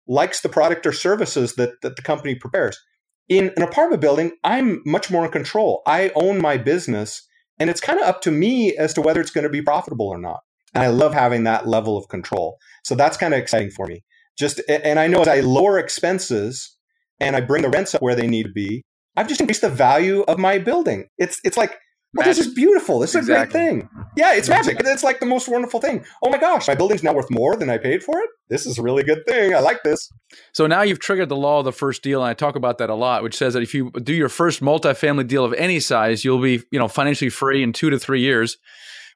likes 0.07 0.41
the 0.41 0.49
product 0.49 0.87
or 0.87 0.91
services 0.91 1.53
that, 1.53 1.73
that 1.83 1.95
the 1.95 2.01
company 2.01 2.33
prepares 2.33 2.79
in 3.29 3.51
an 3.55 3.63
apartment 3.63 4.01
building, 4.01 4.31
I'm 4.43 4.81
much 4.85 5.09
more 5.11 5.23
in 5.25 5.31
control. 5.31 5.83
I 5.85 6.11
own 6.15 6.41
my 6.41 6.57
business, 6.57 7.27
and 7.59 7.69
it's 7.69 7.79
kind 7.79 7.99
of 7.99 8.05
up 8.05 8.21
to 8.23 8.31
me 8.31 8.75
as 8.75 8.93
to 8.95 9.01
whether 9.01 9.21
it's 9.21 9.31
going 9.31 9.43
to 9.43 9.49
be 9.49 9.61
profitable 9.61 10.07
or 10.07 10.17
not. 10.17 10.39
And 10.73 10.83
I 10.83 10.87
love 10.87 11.13
having 11.13 11.43
that 11.45 11.67
level 11.67 11.97
of 11.97 12.07
control. 12.09 12.57
So 12.83 12.95
that's 12.95 13.17
kind 13.17 13.33
of 13.33 13.39
exciting 13.39 13.71
for 13.71 13.87
me. 13.87 14.03
Just 14.37 14.61
and 14.67 14.99
I 14.99 15.07
know 15.07 15.21
as 15.21 15.27
I 15.27 15.41
lower 15.41 15.77
expenses 15.77 16.75
and 17.19 17.35
I 17.35 17.41
bring 17.41 17.63
the 17.63 17.69
rents 17.69 17.93
up 17.93 18.01
where 18.01 18.15
they 18.15 18.27
need 18.27 18.43
to 18.43 18.51
be, 18.51 18.83
I've 19.15 19.27
just 19.27 19.41
increased 19.41 19.61
the 19.61 19.69
value 19.69 20.21
of 20.21 20.37
my 20.37 20.59
building. 20.59 21.07
It's 21.17 21.39
it's 21.43 21.57
like 21.57 21.77
well, 22.13 22.25
this 22.25 22.39
is 22.39 22.53
beautiful. 22.53 22.99
This 22.99 23.11
is 23.11 23.29
exactly. 23.29 23.59
a 23.59 23.63
great 23.63 23.81
thing. 23.81 23.89
Yeah, 24.17 24.33
it's 24.33 24.49
magic. 24.49 24.77
It's 24.79 25.03
like 25.03 25.19
the 25.19 25.27
most 25.27 25.47
wonderful 25.47 25.79
thing. 25.79 26.03
Oh 26.23 26.29
my 26.29 26.39
gosh, 26.39 26.67
my 26.67 26.73
building's 26.73 27.03
now 27.03 27.13
worth 27.13 27.29
more 27.29 27.55
than 27.55 27.69
I 27.69 27.77
paid 27.77 28.03
for 28.03 28.19
it. 28.19 28.29
This 28.49 28.65
is 28.65 28.79
a 28.79 28.81
really 28.81 29.03
good 29.03 29.25
thing. 29.27 29.53
I 29.53 29.59
like 29.59 29.83
this. 29.83 30.11
So 30.51 30.65
now 30.65 30.81
you've 30.81 30.99
triggered 30.99 31.29
the 31.29 31.35
law 31.35 31.59
of 31.59 31.65
the 31.65 31.71
first 31.71 32.01
deal, 32.01 32.21
and 32.21 32.29
I 32.29 32.33
talk 32.33 32.55
about 32.55 32.79
that 32.79 32.89
a 32.89 32.95
lot, 32.95 33.21
which 33.21 33.37
says 33.37 33.53
that 33.53 33.61
if 33.61 33.75
you 33.75 33.91
do 33.91 34.13
your 34.13 34.29
first 34.29 34.61
multifamily 34.61 35.27
deal 35.27 35.45
of 35.45 35.53
any 35.53 35.79
size, 35.79 36.25
you'll 36.25 36.41
be, 36.41 36.63
you 36.71 36.79
know, 36.79 36.87
financially 36.87 37.29
free 37.29 37.61
in 37.61 37.73
two 37.73 37.91
to 37.91 37.99
three 37.99 38.21
years. 38.21 38.57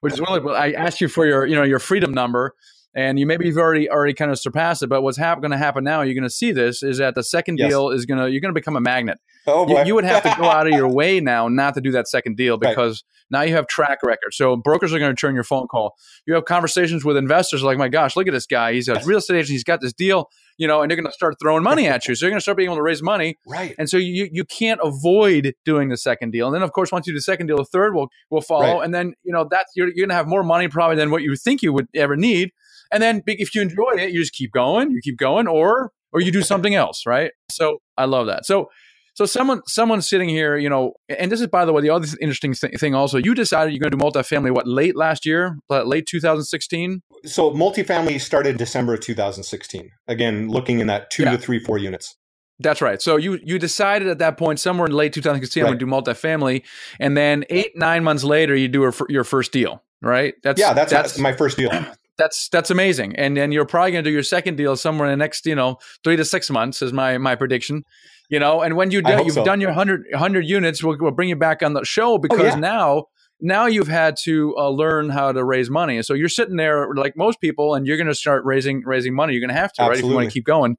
Which 0.00 0.12
is 0.12 0.20
really, 0.20 0.54
I 0.54 0.72
asked 0.72 1.00
you 1.00 1.08
for 1.08 1.26
your, 1.26 1.46
you 1.46 1.54
know, 1.54 1.62
your 1.62 1.78
freedom 1.78 2.12
number 2.12 2.54
and 2.94 3.18
you 3.18 3.26
maybe 3.26 3.46
you've 3.46 3.56
already 3.56 3.90
already 3.90 4.14
kind 4.14 4.30
of 4.30 4.38
surpassed 4.38 4.82
it. 4.82 4.88
But 4.88 5.02
what's 5.02 5.18
hap- 5.18 5.40
going 5.40 5.50
to 5.50 5.58
happen 5.58 5.84
now? 5.84 6.02
You're 6.02 6.14
going 6.14 6.24
to 6.24 6.30
see 6.30 6.52
this 6.52 6.82
is 6.82 6.98
that 6.98 7.14
the 7.14 7.24
second 7.24 7.58
yes. 7.58 7.70
deal 7.70 7.90
is 7.90 8.06
going 8.06 8.20
to 8.20 8.30
you're 8.30 8.40
going 8.40 8.54
to 8.54 8.58
become 8.58 8.76
a 8.76 8.80
magnet. 8.80 9.18
Oh 9.46 9.66
boy. 9.66 9.80
You, 9.80 9.86
you, 9.86 9.94
would 9.94 10.04
have 10.04 10.22
to 10.22 10.34
go 10.38 10.44
out 10.44 10.66
of 10.66 10.72
your 10.72 10.88
way 10.92 11.20
now 11.20 11.48
not 11.48 11.74
to 11.74 11.80
do 11.80 11.90
that 11.92 12.08
second 12.08 12.36
deal 12.36 12.56
because 12.56 13.04
right. 13.30 13.38
now 13.38 13.46
you 13.46 13.54
have 13.54 13.66
track 13.66 14.02
record. 14.02 14.32
So 14.32 14.56
brokers 14.56 14.92
are 14.92 14.98
going 14.98 15.14
to 15.14 15.20
turn 15.20 15.34
your 15.34 15.44
phone 15.44 15.66
call. 15.66 15.96
You 16.26 16.34
have 16.34 16.44
conversations 16.44 17.04
with 17.04 17.16
investors 17.16 17.62
like, 17.62 17.78
my 17.78 17.88
gosh, 17.88 18.16
look 18.16 18.26
at 18.26 18.32
this 18.32 18.46
guy. 18.46 18.72
He's 18.72 18.88
a 18.88 19.00
real 19.04 19.18
estate 19.18 19.36
agent. 19.36 19.50
He's 19.50 19.64
got 19.64 19.80
this 19.80 19.92
deal, 19.92 20.30
you 20.56 20.66
know, 20.66 20.82
and 20.82 20.90
they're 20.90 20.96
going 20.96 21.06
to 21.06 21.12
start 21.12 21.36
throwing 21.42 21.62
money 21.62 21.86
at 21.86 22.06
you. 22.08 22.14
So 22.14 22.24
you're 22.24 22.30
going 22.30 22.38
to 22.38 22.42
start 22.42 22.56
being 22.56 22.68
able 22.68 22.76
to 22.76 22.82
raise 22.82 23.02
money. 23.02 23.36
Right. 23.46 23.74
And 23.78 23.88
so 23.88 23.96
you 23.96 24.28
you 24.32 24.44
can't 24.44 24.80
avoid 24.82 25.54
doing 25.64 25.88
the 25.88 25.96
second 25.96 26.30
deal. 26.30 26.46
And 26.46 26.54
then 26.54 26.62
of 26.62 26.72
course 26.72 26.90
once 26.90 27.06
you 27.06 27.12
do 27.12 27.18
the 27.18 27.22
second 27.22 27.48
deal, 27.48 27.56
the 27.56 27.64
third 27.64 27.94
will 27.94 28.08
will 28.30 28.40
follow. 28.40 28.78
Right. 28.78 28.84
And 28.84 28.94
then 28.94 29.14
you 29.22 29.32
know 29.32 29.46
that's 29.50 29.72
you're, 29.76 29.88
you're 29.88 30.06
going 30.06 30.08
to 30.08 30.14
have 30.14 30.28
more 30.28 30.42
money 30.42 30.68
probably 30.68 30.96
than 30.96 31.10
what 31.10 31.22
you 31.22 31.36
think 31.36 31.62
you 31.62 31.72
would 31.72 31.88
ever 31.94 32.16
need. 32.16 32.50
And 32.92 33.02
then 33.02 33.22
if 33.26 33.54
you 33.54 33.62
enjoy 33.62 33.94
it, 33.96 34.12
you 34.12 34.20
just 34.20 34.34
keep 34.34 34.52
going, 34.52 34.90
you 34.90 35.00
keep 35.02 35.16
going, 35.16 35.48
or 35.48 35.90
or 36.12 36.20
you 36.20 36.30
do 36.30 36.42
something 36.42 36.74
else, 36.74 37.02
right? 37.06 37.32
So 37.50 37.78
I 37.98 38.04
love 38.04 38.28
that. 38.28 38.46
So 38.46 38.70
so 39.14 39.26
someone 39.26 39.62
someone's 39.66 40.08
sitting 40.08 40.28
here, 40.28 40.56
you 40.56 40.68
know, 40.68 40.94
and 41.08 41.30
this 41.30 41.40
is 41.40 41.46
by 41.46 41.64
the 41.64 41.72
way 41.72 41.80
the 41.80 41.90
other 41.90 42.06
interesting 42.20 42.52
th- 42.52 42.78
thing. 42.78 42.94
Also, 42.94 43.18
you 43.18 43.34
decided 43.34 43.72
you're 43.72 43.80
going 43.80 43.92
to 43.92 43.96
do 43.96 44.04
multifamily 44.04 44.52
what 44.52 44.66
late 44.66 44.96
last 44.96 45.24
year, 45.24 45.56
late 45.68 46.06
2016. 46.06 47.00
So 47.24 47.52
multifamily 47.52 48.20
started 48.20 48.58
December 48.58 48.94
of 48.94 49.00
2016. 49.00 49.90
Again, 50.08 50.48
looking 50.48 50.80
in 50.80 50.88
that 50.88 51.10
two 51.10 51.22
yeah. 51.22 51.30
to 51.30 51.38
three, 51.38 51.60
four 51.60 51.78
units. 51.78 52.16
That's 52.58 52.82
right. 52.82 53.00
So 53.00 53.16
you 53.16 53.38
you 53.44 53.58
decided 53.58 54.08
at 54.08 54.18
that 54.18 54.36
point, 54.36 54.58
somewhere 54.58 54.86
in 54.86 54.92
late 54.92 55.12
2016, 55.12 55.62
right. 55.62 55.68
I'm 55.68 55.78
going 55.78 55.78
to 55.78 56.04
do 56.04 56.12
multifamily, 56.12 56.62
and 56.98 57.16
then 57.16 57.44
eight 57.50 57.76
nine 57.76 58.02
months 58.02 58.24
later, 58.24 58.56
you 58.56 58.68
do 58.68 58.92
your 59.08 59.24
first 59.24 59.52
deal, 59.52 59.82
right? 60.02 60.34
That's 60.42 60.60
yeah, 60.60 60.72
that's, 60.72 60.92
that's 60.92 61.18
my 61.18 61.32
first 61.32 61.56
deal. 61.56 61.70
That's 62.16 62.48
that's 62.48 62.70
amazing. 62.70 63.16
And 63.16 63.36
then 63.36 63.52
you're 63.52 63.64
probably 63.64 63.92
going 63.92 64.04
to 64.04 64.10
do 64.10 64.14
your 64.14 64.22
second 64.22 64.56
deal 64.56 64.76
somewhere 64.76 65.08
in 65.08 65.12
the 65.12 65.22
next, 65.22 65.46
you 65.46 65.54
know, 65.54 65.78
three 66.02 66.16
to 66.16 66.24
six 66.24 66.50
months 66.50 66.82
is 66.82 66.92
my 66.92 67.18
my 67.18 67.34
prediction. 67.34 67.84
You 68.30 68.38
know, 68.38 68.62
and 68.62 68.74
when 68.76 68.90
you 68.90 69.02
do, 69.02 69.22
you've 69.24 69.34
so. 69.34 69.44
done 69.44 69.60
your 69.60 69.70
100, 69.70 70.06
100 70.10 70.46
units, 70.46 70.82
we'll, 70.82 70.96
we'll 70.98 71.10
bring 71.10 71.28
you 71.28 71.36
back 71.36 71.62
on 71.62 71.74
the 71.74 71.84
show 71.84 72.14
oh, 72.14 72.18
because 72.18 72.40
oh, 72.40 72.44
yeah. 72.44 72.54
now 72.54 73.04
now 73.40 73.66
you've 73.66 73.88
had 73.88 74.16
to 74.24 74.56
uh, 74.56 74.70
learn 74.70 75.10
how 75.10 75.30
to 75.30 75.44
raise 75.44 75.68
money. 75.68 76.02
So 76.02 76.14
you're 76.14 76.30
sitting 76.30 76.56
there 76.56 76.88
like 76.94 77.16
most 77.16 77.40
people, 77.40 77.74
and 77.74 77.86
you're 77.86 77.98
going 77.98 78.06
to 78.06 78.14
start 78.14 78.44
raising 78.44 78.82
raising 78.84 79.14
money. 79.14 79.34
You're 79.34 79.40
going 79.40 79.54
to 79.54 79.60
have 79.60 79.72
to, 79.74 79.82
Absolutely. 79.82 80.00
right, 80.00 80.04
if 80.04 80.10
you 80.10 80.14
want 80.14 80.28
to 80.28 80.32
keep 80.32 80.44
going. 80.44 80.76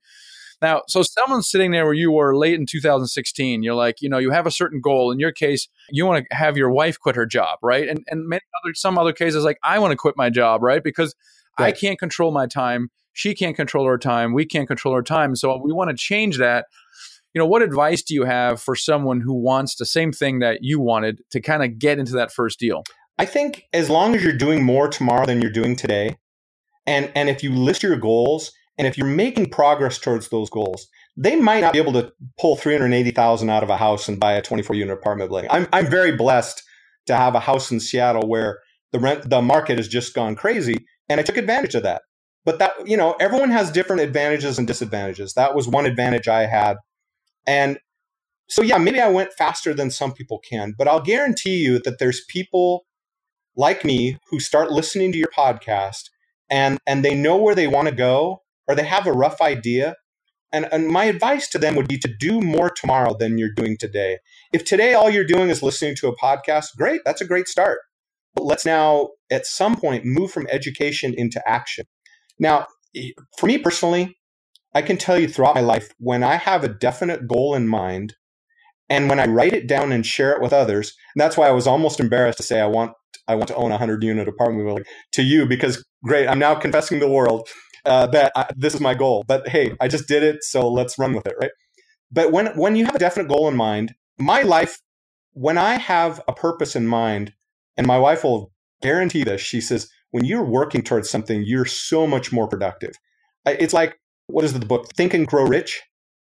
Now, 0.61 0.81
so 0.87 1.03
someone's 1.03 1.49
sitting 1.49 1.71
there 1.71 1.85
where 1.85 1.93
you 1.93 2.11
were 2.11 2.35
late 2.35 2.55
in 2.55 2.65
2016. 2.65 3.63
You're 3.63 3.75
like, 3.75 4.01
you 4.01 4.09
know, 4.09 4.17
you 4.17 4.31
have 4.31 4.47
a 4.47 4.51
certain 4.51 4.81
goal. 4.81 5.11
In 5.11 5.19
your 5.19 5.31
case, 5.31 5.67
you 5.89 6.05
want 6.05 6.25
to 6.29 6.35
have 6.35 6.57
your 6.57 6.71
wife 6.71 6.99
quit 6.99 7.15
her 7.15 7.25
job, 7.25 7.59
right? 7.61 7.87
And 7.87 8.03
and 8.07 8.27
many 8.27 8.41
other 8.63 8.73
some 8.73 8.97
other 8.97 9.13
cases, 9.13 9.43
like 9.43 9.57
I 9.63 9.79
want 9.79 9.91
to 9.91 9.97
quit 9.97 10.15
my 10.17 10.29
job, 10.29 10.63
right? 10.63 10.83
Because 10.83 11.15
right. 11.59 11.67
I 11.67 11.71
can't 11.71 11.99
control 11.99 12.31
my 12.31 12.47
time. 12.47 12.89
She 13.13 13.33
can't 13.33 13.55
control 13.55 13.85
her 13.85 13.97
time. 13.97 14.33
We 14.33 14.45
can't 14.45 14.67
control 14.67 14.95
her 14.95 15.03
time. 15.03 15.35
So 15.35 15.59
we 15.63 15.71
want 15.71 15.89
to 15.89 15.95
change 15.95 16.37
that. 16.37 16.65
You 17.33 17.39
know, 17.39 17.45
what 17.45 17.61
advice 17.61 18.01
do 18.01 18.13
you 18.13 18.23
have 18.23 18.61
for 18.61 18.75
someone 18.75 19.19
who 19.19 19.33
wants 19.33 19.75
the 19.75 19.85
same 19.85 20.13
thing 20.13 20.39
that 20.39 20.59
you 20.61 20.79
wanted 20.79 21.21
to 21.31 21.41
kind 21.41 21.63
of 21.63 21.77
get 21.77 21.99
into 21.99 22.13
that 22.13 22.31
first 22.31 22.59
deal? 22.59 22.83
I 23.17 23.25
think 23.25 23.63
as 23.73 23.89
long 23.89 24.15
as 24.15 24.23
you're 24.23 24.33
doing 24.33 24.63
more 24.63 24.87
tomorrow 24.87 25.25
than 25.25 25.41
you're 25.41 25.51
doing 25.51 25.75
today, 25.75 26.17
and 26.85 27.11
and 27.15 27.29
if 27.29 27.43
you 27.43 27.51
list 27.53 27.83
your 27.83 27.97
goals 27.97 28.51
and 28.77 28.87
if 28.87 28.97
you're 28.97 29.07
making 29.07 29.49
progress 29.49 29.97
towards 29.97 30.29
those 30.29 30.49
goals, 30.49 30.87
they 31.15 31.35
might 31.35 31.61
not 31.61 31.73
be 31.73 31.79
able 31.79 31.93
to 31.93 32.11
pull 32.39 32.55
380,000 32.57 33.49
out 33.49 33.63
of 33.63 33.69
a 33.69 33.77
house 33.77 34.07
and 34.07 34.19
buy 34.19 34.33
a 34.33 34.41
24 34.41 34.75
unit 34.75 34.97
apartment 34.97 35.29
building. 35.29 35.49
I'm 35.49 35.67
I'm 35.71 35.87
very 35.87 36.15
blessed 36.15 36.61
to 37.07 37.15
have 37.15 37.35
a 37.35 37.39
house 37.39 37.71
in 37.71 37.79
Seattle 37.79 38.27
where 38.27 38.59
the 38.91 38.99
rent 38.99 39.29
the 39.29 39.41
market 39.41 39.77
has 39.77 39.87
just 39.87 40.13
gone 40.13 40.35
crazy 40.35 40.85
and 41.09 41.19
I 41.19 41.23
took 41.23 41.37
advantage 41.37 41.75
of 41.75 41.83
that. 41.83 42.01
But 42.45 42.59
that, 42.59 42.73
you 42.87 42.95
know, 42.95 43.13
everyone 43.19 43.49
has 43.49 43.71
different 43.71 44.03
advantages 44.03 44.59
and 44.59 44.67
disadvantages. 44.67 45.33
That 45.33 45.55
was 45.55 45.67
one 45.67 45.85
advantage 45.85 46.27
I 46.27 46.45
had. 46.45 46.77
And 47.47 47.79
so, 48.47 48.61
yeah, 48.61 48.77
maybe 48.77 49.01
I 49.01 49.09
went 49.09 49.33
faster 49.33 49.73
than 49.73 49.89
some 49.89 50.13
people 50.13 50.39
can, 50.47 50.75
but 50.77 50.87
I'll 50.87 51.01
guarantee 51.01 51.57
you 51.57 51.79
that 51.79 51.97
there's 51.97 52.23
people 52.29 52.85
like 53.55 53.83
me 53.83 54.19
who 54.29 54.39
start 54.39 54.71
listening 54.71 55.11
to 55.11 55.17
your 55.17 55.31
podcast 55.35 56.09
and, 56.49 56.77
and 56.85 57.03
they 57.03 57.15
know 57.15 57.37
where 57.37 57.55
they 57.55 57.67
want 57.67 57.87
to 57.87 57.95
go 57.95 58.43
or 58.67 58.75
they 58.75 58.83
have 58.83 59.07
a 59.07 59.13
rough 59.13 59.41
idea. 59.41 59.95
And, 60.51 60.67
and 60.71 60.87
my 60.87 61.05
advice 61.05 61.49
to 61.49 61.57
them 61.57 61.75
would 61.75 61.87
be 61.87 61.97
to 61.97 62.13
do 62.19 62.39
more 62.39 62.69
tomorrow 62.69 63.15
than 63.17 63.37
you're 63.37 63.53
doing 63.55 63.77
today. 63.77 64.19
If 64.53 64.63
today 64.63 64.93
all 64.93 65.09
you're 65.09 65.25
doing 65.25 65.49
is 65.49 65.63
listening 65.63 65.95
to 65.97 66.07
a 66.07 66.17
podcast, 66.17 66.67
great, 66.77 67.01
that's 67.03 67.21
a 67.21 67.25
great 67.25 67.47
start. 67.47 67.79
But 68.35 68.45
let's 68.45 68.65
now, 68.65 69.09
at 69.31 69.45
some 69.45 69.75
point, 69.75 70.05
move 70.05 70.31
from 70.31 70.47
education 70.49 71.13
into 71.17 71.41
action. 71.47 71.85
Now, 72.39 72.67
for 73.37 73.47
me 73.47 73.57
personally, 73.57 74.17
I 74.73 74.81
can 74.81 74.97
tell 74.97 75.17
you 75.17 75.27
throughout 75.27 75.55
my 75.55 75.61
life, 75.61 75.89
when 75.97 76.23
I 76.23 76.35
have 76.35 76.63
a 76.63 76.69
definite 76.69 77.27
goal 77.27 77.55
in 77.55 77.67
mind, 77.67 78.15
and 78.89 79.09
when 79.09 79.19
I 79.19 79.25
write 79.25 79.53
it 79.53 79.67
down 79.67 79.91
and 79.91 80.05
share 80.05 80.33
it 80.33 80.41
with 80.41 80.53
others, 80.53 80.93
that's 81.15 81.37
why 81.37 81.47
I 81.47 81.51
was 81.51 81.65
almost 81.65 81.99
embarrassed 81.99 82.37
to 82.37 82.43
say 82.43 82.59
I 82.59 82.67
want 82.67 82.91
I 83.27 83.35
want 83.35 83.47
to 83.47 83.55
own 83.55 83.71
a 83.71 83.77
hundred 83.77 84.03
unit 84.03 84.27
apartment 84.27 84.67
building 84.67 84.83
to 85.13 85.23
you 85.23 85.47
because 85.47 85.83
great, 86.03 86.27
I'm 86.27 86.37
now 86.37 86.53
confessing 86.53 86.99
the 86.99 87.09
world. 87.09 87.47
Uh, 87.85 88.07
that 88.07 88.31
I, 88.35 88.47
this 88.55 88.73
is 88.73 88.81
my 88.81 88.93
goal. 88.93 89.23
But 89.27 89.47
hey, 89.47 89.75
I 89.79 89.87
just 89.87 90.07
did 90.07 90.23
it, 90.23 90.43
so 90.43 90.67
let's 90.69 90.97
run 90.97 91.13
with 91.13 91.25
it, 91.27 91.35
right? 91.39 91.51
But 92.11 92.31
when 92.31 92.47
when 92.57 92.75
you 92.75 92.85
have 92.85 92.95
a 92.95 92.99
definite 92.99 93.27
goal 93.27 93.47
in 93.47 93.55
mind, 93.55 93.95
my 94.17 94.41
life, 94.41 94.79
when 95.33 95.57
I 95.57 95.75
have 95.75 96.21
a 96.27 96.33
purpose 96.33 96.75
in 96.75 96.87
mind, 96.87 97.33
and 97.77 97.87
my 97.87 97.97
wife 97.97 98.23
will 98.23 98.51
guarantee 98.81 99.23
this, 99.23 99.41
she 99.41 99.61
says, 99.61 99.89
when 100.11 100.25
you're 100.25 100.45
working 100.45 100.81
towards 100.81 101.09
something, 101.09 101.43
you're 101.43 101.65
so 101.65 102.07
much 102.07 102.31
more 102.31 102.47
productive. 102.47 102.93
It's 103.45 103.73
like 103.73 103.97
what 104.27 104.45
is 104.45 104.53
the 104.53 104.65
book? 104.65 104.93
Think 104.95 105.13
and 105.13 105.27
Grow 105.27 105.45
Rich. 105.45 105.81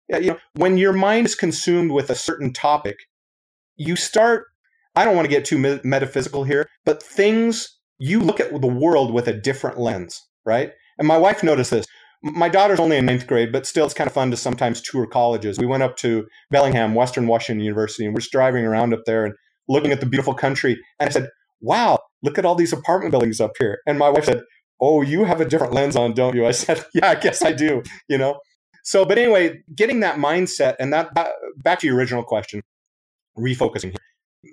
You 0.08 0.32
know, 0.32 0.38
when 0.54 0.76
your 0.76 0.92
mind 0.92 1.26
is 1.26 1.34
consumed 1.34 1.92
with 1.92 2.10
a 2.10 2.14
certain 2.14 2.52
topic, 2.52 2.96
you 3.76 3.96
start. 3.96 4.46
I 4.94 5.04
don't 5.04 5.16
want 5.16 5.24
to 5.24 5.30
get 5.30 5.44
too 5.44 5.80
metaphysical 5.84 6.44
here, 6.44 6.68
but 6.84 7.02
things 7.02 7.78
you 7.98 8.20
look 8.20 8.40
at 8.40 8.60
the 8.60 8.66
world 8.66 9.12
with 9.14 9.26
a 9.26 9.32
different 9.32 9.78
lens, 9.78 10.20
right? 10.44 10.72
And 10.98 11.08
my 11.08 11.18
wife 11.18 11.42
noticed 11.42 11.70
this. 11.70 11.86
My 12.22 12.48
daughter's 12.48 12.78
only 12.78 12.96
in 12.96 13.06
ninth 13.06 13.26
grade, 13.26 13.50
but 13.50 13.66
still, 13.66 13.84
it's 13.84 13.94
kind 13.94 14.06
of 14.06 14.14
fun 14.14 14.30
to 14.30 14.36
sometimes 14.36 14.80
tour 14.80 15.06
colleges. 15.06 15.58
We 15.58 15.66
went 15.66 15.82
up 15.82 15.96
to 15.98 16.24
Bellingham, 16.50 16.94
Western 16.94 17.26
Washington 17.26 17.64
University, 17.64 18.04
and 18.04 18.14
we're 18.14 18.20
just 18.20 18.30
driving 18.30 18.64
around 18.64 18.94
up 18.94 19.00
there 19.06 19.24
and 19.24 19.34
looking 19.68 19.90
at 19.90 20.00
the 20.00 20.06
beautiful 20.06 20.34
country. 20.34 20.78
And 21.00 21.08
I 21.08 21.12
said, 21.12 21.28
"Wow, 21.60 21.98
look 22.22 22.38
at 22.38 22.44
all 22.44 22.54
these 22.54 22.72
apartment 22.72 23.10
buildings 23.10 23.40
up 23.40 23.52
here." 23.58 23.78
And 23.86 23.98
my 23.98 24.08
wife 24.08 24.26
said, 24.26 24.42
"Oh, 24.80 25.02
you 25.02 25.24
have 25.24 25.40
a 25.40 25.44
different 25.44 25.72
lens 25.72 25.96
on, 25.96 26.12
don't 26.14 26.36
you?" 26.36 26.46
I 26.46 26.50
said, 26.64 26.84
"Yeah, 26.94 27.10
I 27.10 27.14
guess 27.16 27.42
I 27.42 27.52
do." 27.52 27.82
You 28.08 28.18
know. 28.18 28.38
So, 28.84 29.04
but 29.04 29.18
anyway, 29.18 29.60
getting 29.74 30.00
that 30.00 30.16
mindset 30.16 30.76
and 30.78 30.92
that 30.92 31.10
back 31.64 31.80
to 31.80 31.86
your 31.86 31.96
original 31.96 32.22
question, 32.24 32.62
refocusing 33.38 33.90
here. 33.90 33.96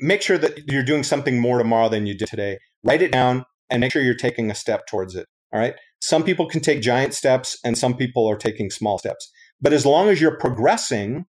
Make 0.02 0.22
sure 0.22 0.38
that 0.38 0.72
you're 0.72 0.84
doing 0.84 1.04
something 1.04 1.40
more 1.40 1.58
tomorrow 1.58 1.90
than 1.90 2.06
you 2.06 2.16
did 2.16 2.28
today. 2.28 2.60
Write 2.84 3.02
it 3.02 3.12
down 3.12 3.46
and 3.70 3.82
make 3.82 3.92
sure 3.92 4.02
you're 4.02 4.14
taking 4.16 4.52
a 4.52 4.56
step 4.56 4.86
towards 4.88 5.16
it. 5.16 5.28
All 5.52 5.60
right. 5.60 5.76
Some 6.00 6.24
people 6.24 6.48
can 6.48 6.62
take 6.62 6.82
giant 6.82 7.14
steps 7.14 7.58
and 7.64 7.78
some 7.78 7.96
people 7.96 8.30
are 8.30 8.38
taking 8.38 8.70
small 8.70 8.98
steps. 8.98 9.30
But 9.62 9.74
as 9.74 9.86
long 9.86 10.10
as 10.10 10.22
you're 10.22 10.38
progressing, 10.38 11.26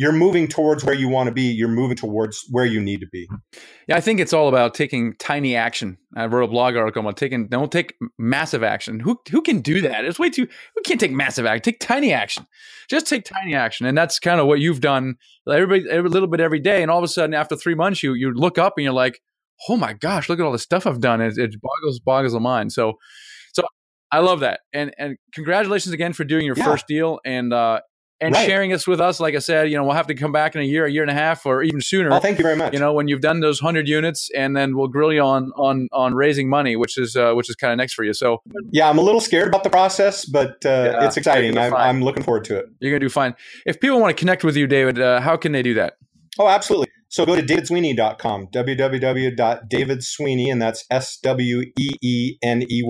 you're 0.00 0.12
moving 0.12 0.48
towards 0.48 0.82
where 0.82 0.94
you 0.94 1.08
want 1.08 1.26
to 1.26 1.32
be. 1.32 1.42
You're 1.42 1.68
moving 1.68 1.96
towards 1.96 2.46
where 2.50 2.64
you 2.64 2.80
need 2.80 3.00
to 3.00 3.06
be. 3.12 3.28
Yeah, 3.86 3.96
I 3.96 4.00
think 4.00 4.18
it's 4.18 4.32
all 4.32 4.48
about 4.48 4.72
taking 4.72 5.14
tiny 5.18 5.54
action. 5.54 5.98
I 6.16 6.24
wrote 6.24 6.44
a 6.44 6.48
blog 6.48 6.74
article 6.74 7.00
about 7.00 7.18
taking 7.18 7.48
don't 7.48 7.70
take 7.70 7.96
massive 8.18 8.62
action. 8.62 9.00
Who 9.00 9.20
who 9.30 9.42
can 9.42 9.60
do 9.60 9.82
that? 9.82 10.06
It's 10.06 10.18
way 10.18 10.30
too. 10.30 10.48
Who 10.74 10.82
can't 10.86 10.98
take 10.98 11.12
massive 11.12 11.44
action? 11.44 11.62
Take 11.62 11.80
tiny 11.80 12.14
action. 12.14 12.46
Just 12.88 13.08
take 13.08 13.24
tiny 13.24 13.54
action, 13.54 13.84
and 13.84 13.96
that's 13.98 14.18
kind 14.18 14.40
of 14.40 14.46
what 14.46 14.60
you've 14.60 14.80
done. 14.80 15.16
Everybody, 15.46 15.84
every 15.90 16.08
little 16.08 16.28
bit 16.28 16.40
every 16.40 16.60
day, 16.60 16.80
and 16.80 16.90
all 16.90 16.98
of 16.98 17.04
a 17.04 17.08
sudden, 17.08 17.34
after 17.34 17.54
three 17.54 17.74
months, 17.74 18.02
you 18.02 18.14
you 18.14 18.32
look 18.32 18.56
up 18.56 18.74
and 18.78 18.84
you're 18.84 18.94
like, 18.94 19.20
oh 19.68 19.76
my 19.76 19.92
gosh, 19.92 20.30
look 20.30 20.40
at 20.40 20.46
all 20.46 20.52
the 20.52 20.58
stuff 20.58 20.86
I've 20.86 21.00
done. 21.00 21.20
It, 21.20 21.36
it 21.36 21.56
boggles 21.60 22.00
boggles 22.00 22.32
the 22.32 22.40
mind. 22.40 22.72
So 22.72 22.94
I 24.12 24.18
love 24.20 24.40
that, 24.40 24.60
and 24.72 24.92
and 24.98 25.16
congratulations 25.32 25.92
again 25.92 26.12
for 26.12 26.24
doing 26.24 26.44
your 26.44 26.56
yeah. 26.56 26.64
first 26.64 26.86
deal 26.86 27.20
and 27.24 27.52
uh, 27.52 27.80
and 28.20 28.34
right. 28.34 28.46
sharing 28.46 28.70
this 28.70 28.86
with 28.86 29.00
us. 29.00 29.18
Like 29.18 29.34
I 29.34 29.38
said, 29.38 29.70
you 29.70 29.76
know, 29.76 29.84
we'll 29.84 29.94
have 29.94 30.08
to 30.08 30.14
come 30.14 30.32
back 30.32 30.54
in 30.54 30.60
a 30.60 30.64
year, 30.64 30.84
a 30.84 30.90
year 30.90 31.02
and 31.02 31.10
a 31.10 31.14
half, 31.14 31.46
or 31.46 31.62
even 31.62 31.80
sooner. 31.80 32.12
Oh, 32.12 32.18
thank 32.18 32.38
you 32.38 32.42
very 32.42 32.56
much. 32.56 32.72
You 32.72 32.78
know, 32.78 32.92
when 32.92 33.08
you've 33.08 33.22
done 33.22 33.40
those 33.40 33.60
hundred 33.60 33.88
units, 33.88 34.30
and 34.36 34.56
then 34.56 34.76
we'll 34.76 34.88
grill 34.88 35.12
you 35.12 35.22
on 35.22 35.52
on 35.56 35.88
on 35.92 36.14
raising 36.14 36.48
money, 36.48 36.76
which 36.76 36.98
is 36.98 37.16
uh, 37.16 37.32
which 37.32 37.48
is 37.48 37.56
kind 37.56 37.72
of 37.72 37.78
next 37.78 37.94
for 37.94 38.04
you. 38.04 38.12
So 38.12 38.42
yeah, 38.72 38.88
I'm 38.88 38.98
a 38.98 39.02
little 39.02 39.20
scared 39.20 39.48
about 39.48 39.64
the 39.64 39.70
process, 39.70 40.24
but 40.24 40.64
uh, 40.64 40.68
yeah, 40.68 41.06
it's 41.06 41.16
exciting. 41.16 41.56
I'm, 41.56 41.74
I'm, 41.74 42.02
looking 42.02 42.22
forward 42.22 42.44
to 42.44 42.58
it. 42.58 42.66
You're 42.80 42.92
gonna 42.92 43.00
do 43.00 43.08
fine. 43.08 43.34
If 43.66 43.80
people 43.80 44.00
want 44.00 44.16
to 44.16 44.20
connect 44.20 44.44
with 44.44 44.56
you, 44.56 44.66
David, 44.66 44.98
uh, 45.00 45.20
how 45.20 45.36
can 45.36 45.52
they 45.52 45.62
do 45.62 45.74
that? 45.74 45.94
Oh, 46.38 46.48
absolutely. 46.48 46.88
So 47.08 47.26
go 47.26 47.34
to 47.34 47.42
davidsweeney.com, 47.42 48.48
www.davidsweeney, 48.54 50.52
and 50.52 50.62
that's 50.62 50.84
S 50.90 51.18
W 51.18 51.62
E 51.76 51.90
E 52.00 52.36
N 52.42 52.62
E 52.70 52.82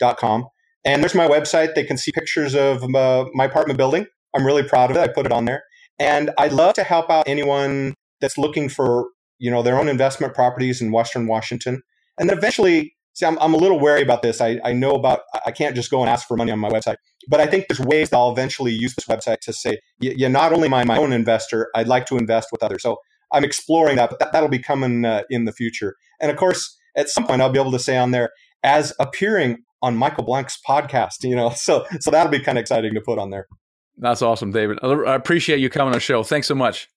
Y.com. 0.00 0.46
And 0.84 1.02
there's 1.02 1.14
my 1.14 1.28
website. 1.28 1.74
They 1.74 1.84
can 1.84 1.98
see 1.98 2.12
pictures 2.12 2.54
of 2.54 2.82
uh, 2.94 3.26
my 3.34 3.44
apartment 3.44 3.76
building. 3.76 4.06
I'm 4.34 4.46
really 4.46 4.62
proud 4.62 4.90
of 4.90 4.96
it. 4.96 5.00
I 5.00 5.08
put 5.08 5.26
it 5.26 5.32
on 5.32 5.44
there. 5.44 5.62
And 5.98 6.30
I'd 6.38 6.52
love 6.52 6.74
to 6.74 6.82
help 6.82 7.10
out 7.10 7.28
anyone 7.28 7.94
that's 8.20 8.38
looking 8.38 8.68
for, 8.68 9.08
you 9.38 9.50
know, 9.50 9.62
their 9.62 9.78
own 9.78 9.88
investment 9.88 10.34
properties 10.34 10.80
in 10.80 10.92
Western 10.92 11.26
Washington. 11.26 11.82
And 12.18 12.30
then 12.30 12.38
eventually, 12.38 12.94
see, 13.12 13.26
I'm, 13.26 13.38
I'm 13.38 13.52
a 13.52 13.58
little 13.58 13.78
wary 13.78 14.02
about 14.02 14.22
this. 14.22 14.40
I, 14.40 14.58
I 14.64 14.72
know 14.72 14.92
about, 14.92 15.20
I 15.44 15.50
can't 15.50 15.74
just 15.74 15.90
go 15.90 16.00
and 16.00 16.08
ask 16.08 16.26
for 16.26 16.36
money 16.36 16.52
on 16.52 16.58
my 16.58 16.70
website, 16.70 16.96
but 17.28 17.40
I 17.40 17.46
think 17.46 17.66
there's 17.68 17.80
ways 17.80 18.10
that 18.10 18.16
I'll 18.16 18.32
eventually 18.32 18.72
use 18.72 18.94
this 18.94 19.06
website 19.06 19.40
to 19.40 19.52
say, 19.52 19.78
yeah, 20.00 20.28
not 20.28 20.52
only 20.52 20.66
am 20.66 20.74
I 20.74 20.84
my 20.84 20.96
own 20.96 21.12
investor, 21.12 21.68
I'd 21.74 21.88
like 21.88 22.06
to 22.06 22.16
invest 22.16 22.48
with 22.50 22.62
others. 22.62 22.82
So 22.82 22.98
I'm 23.32 23.44
exploring 23.44 23.96
that, 23.96 24.10
but 24.10 24.18
that, 24.20 24.32
that'll 24.32 24.48
be 24.48 24.58
coming 24.58 25.04
uh, 25.04 25.22
in 25.28 25.44
the 25.44 25.52
future. 25.52 25.96
And 26.20 26.30
of 26.30 26.36
course, 26.36 26.78
at 26.96 27.08
some 27.08 27.26
point, 27.26 27.42
I'll 27.42 27.50
be 27.50 27.60
able 27.60 27.72
to 27.72 27.78
say 27.78 27.96
on 27.96 28.10
there 28.10 28.30
as 28.62 28.92
appearing 28.98 29.58
on 29.82 29.96
Michael 29.96 30.24
Blank's 30.24 30.58
podcast. 30.66 31.22
You 31.22 31.36
know, 31.36 31.50
so 31.56 31.86
so 32.00 32.10
that'll 32.10 32.32
be 32.32 32.40
kind 32.40 32.58
of 32.58 32.62
exciting 32.62 32.94
to 32.94 33.00
put 33.00 33.18
on 33.18 33.30
there. 33.30 33.46
That's 33.98 34.22
awesome, 34.22 34.50
David. 34.50 34.78
I 34.82 35.14
appreciate 35.14 35.60
you 35.60 35.68
coming 35.68 35.88
on 35.88 35.92
the 35.92 36.00
show. 36.00 36.22
Thanks 36.22 36.46
so 36.46 36.54
much. 36.54 36.88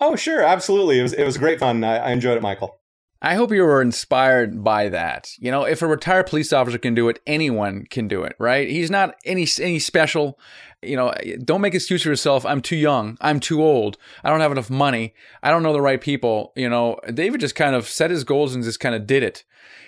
Oh, 0.00 0.16
sure, 0.16 0.42
absolutely. 0.42 0.98
It 0.98 1.02
was 1.02 1.12
it 1.12 1.24
was 1.24 1.38
great 1.38 1.60
fun. 1.60 1.84
I, 1.84 1.98
I 1.98 2.10
enjoyed 2.10 2.36
it, 2.36 2.42
Michael. 2.42 2.80
I 3.22 3.34
hope 3.34 3.50
you 3.50 3.62
were 3.62 3.80
inspired 3.80 4.62
by 4.62 4.88
that. 4.90 5.30
You 5.38 5.50
know, 5.50 5.64
if 5.64 5.80
a 5.80 5.86
retired 5.86 6.26
police 6.26 6.52
officer 6.52 6.78
can 6.78 6.94
do 6.94 7.08
it, 7.08 7.20
anyone 7.26 7.86
can 7.88 8.08
do 8.08 8.22
it, 8.22 8.36
right? 8.38 8.68
He's 8.68 8.90
not 8.90 9.16
any 9.24 9.46
any 9.60 9.78
special. 9.78 10.38
You 10.82 10.96
know, 10.96 11.12
don't 11.42 11.62
make 11.62 11.74
excuse 11.74 12.02
for 12.02 12.10
yourself. 12.10 12.44
I'm 12.44 12.60
too 12.60 12.76
young. 12.76 13.16
I'm 13.20 13.40
too 13.40 13.62
old. 13.62 13.96
I 14.22 14.30
don't 14.30 14.40
have 14.40 14.52
enough 14.52 14.70
money. 14.70 15.14
I 15.42 15.50
don't 15.50 15.62
know 15.62 15.72
the 15.72 15.80
right 15.80 16.00
people. 16.00 16.52
You 16.56 16.68
know, 16.68 16.98
David 17.12 17.40
just 17.40 17.54
kind 17.54 17.74
of 17.74 17.88
set 17.88 18.10
his 18.10 18.24
goals 18.24 18.54
and 18.54 18.62
just 18.62 18.80
kind 18.80 18.94
of 18.94 19.06
did 19.06 19.22
it. 19.22 19.44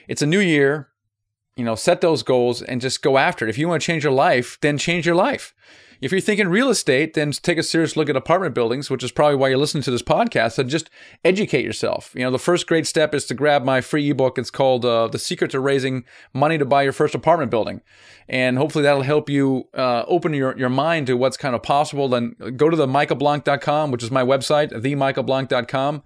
It's 0.09 0.23
a 0.23 0.27
new 0.27 0.41
year. 0.41 0.89
You 1.59 1.65
know, 1.65 1.75
set 1.75 2.01
those 2.01 2.23
goals 2.23 2.63
and 2.63 2.81
just 2.81 3.03
go 3.03 3.19
after 3.19 3.45
it. 3.45 3.51
If 3.51 3.59
you 3.59 3.69
want 3.69 3.83
to 3.83 3.87
change 3.87 4.05
your 4.05 4.13
life, 4.13 4.59
then 4.61 4.79
change 4.79 5.05
your 5.05 5.17
life. 5.17 5.53
If 6.01 6.13
you're 6.13 6.21
thinking 6.21 6.47
real 6.47 6.71
estate, 6.71 7.15
then 7.15 7.33
take 7.33 7.59
a 7.59 7.65
serious 7.65 7.97
look 7.97 8.09
at 8.09 8.15
apartment 8.15 8.55
buildings, 8.55 8.89
which 8.89 9.03
is 9.03 9.11
probably 9.11 9.35
why 9.35 9.49
you're 9.49 9.59
listening 9.59 9.83
to 9.83 9.91
this 9.91 10.03
podcast, 10.03 10.57
and 10.57 10.71
just 10.71 10.89
educate 11.25 11.65
yourself. 11.65 12.13
You 12.15 12.23
know, 12.23 12.31
the 12.31 12.39
first 12.39 12.69
great 12.69 12.87
step 12.87 13.13
is 13.13 13.27
to 13.27 13.35
grab 13.35 13.65
my 13.65 13.81
free 13.81 14.09
ebook. 14.09 14.39
It's 14.39 14.53
called 14.53 14.85
uh, 14.85 15.09
The 15.09 15.19
Secret 15.19 15.51
to 15.51 15.59
Raising 15.59 16.05
Money 16.33 16.59
to 16.59 16.65
Buy 16.65 16.85
Your 16.85 16.93
First 16.93 17.17
Apartment 17.17 17.51
Building. 17.51 17.81
And 18.29 18.57
hopefully 18.57 18.85
that'll 18.85 19.03
help 19.03 19.29
you 19.29 19.65
uh, 19.75 20.05
open 20.07 20.35
your, 20.35 20.57
your 20.57 20.69
mind 20.69 21.09
to 21.09 21.17
what's 21.17 21.37
kind 21.37 21.57
of 21.57 21.65
possible. 21.65 22.09
Then 22.09 22.37
go 22.57 22.71
to 22.71 22.77
the 22.77 22.87
michaelblank.com, 22.87 23.91
which 23.91 24.05
is 24.05 24.13
my 24.13 24.23
website, 24.23 24.71
themichaelblank.com 24.71 26.05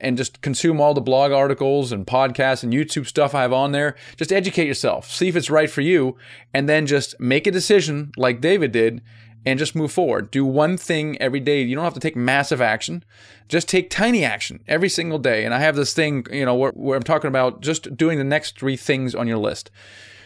and 0.00 0.16
just 0.16 0.40
consume 0.42 0.80
all 0.80 0.94
the 0.94 1.00
blog 1.00 1.32
articles 1.32 1.92
and 1.92 2.06
podcasts 2.06 2.62
and 2.62 2.72
YouTube 2.72 3.06
stuff 3.06 3.34
I 3.34 3.42
have 3.42 3.52
on 3.52 3.72
there. 3.72 3.96
Just 4.16 4.32
educate 4.32 4.66
yourself, 4.66 5.10
see 5.10 5.28
if 5.28 5.36
it's 5.36 5.50
right 5.50 5.70
for 5.70 5.80
you, 5.80 6.16
and 6.52 6.68
then 6.68 6.86
just 6.86 7.18
make 7.18 7.46
a 7.46 7.50
decision 7.50 8.12
like 8.16 8.40
David 8.40 8.72
did 8.72 9.02
and 9.46 9.58
just 9.60 9.76
move 9.76 9.92
forward. 9.92 10.30
Do 10.30 10.44
one 10.44 10.76
thing 10.76 11.16
every 11.22 11.40
day. 11.40 11.62
You 11.62 11.76
don't 11.76 11.84
have 11.84 11.94
to 11.94 12.00
take 12.00 12.16
massive 12.16 12.60
action. 12.60 13.04
Just 13.48 13.68
take 13.68 13.88
tiny 13.88 14.24
action 14.24 14.62
every 14.66 14.88
single 14.88 15.20
day. 15.20 15.44
And 15.44 15.54
I 15.54 15.60
have 15.60 15.76
this 15.76 15.94
thing, 15.94 16.26
you 16.32 16.44
know, 16.44 16.56
where, 16.56 16.72
where 16.72 16.96
I'm 16.96 17.04
talking 17.04 17.28
about 17.28 17.60
just 17.60 17.96
doing 17.96 18.18
the 18.18 18.24
next 18.24 18.58
three 18.58 18.76
things 18.76 19.14
on 19.14 19.28
your 19.28 19.38
list. 19.38 19.70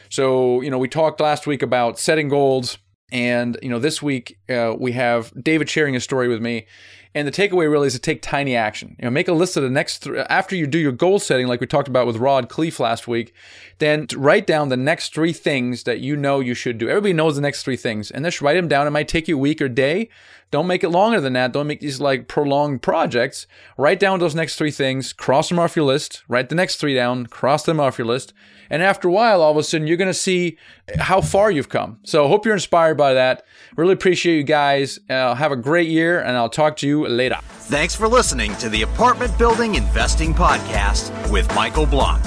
So, 0.09 0.63
you 0.63 0.71
know, 0.71 0.79
we 0.79 0.89
talked 0.89 1.21
last 1.21 1.47
week 1.47 1.63
about 1.63 1.99
setting 1.99 2.29
goals. 2.31 2.79
And, 3.13 3.59
you 3.63 3.69
know, 3.69 3.79
this 3.79 4.01
week 4.01 4.39
uh, 4.49 4.75
we 4.79 4.93
have 4.93 5.33
David 5.41 5.69
sharing 5.69 5.95
a 5.97 6.01
story 6.01 6.29
with 6.29 6.41
me. 6.41 6.67
And 7.15 7.27
the 7.27 7.33
takeaway 7.33 7.69
really 7.69 7.89
is 7.89 7.95
to 7.95 7.99
take 7.99 8.23
tiny 8.23 8.55
action. 8.55 8.95
You 8.99 9.05
know, 9.05 9.11
make 9.11 9.27
a 9.27 9.33
list 9.33 9.57
of 9.57 9.65
the 9.65 9.71
next 9.71 10.05
th- 10.05 10.25
after 10.31 10.55
you 10.55 10.67
do 10.67 10.79
your 10.79 10.93
goal 10.93 11.19
setting, 11.19 11.49
like 11.49 11.61
we 11.61 11.67
talked 11.67 11.89
about 11.89 12.07
with 12.07 12.19
Rod 12.19 12.49
Khleif 12.49 12.79
last 12.79 13.09
week. 13.09 13.35
Then 13.79 14.07
write 14.15 14.47
down 14.47 14.69
the 14.69 14.77
next 14.77 15.13
three 15.13 15.33
things 15.33 15.83
that 15.85 15.99
you 15.99 16.17
know 16.17 16.39
you 16.39 16.55
should 16.55 16.79
do. 16.79 16.89
Everybody 16.89 17.13
knows 17.13 17.35
the 17.35 17.43
next 17.43 17.65
three 17.65 17.77
things, 17.77 18.11
and 18.13 18.25
just 18.25 18.41
write 18.41 18.55
them 18.55 18.69
down. 18.69 18.87
It 18.87 18.91
might 18.91 19.09
take 19.09 19.27
you 19.27 19.37
a 19.37 19.41
week 19.41 19.61
or 19.61 19.69
day. 19.69 20.09
Don't 20.51 20.67
make 20.67 20.83
it 20.83 20.91
longer 20.91 21.21
than 21.21 21.33
that. 21.35 21.53
Don't 21.53 21.69
make 21.69 21.81
these 21.81 22.01
like 22.01 22.27
prolonged 22.27 22.83
projects. 22.83 23.47
Write 23.77 24.01
down 24.01 24.19
those 24.19 24.35
next 24.35 24.57
three 24.57 24.73
things. 24.73 25.13
Cross 25.13 25.49
them 25.49 25.61
off 25.61 25.77
your 25.77 25.85
list. 25.85 26.23
Write 26.29 26.49
the 26.49 26.57
next 26.57 26.77
three 26.77 26.95
down. 26.95 27.27
Cross 27.27 27.65
them 27.65 27.79
off 27.79 27.99
your 27.99 28.07
list. 28.07 28.33
And 28.69 28.83
after 28.83 29.09
a 29.09 29.13
while, 29.13 29.43
all 29.43 29.51
of 29.51 29.57
a 29.57 29.63
sudden, 29.65 29.87
you're 29.87 29.97
going 29.97 30.09
to 30.09 30.15
see 30.15 30.57
how 30.99 31.21
far 31.21 31.51
you've 31.51 31.69
come. 31.69 31.99
So 32.05 32.29
hope 32.29 32.45
you're 32.45 32.55
inspired 32.55 32.97
by 32.97 33.15
that. 33.15 33.45
Really 33.77 33.93
appreciate 33.93 34.37
you 34.37 34.45
guys. 34.45 34.99
Uh, 35.09 35.35
have 35.35 35.51
a 35.51 35.57
great 35.57 35.89
year, 35.89 36.21
and 36.21 36.37
I'll 36.37 36.49
talk 36.49 36.77
to 36.79 36.87
you 36.87 37.00
later. 37.09 37.39
Thanks 37.43 37.95
for 37.95 38.09
listening 38.09 38.55
to 38.57 38.69
the 38.69 38.83
Apartment 38.83 39.37
Building 39.39 39.77
Investing 39.77 40.35
Podcast 40.35 41.31
with 41.31 41.53
Michael 41.55 41.87
Blank. 41.87 42.25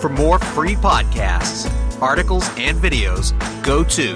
For 0.00 0.08
more 0.08 0.38
free 0.38 0.74
podcasts, 0.74 1.70
articles, 2.00 2.48
and 2.56 2.78
videos, 2.78 3.32
go 3.62 3.84
to 3.84 4.14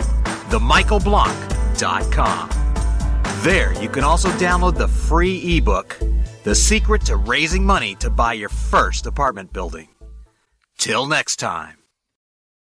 themichaelblank.com. 0.51 2.51
There, 3.43 3.83
you 3.83 3.89
can 3.89 4.05
also 4.05 4.29
download 4.31 4.77
the 4.77 4.89
free 4.89 5.59
ebook, 5.59 5.99
The 6.45 6.55
Secret 6.55 7.05
to 7.07 7.17
Raising 7.17 7.65
Money 7.65 7.95
to 7.97 8.11
Buy 8.11 8.33
Your 8.33 8.49
First 8.49 9.07
Apartment 9.07 9.53
Building. 9.53 9.89
Till 10.79 11.07
next 11.07 11.37
time. 11.37 11.86